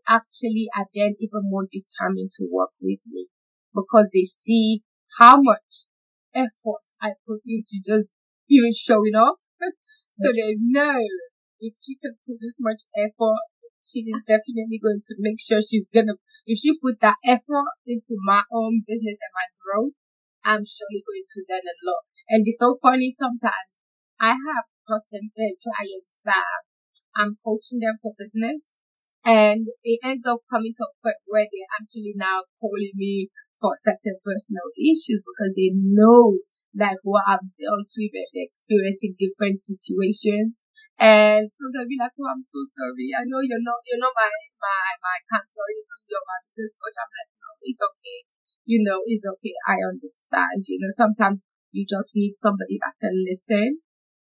actually 0.07 0.69
are 0.77 0.89
then 0.93 1.13
even 1.21 1.49
more 1.49 1.65
determined 1.69 2.33
to 2.37 2.45
work 2.49 2.73
with 2.81 3.01
me 3.09 3.27
because 3.73 4.09
they 4.13 4.21
see 4.21 4.81
how 5.17 5.41
much 5.41 5.88
effort 6.39 6.85
I 7.01 7.19
put 7.27 7.43
into 7.47 7.83
just 7.83 8.09
even 8.47 8.71
showing 8.71 9.15
up. 9.15 9.37
so 10.11 10.27
there's 10.31 10.63
no, 10.63 10.95
if 11.59 11.75
she 11.83 11.95
can 11.99 12.15
put 12.23 12.39
this 12.39 12.57
much 12.59 12.87
effort, 12.95 13.43
she 13.83 14.05
is 14.05 14.21
definitely 14.23 14.79
going 14.79 15.01
to 15.01 15.13
make 15.19 15.41
sure 15.41 15.59
she's 15.59 15.89
gonna, 15.91 16.15
if 16.45 16.59
she 16.61 16.77
puts 16.77 16.99
that 17.01 17.17
effort 17.25 17.73
into 17.85 18.15
my 18.23 18.41
own 18.53 18.85
business 18.85 19.17
and 19.17 19.33
my 19.33 19.47
growth, 19.59 19.97
I'm 20.45 20.63
surely 20.63 21.03
going 21.03 21.27
to 21.27 21.39
learn 21.49 21.65
a 21.67 21.75
lot. 21.83 22.03
And 22.29 22.45
it's 22.45 22.61
so 22.61 22.77
funny 22.81 23.11
sometimes. 23.11 23.81
I 24.21 24.35
have 24.35 24.65
custom 24.87 25.31
uh, 25.33 25.53
clients 25.63 26.19
that 26.25 26.63
I'm 27.15 27.37
coaching 27.43 27.79
them 27.79 27.97
for 28.01 28.13
business 28.17 28.81
and 29.25 29.67
it 29.83 29.99
ends 30.03 30.25
up 30.27 30.39
coming 30.49 30.73
to 30.77 30.87
a 30.87 30.93
point 31.03 31.19
where 31.27 31.47
they're 31.47 31.73
actually 31.79 32.13
now 32.15 32.43
calling 32.59 32.95
me 32.95 33.29
for 33.59 33.75
certain 33.75 34.17
personal 34.23 34.71
issues 34.79 35.19
because 35.21 35.53
they 35.55 35.75
know 35.75 36.39
like 36.75 36.99
what 37.03 37.27
I've 37.27 37.45
dealt 37.59 37.87
with 37.95 38.13
and 38.15 38.33
experiencing 38.39 39.19
different 39.19 39.59
situations. 39.59 40.63
And 40.99 41.47
so 41.47 41.71
they'll 41.71 41.87
be 41.87 41.99
like, 41.99 42.15
Oh, 42.19 42.27
I'm 42.27 42.43
so 42.43 42.59
sorry. 42.67 43.15
I 43.15 43.23
know 43.23 43.39
you're 43.39 43.63
not, 43.63 43.79
you're 43.87 44.03
not 44.03 44.15
my, 44.15 44.27
my, 44.59 44.83
my 44.99 45.17
counselor. 45.31 45.67
You're 46.07 46.27
my 46.27 46.39
business 46.43 46.75
coach. 46.75 46.97
I'm 46.99 47.11
like, 47.11 47.31
no, 47.39 47.49
it's 47.63 47.79
okay. 47.79 48.19
You 48.67 48.83
know, 48.83 48.99
it's 49.07 49.23
okay. 49.23 49.55
I 49.63 49.79
understand. 49.79 50.67
You 50.67 50.83
know, 50.83 50.91
sometimes 50.91 51.39
you 51.71 51.87
just 51.87 52.11
need 52.15 52.35
somebody 52.35 52.79
that 52.83 52.99
can 52.99 53.15
listen. 53.23 53.79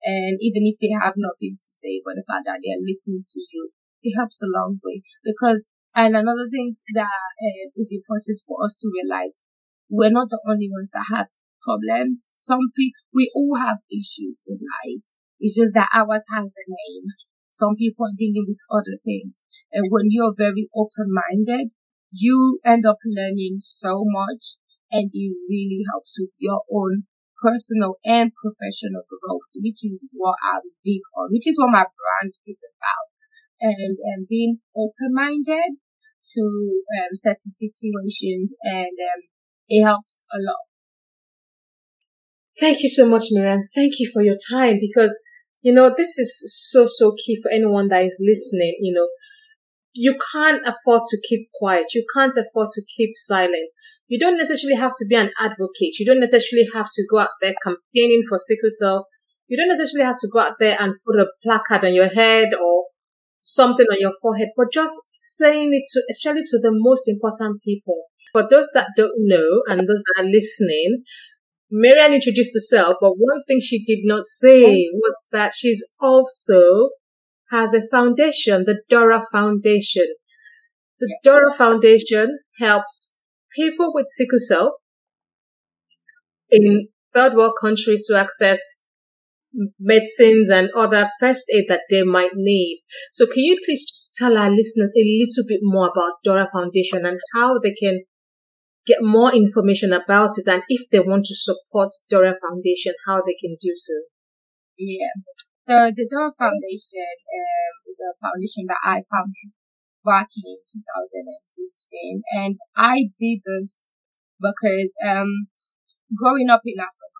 And 0.04 0.36
even 0.42 0.68
if 0.68 0.82
they 0.82 0.92
have 0.92 1.16
nothing 1.16 1.56
to 1.56 1.70
say, 1.72 2.04
but 2.04 2.20
the 2.20 2.28
fact 2.28 2.44
that 2.50 2.60
they're 2.60 2.84
listening 2.84 3.24
to 3.24 3.40
you, 3.40 3.72
it 4.04 4.18
helps 4.20 4.44
a 4.44 4.52
long 4.52 4.84
way 4.84 5.00
because 5.24 5.64
and 5.96 6.16
another 6.16 6.50
thing 6.50 6.78
that 6.94 7.06
uh, 7.08 7.66
is 7.76 7.94
important 7.94 8.42
for 8.48 8.64
us 8.64 8.76
to 8.80 8.90
realize, 8.90 9.42
we're 9.90 10.12
not 10.12 10.30
the 10.30 10.42
only 10.48 10.70
ones 10.72 10.90
that 10.94 11.06
have 11.14 11.28
problems. 11.62 12.30
Some 12.38 12.74
people, 12.76 13.00
we 13.14 13.32
all 13.36 13.58
have 13.60 13.80
issues 13.92 14.44
in 14.48 14.58
life. 14.58 15.06
It's 15.40 15.56
just 15.58 15.74
that 15.74 15.90
ours 15.94 16.26
has 16.34 16.56
a 16.58 16.66
name. 16.68 17.06
Some 17.54 17.76
people 17.76 18.08
are 18.08 18.18
dealing 18.18 18.46
with 18.48 18.58
other 18.72 18.98
things. 19.04 19.44
And 19.72 19.92
when 19.92 20.10
you're 20.10 20.34
very 20.36 20.70
open-minded, 20.76 21.74
you 22.12 22.60
end 22.66 22.86
up 22.86 22.98
learning 23.06 23.58
so 23.60 24.04
much 24.06 24.58
and 24.92 25.10
it 25.14 25.34
really 25.50 25.82
helps 25.92 26.18
with 26.20 26.34
your 26.38 26.62
own 26.72 27.06
personal 27.42 27.98
and 28.06 28.32
professional 28.34 29.04
growth, 29.10 29.50
which 29.58 29.86
is 29.86 30.10
what 30.14 30.38
I'm 30.42 30.62
big 30.84 31.02
on, 31.18 31.30
which 31.32 31.48
is 31.48 31.58
what 31.58 31.72
my 31.72 31.86
brand 31.86 32.34
is 32.48 32.62
about. 32.64 33.13
And, 33.66 33.98
and 34.12 34.28
being 34.28 34.60
open-minded 34.76 35.72
to 36.34 36.42
um, 36.42 37.12
certain 37.14 37.52
situations 37.64 38.54
and 38.62 38.92
um, 38.92 39.22
it 39.70 39.84
helps 39.84 40.26
a 40.34 40.38
lot. 40.38 40.58
Thank 42.60 42.84
you 42.84 42.90
so 42.90 43.08
much, 43.08 43.28
Miriam. 43.32 43.70
Thank 43.74 43.94
you 44.00 44.12
for 44.12 44.22
your 44.22 44.36
time 44.52 44.80
because, 44.82 45.18
you 45.62 45.74
know, 45.74 45.94
this 45.96 46.18
is 46.18 46.32
so, 46.72 46.88
so 46.88 47.14
key 47.26 47.40
for 47.42 47.50
anyone 47.52 47.88
that 47.88 48.04
is 48.04 48.22
listening. 48.22 48.76
You 48.82 48.96
know, 48.96 49.08
you 49.94 50.18
can't 50.34 50.62
afford 50.68 51.04
to 51.08 51.18
keep 51.30 51.48
quiet. 51.58 51.86
You 51.94 52.06
can't 52.16 52.36
afford 52.36 52.70
to 52.72 52.82
keep 52.98 53.12
silent. 53.16 53.70
You 54.08 54.20
don't 54.20 54.38
necessarily 54.38 54.78
have 54.78 54.94
to 54.98 55.06
be 55.08 55.16
an 55.16 55.32
advocate. 55.40 56.00
You 56.00 56.06
don't 56.06 56.20
necessarily 56.20 56.68
have 56.74 56.88
to 56.94 57.08
go 57.10 57.20
out 57.20 57.30
there 57.42 57.56
campaigning 57.64 58.24
for 58.28 58.38
sickle 58.38 58.72
cell. 58.72 59.08
You 59.48 59.58
don't 59.58 59.70
necessarily 59.70 60.06
have 60.06 60.18
to 60.18 60.30
go 60.32 60.42
out 60.42 60.56
there 60.60 60.76
and 60.80 60.96
put 61.06 61.22
a 61.22 61.28
placard 61.44 61.86
on 61.86 61.94
your 61.94 62.10
head 62.10 62.50
or 62.54 62.86
something 63.44 63.86
on 63.92 64.00
your 64.00 64.14
forehead, 64.22 64.50
but 64.56 64.72
just 64.72 64.96
saying 65.12 65.70
it 65.74 65.84
to, 65.90 66.02
especially 66.10 66.44
to 66.44 66.60
the 66.60 66.72
most 66.72 67.08
important 67.08 67.62
people. 67.62 68.06
For 68.32 68.48
those 68.50 68.70
that 68.74 68.88
don't 68.98 69.14
know 69.18 69.62
and 69.68 69.82
those 69.82 70.02
that 70.02 70.24
are 70.24 70.26
listening, 70.26 71.04
Marianne 71.70 72.14
introduced 72.14 72.56
herself, 72.56 72.96
but 73.02 73.12
one 73.12 73.44
thing 73.48 73.60
she 73.60 73.84
did 73.84 74.00
not 74.04 74.26
say 74.26 74.90
was 74.94 75.16
that 75.32 75.54
she's 75.54 75.84
also 76.00 76.90
has 77.52 77.74
a 77.74 77.88
foundation, 77.90 78.64
the 78.66 78.82
Dora 78.90 79.24
Foundation. 79.32 80.08
The 81.00 81.18
Dora 81.24 81.54
Foundation 81.56 82.40
helps 82.60 83.20
people 83.56 83.92
with 83.94 84.08
sickle 84.10 84.40
cell 84.40 84.78
in 86.50 86.88
third 87.14 87.34
world 87.34 87.54
countries 87.60 88.06
to 88.08 88.18
access 88.18 88.83
medicines 89.80 90.50
and 90.50 90.70
other 90.76 91.10
first 91.20 91.46
aid 91.54 91.66
that 91.70 91.84
they 91.90 92.04
might 92.04 92.32
need. 92.36 92.82
So 93.12 93.26
can 93.26 93.44
you 93.44 93.58
please 93.64 93.86
just 93.86 94.16
tell 94.16 94.38
our 94.38 94.50
listeners 94.50 94.92
a 94.98 95.04
little 95.04 95.46
bit 95.48 95.60
more 95.62 95.90
about 95.94 96.24
Dora 96.24 96.50
Foundation 96.52 97.06
and 97.06 97.20
how 97.34 97.60
they 97.60 97.74
can 97.74 98.02
get 98.86 98.98
more 99.02 99.34
information 99.34 99.94
about 99.94 100.38
it 100.38 100.48
and 100.48 100.64
if 100.68 100.90
they 100.90 101.00
want 101.00 101.26
to 101.26 101.36
support 101.36 101.90
Dora 102.10 102.36
Foundation, 102.42 102.94
how 103.06 103.22
they 103.26 103.36
can 103.40 103.56
do 103.62 103.74
so? 103.76 103.94
Yeah. 104.78 105.14
So 105.68 105.92
the 105.96 106.08
Dora 106.10 106.32
Foundation 106.38 107.08
um, 107.08 107.74
is 107.88 108.00
a 108.02 108.12
foundation 108.20 108.66
that 108.68 108.82
I 108.84 109.02
founded 109.08 109.54
back 110.04 110.28
in 110.36 110.58
2015 110.68 112.22
and 112.36 112.58
I 112.76 113.08
did 113.20 113.40
this 113.46 113.92
because 114.42 114.92
um, 115.06 115.48
growing 116.16 116.50
up 116.50 116.62
in 116.66 116.80
Africa, 116.80 117.13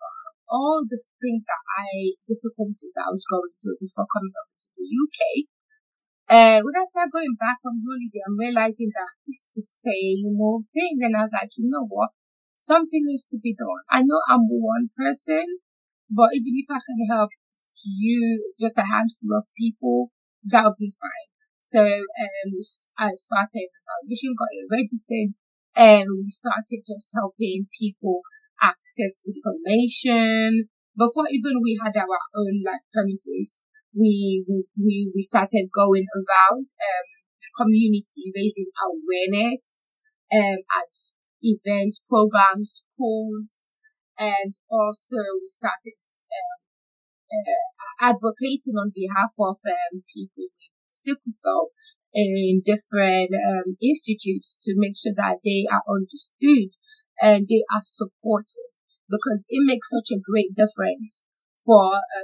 all 0.54 0.86
the 0.86 1.02
things 1.18 1.42
that 1.50 1.62
I, 1.82 2.14
difficulties 2.30 2.94
that 2.94 3.10
I 3.10 3.14
was 3.14 3.26
going 3.26 3.50
through 3.58 3.82
before 3.82 4.06
coming 4.06 4.30
over 4.30 4.54
to 4.54 4.68
the 4.78 4.86
UK. 4.86 5.18
And 6.30 6.62
when 6.62 6.78
I 6.78 6.86
started 6.86 7.10
going 7.10 7.34
back 7.34 7.58
on 7.66 7.82
holiday, 7.82 8.22
I'm 8.22 8.38
realizing 8.38 8.94
that 8.94 9.10
it's 9.26 9.50
the 9.50 9.66
same 9.66 10.30
old 10.38 10.70
thing. 10.70 11.02
And 11.02 11.18
I 11.18 11.26
was 11.26 11.34
like, 11.34 11.50
you 11.58 11.66
know 11.66 11.84
what? 11.90 12.14
Something 12.54 13.02
needs 13.04 13.26
to 13.34 13.38
be 13.42 13.52
done. 13.52 13.82
I 13.90 14.06
know 14.06 14.22
I'm 14.30 14.46
one 14.46 14.94
person, 14.94 15.60
but 16.08 16.30
even 16.32 16.54
if 16.54 16.70
I 16.70 16.78
can 16.78 17.02
help 17.10 17.34
you, 17.82 18.54
just 18.62 18.78
a 18.78 18.86
handful 18.86 19.36
of 19.36 19.50
people, 19.58 20.14
that'll 20.46 20.78
be 20.78 20.94
fine. 20.94 21.28
So, 21.60 21.80
um, 21.80 22.50
I 22.96 23.10
started 23.16 23.68
the 23.72 23.80
foundation, 23.84 24.36
got 24.36 24.52
it 24.52 24.68
registered, 24.68 25.32
and 25.74 26.06
we 26.22 26.28
started 26.30 26.84
just 26.86 27.10
helping 27.12 27.66
people 27.72 28.20
access 28.64 29.20
information. 29.26 30.68
Before 30.96 31.26
even 31.28 31.60
we 31.60 31.76
had 31.82 31.92
our 31.98 32.20
own 32.38 32.62
like 32.64 32.86
premises, 32.94 33.60
we 33.92 34.44
we 34.48 35.12
we 35.14 35.22
started 35.22 35.68
going 35.74 36.06
around 36.16 36.66
um 36.72 37.06
community 37.60 38.32
raising 38.34 38.70
awareness 38.80 39.90
um 40.32 40.58
at 40.80 40.94
events, 41.44 42.00
programs, 42.08 42.82
schools, 42.82 43.68
and 44.18 44.54
also 44.70 45.20
we 45.40 45.48
started 45.48 45.92
um, 46.32 46.56
uh, 47.28 48.08
advocating 48.14 48.74
on 48.80 48.92
behalf 48.94 49.36
of 49.38 49.60
um, 49.60 50.02
people 50.08 50.48
with 50.48 50.72
sickle 50.88 51.32
cell 51.32 51.70
in 52.14 52.62
different 52.64 53.30
um, 53.34 53.76
institutes 53.82 54.56
to 54.62 54.72
make 54.76 54.96
sure 54.96 55.12
that 55.16 55.38
they 55.44 55.66
are 55.70 55.82
understood 55.90 56.70
and 57.20 57.46
they 57.48 57.62
are 57.74 57.82
supported 57.82 58.70
because 59.08 59.44
it 59.48 59.62
makes 59.64 59.90
such 59.90 60.10
a 60.10 60.22
great 60.22 60.54
difference 60.54 61.24
for 61.64 61.96
a, 61.96 62.20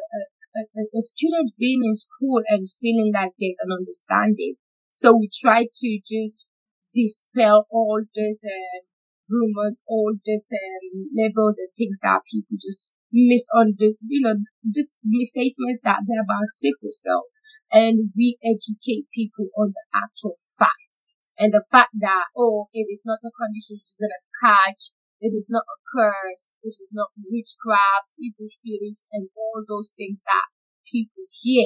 a, 0.56 0.82
a, 0.82 1.00
student 1.00 1.52
being 1.58 1.82
in 1.84 1.94
school 1.94 2.42
and 2.48 2.68
feeling 2.80 3.12
like 3.14 3.32
there's 3.38 3.60
an 3.60 3.72
understanding. 3.72 4.54
So 4.90 5.16
we 5.16 5.30
try 5.32 5.64
to 5.72 6.00
just 6.04 6.46
dispel 6.94 7.66
all 7.70 8.02
these 8.14 8.42
uh, 8.44 8.84
rumors, 9.28 9.80
all 9.86 10.12
these 10.24 10.48
um, 10.52 11.08
labels 11.14 11.58
and 11.58 11.70
things 11.76 12.00
that 12.02 12.26
people 12.30 12.56
just 12.60 12.92
miss 13.12 13.46
on 13.54 13.74
the, 13.78 13.94
you 14.06 14.20
know, 14.22 14.42
just 14.74 14.96
misstatements 15.04 15.80
that 15.84 16.02
they're 16.06 16.22
about 16.22 16.46
sickle 16.46 16.92
cell. 16.92 17.24
And 17.72 18.10
we 18.16 18.36
educate 18.42 19.06
people 19.14 19.46
on 19.56 19.70
the 19.70 19.84
actual 19.94 20.34
facts 20.58 21.06
and 21.40 21.56
the 21.56 21.64
fact 21.72 21.96
that, 22.04 22.28
oh, 22.36 22.68
it 22.76 22.84
is 22.92 23.00
not 23.08 23.24
a 23.24 23.32
condition 23.32 23.80
is 23.80 23.96
going 23.96 24.12
to 24.12 24.22
catch, 24.44 24.92
it 25.24 25.32
is 25.32 25.48
not 25.48 25.64
a 25.64 25.80
curse, 25.88 26.60
it 26.60 26.76
is 26.76 26.92
not 26.92 27.16
witchcraft, 27.16 28.12
evil 28.20 28.44
spirits, 28.52 29.08
and 29.08 29.32
all 29.32 29.64
those 29.64 29.96
things 29.96 30.20
that 30.28 30.52
people 30.84 31.24
hear. 31.40 31.64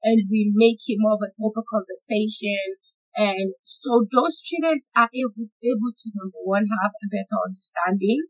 And 0.00 0.24
we 0.32 0.48
make 0.56 0.80
it 0.88 0.96
more 0.96 1.20
of 1.20 1.24
an 1.28 1.36
open 1.36 1.68
conversation. 1.68 2.80
And 3.12 3.52
so 3.60 4.08
those 4.08 4.40
students 4.40 4.88
are 4.96 5.12
able, 5.12 5.52
able 5.60 5.92
to, 5.92 6.06
number 6.16 6.40
one, 6.40 6.64
have 6.64 6.96
a 6.96 7.12
better 7.12 7.36
understanding. 7.44 8.24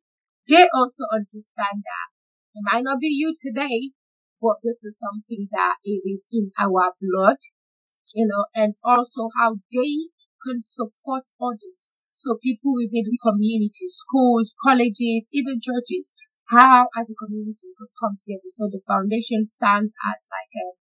They 0.51 0.67
also 0.75 1.07
understand 1.15 1.87
that 1.87 2.09
it 2.59 2.67
might 2.67 2.83
not 2.83 2.99
be 2.99 3.15
you 3.15 3.39
today, 3.39 3.95
but 4.43 4.59
this 4.67 4.83
is 4.83 4.99
something 4.99 5.47
that 5.55 5.79
it 5.87 6.03
is 6.03 6.27
in 6.35 6.51
our 6.59 6.99
blood, 6.99 7.39
you 8.11 8.27
know, 8.27 8.51
and 8.59 8.75
also 8.83 9.31
how 9.39 9.63
they 9.71 10.11
can 10.43 10.61
support 10.61 11.29
others. 11.41 11.93
So 12.09 12.37
people 12.43 12.75
within 12.77 13.09
the 13.09 13.19
community, 13.21 13.89
schools, 13.89 14.55
colleges, 14.65 15.29
even 15.33 15.61
churches, 15.61 16.13
how 16.51 16.91
as 16.99 17.09
a 17.09 17.17
community 17.17 17.71
we 17.71 17.79
could 17.79 17.95
come 17.97 18.19
together. 18.19 18.51
So 18.51 18.67
the 18.67 18.83
foundation 18.83 19.47
stands 19.47 19.95
as 20.03 20.27
like 20.29 20.53
a 20.57 20.81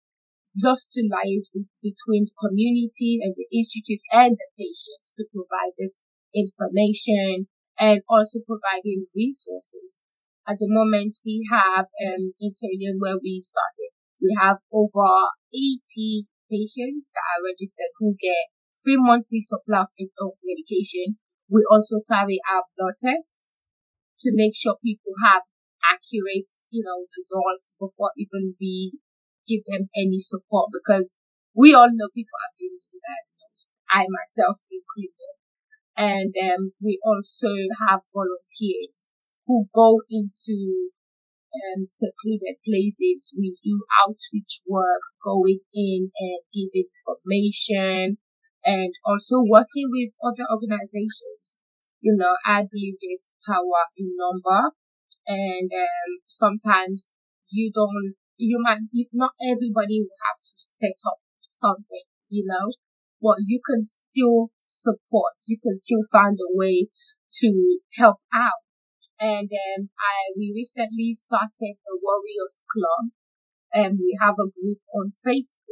just 0.59 0.91
to 0.93 1.07
liaise 1.07 1.53
between 1.55 2.27
the 2.27 2.37
community 2.41 3.23
and 3.23 3.37
the 3.37 3.47
institute 3.55 4.03
and 4.11 4.35
the 4.35 4.49
patients 4.59 5.15
to 5.15 5.23
provide 5.31 5.77
this 5.79 6.03
information 6.35 7.47
and 7.79 8.03
also 8.11 8.41
providing 8.43 9.07
resources. 9.15 10.03
At 10.49 10.59
the 10.59 10.67
moment, 10.67 11.15
we 11.25 11.47
have 11.53 11.87
um, 11.87 12.35
in 12.41 12.51
Sweden 12.51 12.99
where 12.99 13.21
we 13.23 13.39
started, 13.45 13.95
we 14.19 14.35
have 14.41 14.59
over 14.73 15.31
80 15.55 16.27
patients 16.51 17.13
that 17.13 17.23
are 17.37 17.45
registered 17.45 17.93
who 18.01 18.17
get 18.19 18.51
free 18.83 18.97
monthly 18.97 19.41
supply 19.41 19.83
of 19.83 20.33
medication. 20.45 21.19
We 21.51 21.65
also 21.71 22.01
carry 22.07 22.41
out 22.49 22.71
blood 22.77 22.95
tests 23.01 23.67
to 24.21 24.31
make 24.35 24.55
sure 24.55 24.77
people 24.85 25.15
have 25.25 25.43
accurate, 25.83 26.51
you 26.71 26.85
know, 26.85 27.07
results 27.17 27.75
before 27.79 28.13
even 28.17 28.55
we 28.61 28.99
give 29.47 29.63
them 29.67 29.89
any 29.97 30.19
support 30.19 30.69
because 30.73 31.17
we 31.55 31.73
all 31.73 31.89
know 31.89 32.09
people 32.15 32.37
are 32.37 32.55
being 32.59 32.77
misdiagnosed. 32.77 33.73
I 33.91 34.05
myself 34.07 34.61
included. 34.71 35.35
And 35.97 36.35
um, 36.39 36.73
we 36.81 37.01
also 37.03 37.51
have 37.89 38.07
volunteers 38.15 39.11
who 39.47 39.67
go 39.75 40.03
into 40.11 40.91
um, 41.51 41.87
secluded 41.87 42.63
places. 42.63 43.35
We 43.37 43.57
do 43.65 43.83
outreach 44.07 44.61
work, 44.69 45.03
going 45.25 45.61
in 45.75 46.13
and 46.15 46.41
giving 46.53 46.87
information 47.03 48.19
and 48.69 48.93
also 49.01 49.41
working 49.41 49.89
with 49.89 50.13
other 50.21 50.45
organizations. 50.53 51.65
You 52.05 52.15
know, 52.21 52.37
I 52.45 52.69
believe 52.69 53.01
there's 53.01 53.33
power 53.49 53.89
in 53.97 54.13
number 54.13 54.77
and 55.27 55.71
um, 55.73 56.11
sometimes 56.27 57.15
you 57.49 57.73
don't, 57.73 58.15
you 58.37 58.61
might, 58.61 58.85
not 59.13 59.33
everybody 59.41 60.05
will 60.05 60.21
have 60.29 60.41
to 60.45 60.55
set 60.57 61.01
up 61.09 61.19
something, 61.49 62.05
you 62.29 62.45
know, 62.45 62.77
but 63.21 63.41
you 63.47 63.61
can 63.65 63.83
still 63.83 64.53
support, 64.67 65.41
you 65.49 65.57
can 65.57 65.75
still 65.75 66.05
find 66.13 66.37
a 66.37 66.53
way 66.53 66.89
to 67.41 67.81
help 67.97 68.21
out. 68.33 68.63
And 69.21 69.51
um, 69.51 69.91
I 69.99 70.31
we 70.37 70.53
recently 70.55 71.13
started 71.13 71.75
the 71.83 71.99
Warriors 71.99 72.63
Club, 72.71 73.11
and 73.75 73.99
we 73.99 74.17
have 74.23 74.39
a 74.39 74.47
group 74.47 74.79
on 74.95 75.11
Facebook 75.27 75.68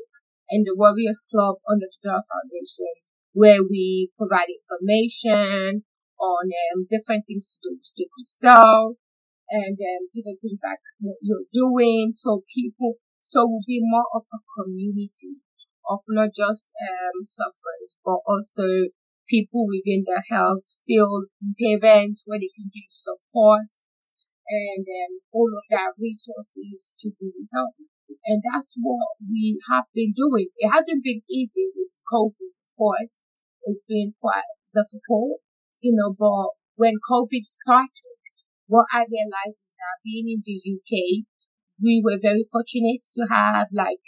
and 0.51 0.67
the 0.67 0.75
Warriors 0.77 1.23
Club 1.31 1.57
on 1.69 1.79
the 1.79 1.91
Dora 2.03 2.23
Foundation, 2.23 2.95
where 3.33 3.63
we 3.63 4.11
provide 4.17 4.49
information 4.49 5.85
on 6.19 6.45
um, 6.49 6.87
different 6.89 7.25
things 7.27 7.53
to 7.53 7.69
do 7.69 7.77
with 7.77 8.27
cell, 8.27 8.97
and 9.51 9.77
um, 9.77 10.03
even 10.15 10.37
things 10.41 10.61
like 10.65 10.81
what 11.01 11.19
you're 11.23 11.51
doing, 11.53 12.11
so 12.13 12.43
people, 12.55 12.95
so 13.21 13.47
we'll 13.47 13.67
be 13.67 13.81
more 13.83 14.07
of 14.15 14.25
a 14.33 14.41
community 14.59 15.43
of 15.89 16.01
not 16.09 16.31
just 16.35 16.71
um, 16.83 17.27
sufferers, 17.27 17.95
but 18.05 18.19
also 18.27 18.91
people 19.29 19.67
within 19.67 20.05
the 20.07 20.23
health 20.31 20.63
field, 20.87 21.27
parents 21.59 22.25
where 22.27 22.39
they 22.39 22.51
can 22.55 22.71
get 22.73 22.91
support 22.91 23.71
and 24.49 24.87
um, 24.87 25.13
all 25.33 25.51
of 25.51 25.67
that 25.71 25.99
resources 25.99 26.95
to 26.99 27.11
be 27.19 27.35
helped. 27.53 27.83
And 28.25 28.43
that's 28.43 28.75
what 28.79 29.19
we 29.23 29.61
have 29.71 29.87
been 29.95 30.15
doing. 30.17 30.49
It 30.59 30.71
hasn't 30.71 31.03
been 31.03 31.23
easy 31.31 31.71
with 31.75 31.91
COVID, 32.13 32.55
of 32.55 32.71
course. 32.77 33.21
It's 33.63 33.83
been 33.89 34.15
quite 34.21 34.47
difficult, 34.75 35.43
you 35.81 35.95
know, 35.95 36.15
but 36.15 36.55
when 36.77 36.95
COVID 37.03 37.43
started, 37.43 38.19
what 38.67 38.87
I 38.93 39.07
realized 39.07 39.63
is 39.63 39.75
that 39.79 40.03
being 40.05 40.27
in 40.27 40.43
the 40.45 40.59
UK, 40.59 41.27
we 41.83 42.03
were 42.03 42.19
very 42.21 42.45
fortunate 42.51 43.03
to 43.15 43.27
have 43.31 43.69
like 43.73 44.03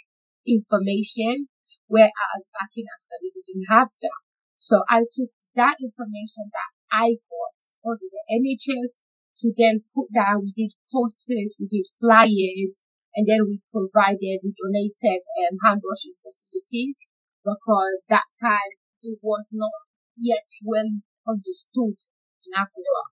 information, 0.47 1.47
whereas 1.87 2.41
back 2.55 2.71
in 2.75 2.85
Africa, 2.87 3.15
they 3.19 3.31
didn't 3.35 3.67
have 3.69 3.89
that. 4.01 4.19
So 4.57 4.83
I 4.89 5.07
took 5.07 5.31
that 5.55 5.77
information 5.79 6.51
that 6.51 6.71
I 6.91 7.19
got 7.27 7.59
under 7.85 8.07
the 8.07 8.23
NHS 8.31 8.99
to 9.43 9.53
then 9.57 9.83
put 9.95 10.07
that. 10.13 10.41
We 10.41 10.51
did 10.51 10.75
posters, 10.91 11.55
we 11.59 11.67
did 11.67 11.87
flyers, 11.99 12.81
and 13.19 13.27
then 13.27 13.43
we 13.51 13.59
provided, 13.67 14.39
we 14.39 14.55
donated 14.55 15.19
um, 15.43 15.59
hand 15.59 15.83
washing 15.83 16.15
facilities 16.15 16.95
because 17.43 18.07
that 18.07 18.23
time 18.39 18.79
it 19.03 19.19
was 19.19 19.43
not 19.51 19.75
yet 20.15 20.47
well 20.63 20.87
understood 21.27 21.99
in 22.47 22.55
Africa. 22.55 23.11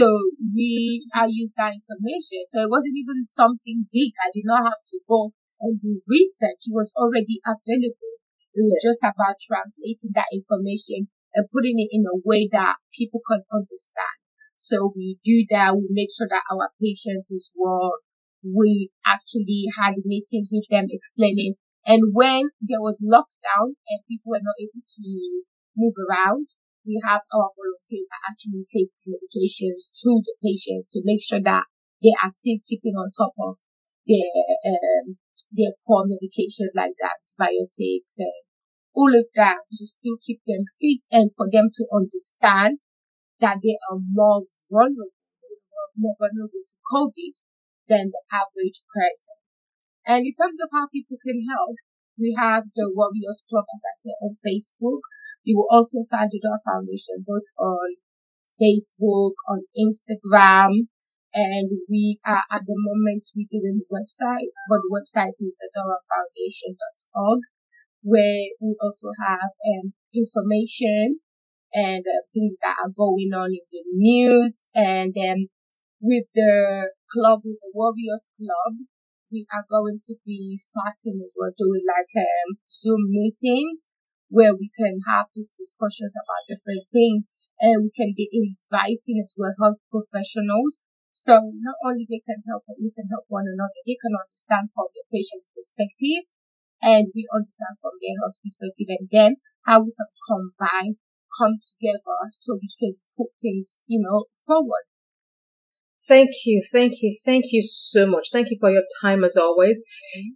So 0.00 0.08
we, 0.40 1.04
I 1.12 1.28
used 1.28 1.52
that 1.60 1.76
information. 1.76 2.48
So 2.48 2.64
it 2.64 2.72
wasn't 2.72 2.96
even 2.96 3.28
something 3.28 3.92
big. 3.92 4.16
I 4.24 4.32
did 4.32 4.48
not 4.48 4.64
have 4.64 4.80
to 4.88 4.98
go 5.04 5.36
and 5.60 5.76
do 5.76 6.00
research. 6.08 6.68
It 6.68 6.72
was 6.72 6.96
already 6.96 7.44
available. 7.44 8.16
It 8.56 8.64
was 8.64 8.80
just 8.80 9.04
about 9.04 9.36
translating 9.36 10.16
that 10.16 10.32
information 10.32 11.12
and 11.36 11.52
putting 11.52 11.76
it 11.76 11.92
in 11.92 12.08
a 12.08 12.16
way 12.24 12.48
that 12.52 12.80
people 12.96 13.20
can 13.20 13.44
understand. 13.52 14.16
So 14.56 14.92
we 14.96 15.20
do 15.20 15.44
that. 15.52 15.76
We 15.76 15.92
make 15.92 16.08
sure 16.08 16.28
that 16.28 16.48
our 16.48 16.72
patients 16.80 17.28
is 17.28 17.52
well. 17.52 18.00
We 18.54 18.90
actually 19.06 19.66
had 19.78 19.94
meetings 20.04 20.50
with 20.52 20.66
them 20.70 20.86
explaining. 20.90 21.54
And 21.86 22.14
when 22.14 22.50
there 22.60 22.82
was 22.82 23.02
lockdown 23.02 23.78
and 23.88 24.06
people 24.08 24.30
were 24.30 24.42
not 24.42 24.58
able 24.58 24.82
to 24.82 25.42
move 25.76 25.94
around, 25.98 26.54
we 26.86 27.02
have 27.02 27.22
our 27.34 27.50
volunteers 27.54 28.06
that 28.10 28.22
actually 28.30 28.66
take 28.70 28.94
medications 29.06 29.90
to 30.02 30.22
the 30.22 30.34
patients 30.38 30.90
to 30.94 31.02
make 31.02 31.22
sure 31.22 31.42
that 31.42 31.66
they 32.02 32.14
are 32.22 32.30
still 32.30 32.62
keeping 32.62 32.94
on 32.94 33.10
top 33.10 33.34
of 33.38 33.58
their 34.06 34.30
um, 34.62 35.18
their 35.50 35.74
core 35.82 36.06
medications 36.06 36.70
like 36.74 36.94
the 36.98 37.10
antibiotics 37.10 38.18
and 38.18 38.46
all 38.94 39.12
of 39.12 39.26
that 39.34 39.66
to 39.74 39.86
still 39.86 40.16
keep 40.24 40.40
them 40.46 40.64
fit 40.80 41.04
and 41.10 41.30
for 41.36 41.46
them 41.50 41.68
to 41.74 41.84
understand 41.92 42.78
that 43.40 43.58
they 43.62 43.76
are 43.90 43.98
more 44.00 44.48
vulnerable, 44.70 45.12
more 45.96 46.16
vulnerable 46.18 46.64
to 46.64 46.74
COVID 46.92 47.34
than 47.88 48.12
the 48.12 48.22
average 48.30 48.82
person. 48.90 49.36
And 50.06 50.26
in 50.26 50.34
terms 50.34 50.62
of 50.62 50.70
how 50.72 50.86
people 50.92 51.18
can 51.18 51.46
help, 51.50 51.76
we 52.18 52.34
have 52.38 52.64
the 52.74 52.90
Warriors 52.94 53.44
Club, 53.48 53.66
as 53.68 53.82
I 53.84 53.94
said, 54.00 54.18
on 54.22 54.40
Facebook. 54.40 55.02
You 55.44 55.58
will 55.58 55.70
also 55.70 56.02
find 56.08 56.30
the 56.30 56.40
Dora 56.42 56.58
Foundation 56.64 57.22
both 57.26 57.46
on 57.58 58.00
Facebook, 58.58 59.36
on 59.46 59.62
Instagram, 59.76 60.88
and 61.36 61.68
we 61.90 62.18
are 62.24 62.44
at 62.50 62.62
the 62.64 62.74
moment 62.74 63.26
we're 63.36 63.46
doing 63.52 63.84
the 63.84 63.88
website, 63.92 64.56
but 64.70 64.80
the 64.80 64.88
website 64.88 65.36
is 65.36 65.54
the 65.60 65.68
Foundation.org, 65.76 67.40
where 68.02 68.48
we 68.60 68.74
also 68.80 69.10
have 69.22 69.52
um, 69.60 69.92
information 70.14 71.20
and 71.74 72.04
uh, 72.08 72.24
things 72.32 72.58
that 72.62 72.76
are 72.82 72.90
going 72.90 73.30
on 73.36 73.50
in 73.52 73.66
the 73.70 73.82
news. 73.92 74.66
And 74.74 75.14
um, 75.28 75.48
with 76.00 76.28
the 76.34 76.90
club, 77.10 77.40
with 77.44 77.58
the 77.62 77.72
Warriors 77.74 78.28
Club, 78.36 78.86
we 79.30 79.46
are 79.52 79.66
going 79.68 79.98
to 80.06 80.14
be 80.24 80.54
starting 80.56 81.18
as 81.22 81.34
well, 81.34 81.50
doing 81.56 81.82
like 81.82 82.12
um, 82.14 82.58
Zoom 82.70 83.10
meetings 83.10 83.88
where 84.28 84.54
we 84.54 84.70
can 84.74 84.98
have 85.06 85.26
these 85.34 85.50
discussions 85.54 86.10
about 86.14 86.46
different 86.50 86.82
things 86.90 87.30
and 87.62 87.86
we 87.86 87.90
can 87.94 88.10
be 88.16 88.26
inviting 88.30 89.22
as 89.22 89.34
well 89.38 89.54
health 89.58 89.78
professionals 89.90 90.82
so 91.16 91.40
not 91.40 91.80
only 91.80 92.04
they 92.04 92.20
can 92.20 92.44
help, 92.44 92.68
but 92.68 92.76
we 92.76 92.92
can 92.92 93.08
help 93.08 93.24
one 93.32 93.48
another. 93.48 93.80
They 93.88 93.96
can 93.96 94.12
understand 94.12 94.68
from 94.76 94.92
the 94.92 95.00
patient's 95.08 95.48
perspective 95.48 96.28
and 96.84 97.08
we 97.16 97.24
understand 97.32 97.80
from 97.80 97.96
their 98.04 98.20
health 98.20 98.36
perspective 98.44 98.92
and 98.92 99.08
then 99.08 99.32
how 99.64 99.80
we 99.80 99.96
can 99.96 100.12
combine, 100.28 101.00
come 101.40 101.56
together 101.56 102.28
so 102.36 102.60
we 102.60 102.68
can 102.68 103.00
put 103.16 103.32
things, 103.40 103.88
you 103.88 104.04
know, 104.04 104.28
forward. 104.44 104.84
Thank 106.08 106.30
you, 106.44 106.62
thank 106.70 107.02
you, 107.02 107.18
thank 107.24 107.46
you 107.50 107.62
so 107.62 108.06
much. 108.06 108.28
Thank 108.30 108.50
you 108.50 108.58
for 108.60 108.70
your 108.70 108.84
time 109.02 109.24
as 109.24 109.36
always. 109.36 109.82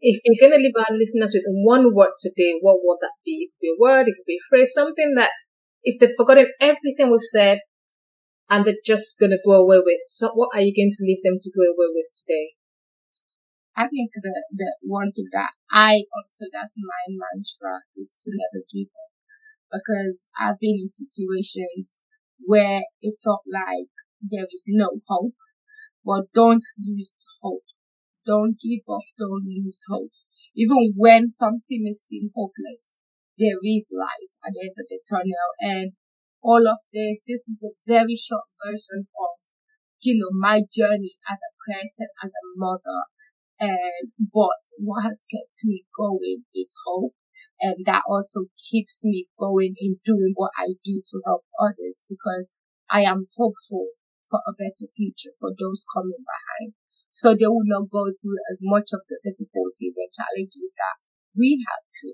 If 0.01 0.21
you're 0.25 0.49
going 0.49 0.59
to 0.59 0.63
leave 0.63 0.75
our 0.77 0.97
listeners 0.97 1.33
with 1.33 1.45
one 1.65 1.95
word 1.95 2.11
today, 2.19 2.59
what 2.61 2.81
would 2.83 2.99
that 3.03 3.13
be? 3.25 3.47
It 3.47 3.51
could 3.55 3.63
be 3.63 3.75
a 3.79 3.81
word, 3.81 4.09
it 4.09 4.15
could 4.19 4.27
be 4.27 4.39
a 4.43 4.47
phrase, 4.51 4.73
something 4.73 5.15
that 5.17 5.31
if 5.85 6.01
they've 6.01 6.17
forgotten 6.17 6.49
everything 6.61 7.11
we've 7.11 7.21
said, 7.23 7.61
and 8.51 8.67
they're 8.67 8.83
just 8.85 9.19
going 9.21 9.31
to 9.31 9.39
go 9.47 9.53
away 9.63 9.79
with. 9.79 10.03
So 10.09 10.31
what 10.35 10.51
are 10.55 10.61
you 10.61 10.75
going 10.75 10.91
to 10.91 11.07
leave 11.07 11.23
them 11.23 11.39
to 11.41 11.51
go 11.55 11.63
away 11.63 11.95
with 11.95 12.11
today? 12.19 12.59
I 13.77 13.87
think 13.87 14.11
the, 14.13 14.35
the 14.53 14.75
one 14.83 15.13
thing 15.13 15.31
that 15.33 15.55
I 15.71 16.03
also, 16.11 16.51
that's 16.53 16.77
my 16.83 17.15
mantra 17.15 17.87
is 17.97 18.17
to 18.21 18.31
never 18.35 18.67
give 18.67 18.91
up 18.91 19.15
because 19.71 20.27
I've 20.35 20.59
been 20.59 20.83
in 20.83 20.91
situations 20.91 22.03
where 22.45 22.83
it 23.01 23.15
felt 23.23 23.47
like 23.47 23.95
there 24.21 24.51
is 24.53 24.65
no 24.67 25.01
hope, 25.09 25.39
but 26.05 26.33
don't 26.35 26.65
lose 26.79 27.15
hope. 27.43 27.65
Don't 28.27 28.57
give 28.61 28.85
up. 28.89 29.07
Don't 29.19 29.45
lose 29.47 29.85
hope. 29.89 30.11
Even 30.55 30.95
when 30.97 31.29
something 31.29 31.83
may 31.83 31.95
seem 31.95 32.31
hopeless, 32.35 32.99
there 33.39 33.59
is 33.63 33.89
light 33.93 34.33
at 34.45 34.53
the 34.53 34.61
end 34.69 34.77
of 34.79 34.87
the 34.89 35.01
tunnel. 35.09 35.51
And 35.61 35.93
all 36.43 36.67
of 36.67 36.79
this. 36.93 37.21
This 37.27 37.49
is 37.49 37.65
a 37.65 37.77
very 37.87 38.17
short 38.17 38.49
version 38.65 39.07
of, 39.21 39.37
you 40.01 40.19
know, 40.19 40.33
my 40.33 40.61
journey 40.73 41.17
as 41.31 41.39
a 41.39 41.53
Christian, 41.61 42.09
as 42.25 42.33
a 42.33 42.45
mother. 42.57 43.03
And, 43.61 44.13
but 44.33 44.65
what 44.81 45.05
has 45.05 45.25
kept 45.31 45.65
me 45.65 45.85
going 45.97 46.45
is 46.55 46.77
hope. 46.87 47.15
And 47.61 47.77
that 47.85 48.03
also 48.09 48.47
keeps 48.57 49.05
me 49.05 49.27
going 49.39 49.75
in 49.79 50.01
doing 50.05 50.33
what 50.35 50.53
I 50.57 50.75
do 50.83 51.03
to 51.05 51.21
help 51.27 51.45
others 51.61 52.05
because 52.09 52.53
I 52.91 53.03
am 53.03 53.27
hopeful 53.37 53.89
for 54.31 54.41
a 54.47 54.55
better 54.55 54.87
future 54.87 55.35
for 55.43 55.51
those 55.51 55.85
coming 55.91 56.23
behind. 56.23 56.79
So 57.11 57.35
they 57.35 57.51
will 57.51 57.67
not 57.67 57.91
go 57.91 58.07
through 58.15 58.39
as 58.49 58.63
much 58.63 58.95
of 58.95 59.03
the 59.11 59.19
difficulties 59.27 59.99
and 59.99 60.15
challenges 60.15 60.71
that 60.79 61.03
we 61.35 61.59
had 61.67 61.83
to. 62.07 62.09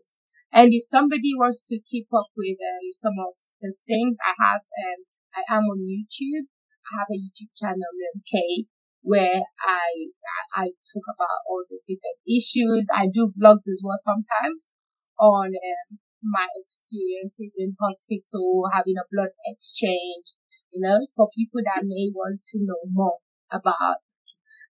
And 0.56 0.72
if 0.72 0.88
somebody 0.88 1.36
wants 1.36 1.60
to 1.68 1.76
keep 1.84 2.08
up 2.16 2.32
with 2.32 2.56
um, 2.56 2.88
some 2.96 3.20
of 3.20 3.36
these 3.60 3.84
things, 3.84 4.16
I 4.24 4.32
have, 4.40 4.64
um, 4.64 5.00
I 5.36 5.42
am 5.60 5.68
on 5.68 5.84
YouTube. 5.84 6.48
I 6.88 7.04
have 7.04 7.12
a 7.12 7.20
YouTube 7.20 7.52
channel, 7.52 7.92
MK, 8.16 8.64
where 9.02 9.42
I, 9.60 10.08
I, 10.54 10.70
talk 10.86 11.06
about 11.12 11.44
all 11.50 11.66
these 11.68 11.82
different 11.82 12.22
issues. 12.24 12.86
I 12.94 13.10
do 13.12 13.34
blogs 13.34 13.66
as 13.66 13.82
well 13.84 13.98
sometimes 13.98 14.70
on 15.18 15.50
um, 15.50 15.98
my 16.22 16.46
experiences 16.62 17.52
in 17.58 17.74
hospital, 17.80 18.70
having 18.72 18.94
a 18.96 19.08
blood 19.10 19.34
exchange, 19.44 20.32
you 20.76 20.82
know, 20.82 21.06
for 21.16 21.28
people 21.32 21.64
that 21.64 21.84
may 21.84 22.12
want 22.12 22.42
to 22.52 22.58
know 22.60 22.84
more 22.92 23.16
about 23.50 24.04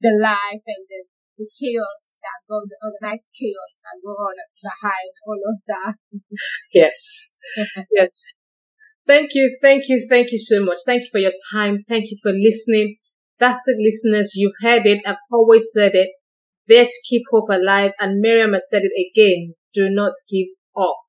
the 0.02 0.12
life 0.22 0.64
and 0.68 0.84
the, 0.92 1.08
the 1.38 1.48
chaos 1.48 2.20
that 2.20 2.44
go, 2.50 2.60
the 2.68 2.76
organized 2.84 3.28
chaos 3.32 3.80
that 3.80 4.04
go 4.04 4.12
on 4.12 4.36
behind 4.60 5.12
all 5.26 5.40
of 5.48 5.58
that. 5.68 5.96
yes. 6.74 7.38
yes. 7.92 8.10
Thank 9.08 9.32
you. 9.34 9.58
Thank 9.62 9.88
you. 9.88 10.06
Thank 10.10 10.32
you 10.32 10.40
so 10.40 10.64
much. 10.64 10.80
Thank 10.86 11.04
you 11.04 11.10
for 11.12 11.20
your 11.20 11.34
time. 11.54 11.84
Thank 11.88 12.12
you 12.12 12.18
for 12.22 12.32
listening. 12.32 12.98
That's 13.40 13.68
it, 13.68 13.78
listeners. 13.80 14.34
You've 14.36 14.60
heard 14.62 14.86
it. 14.86 15.02
I've 15.06 15.18
always 15.32 15.72
said 15.72 15.92
it. 15.96 16.10
There 16.68 16.86
to 16.86 17.02
keep 17.10 17.24
hope 17.32 17.50
alive. 17.50 17.92
And 18.00 18.20
Miriam 18.20 18.54
has 18.54 18.70
said 18.70 18.84
it 18.84 18.94
again. 18.96 19.56
Do 19.74 19.90
not 19.90 20.14
give 20.30 20.48
up. 20.78 21.03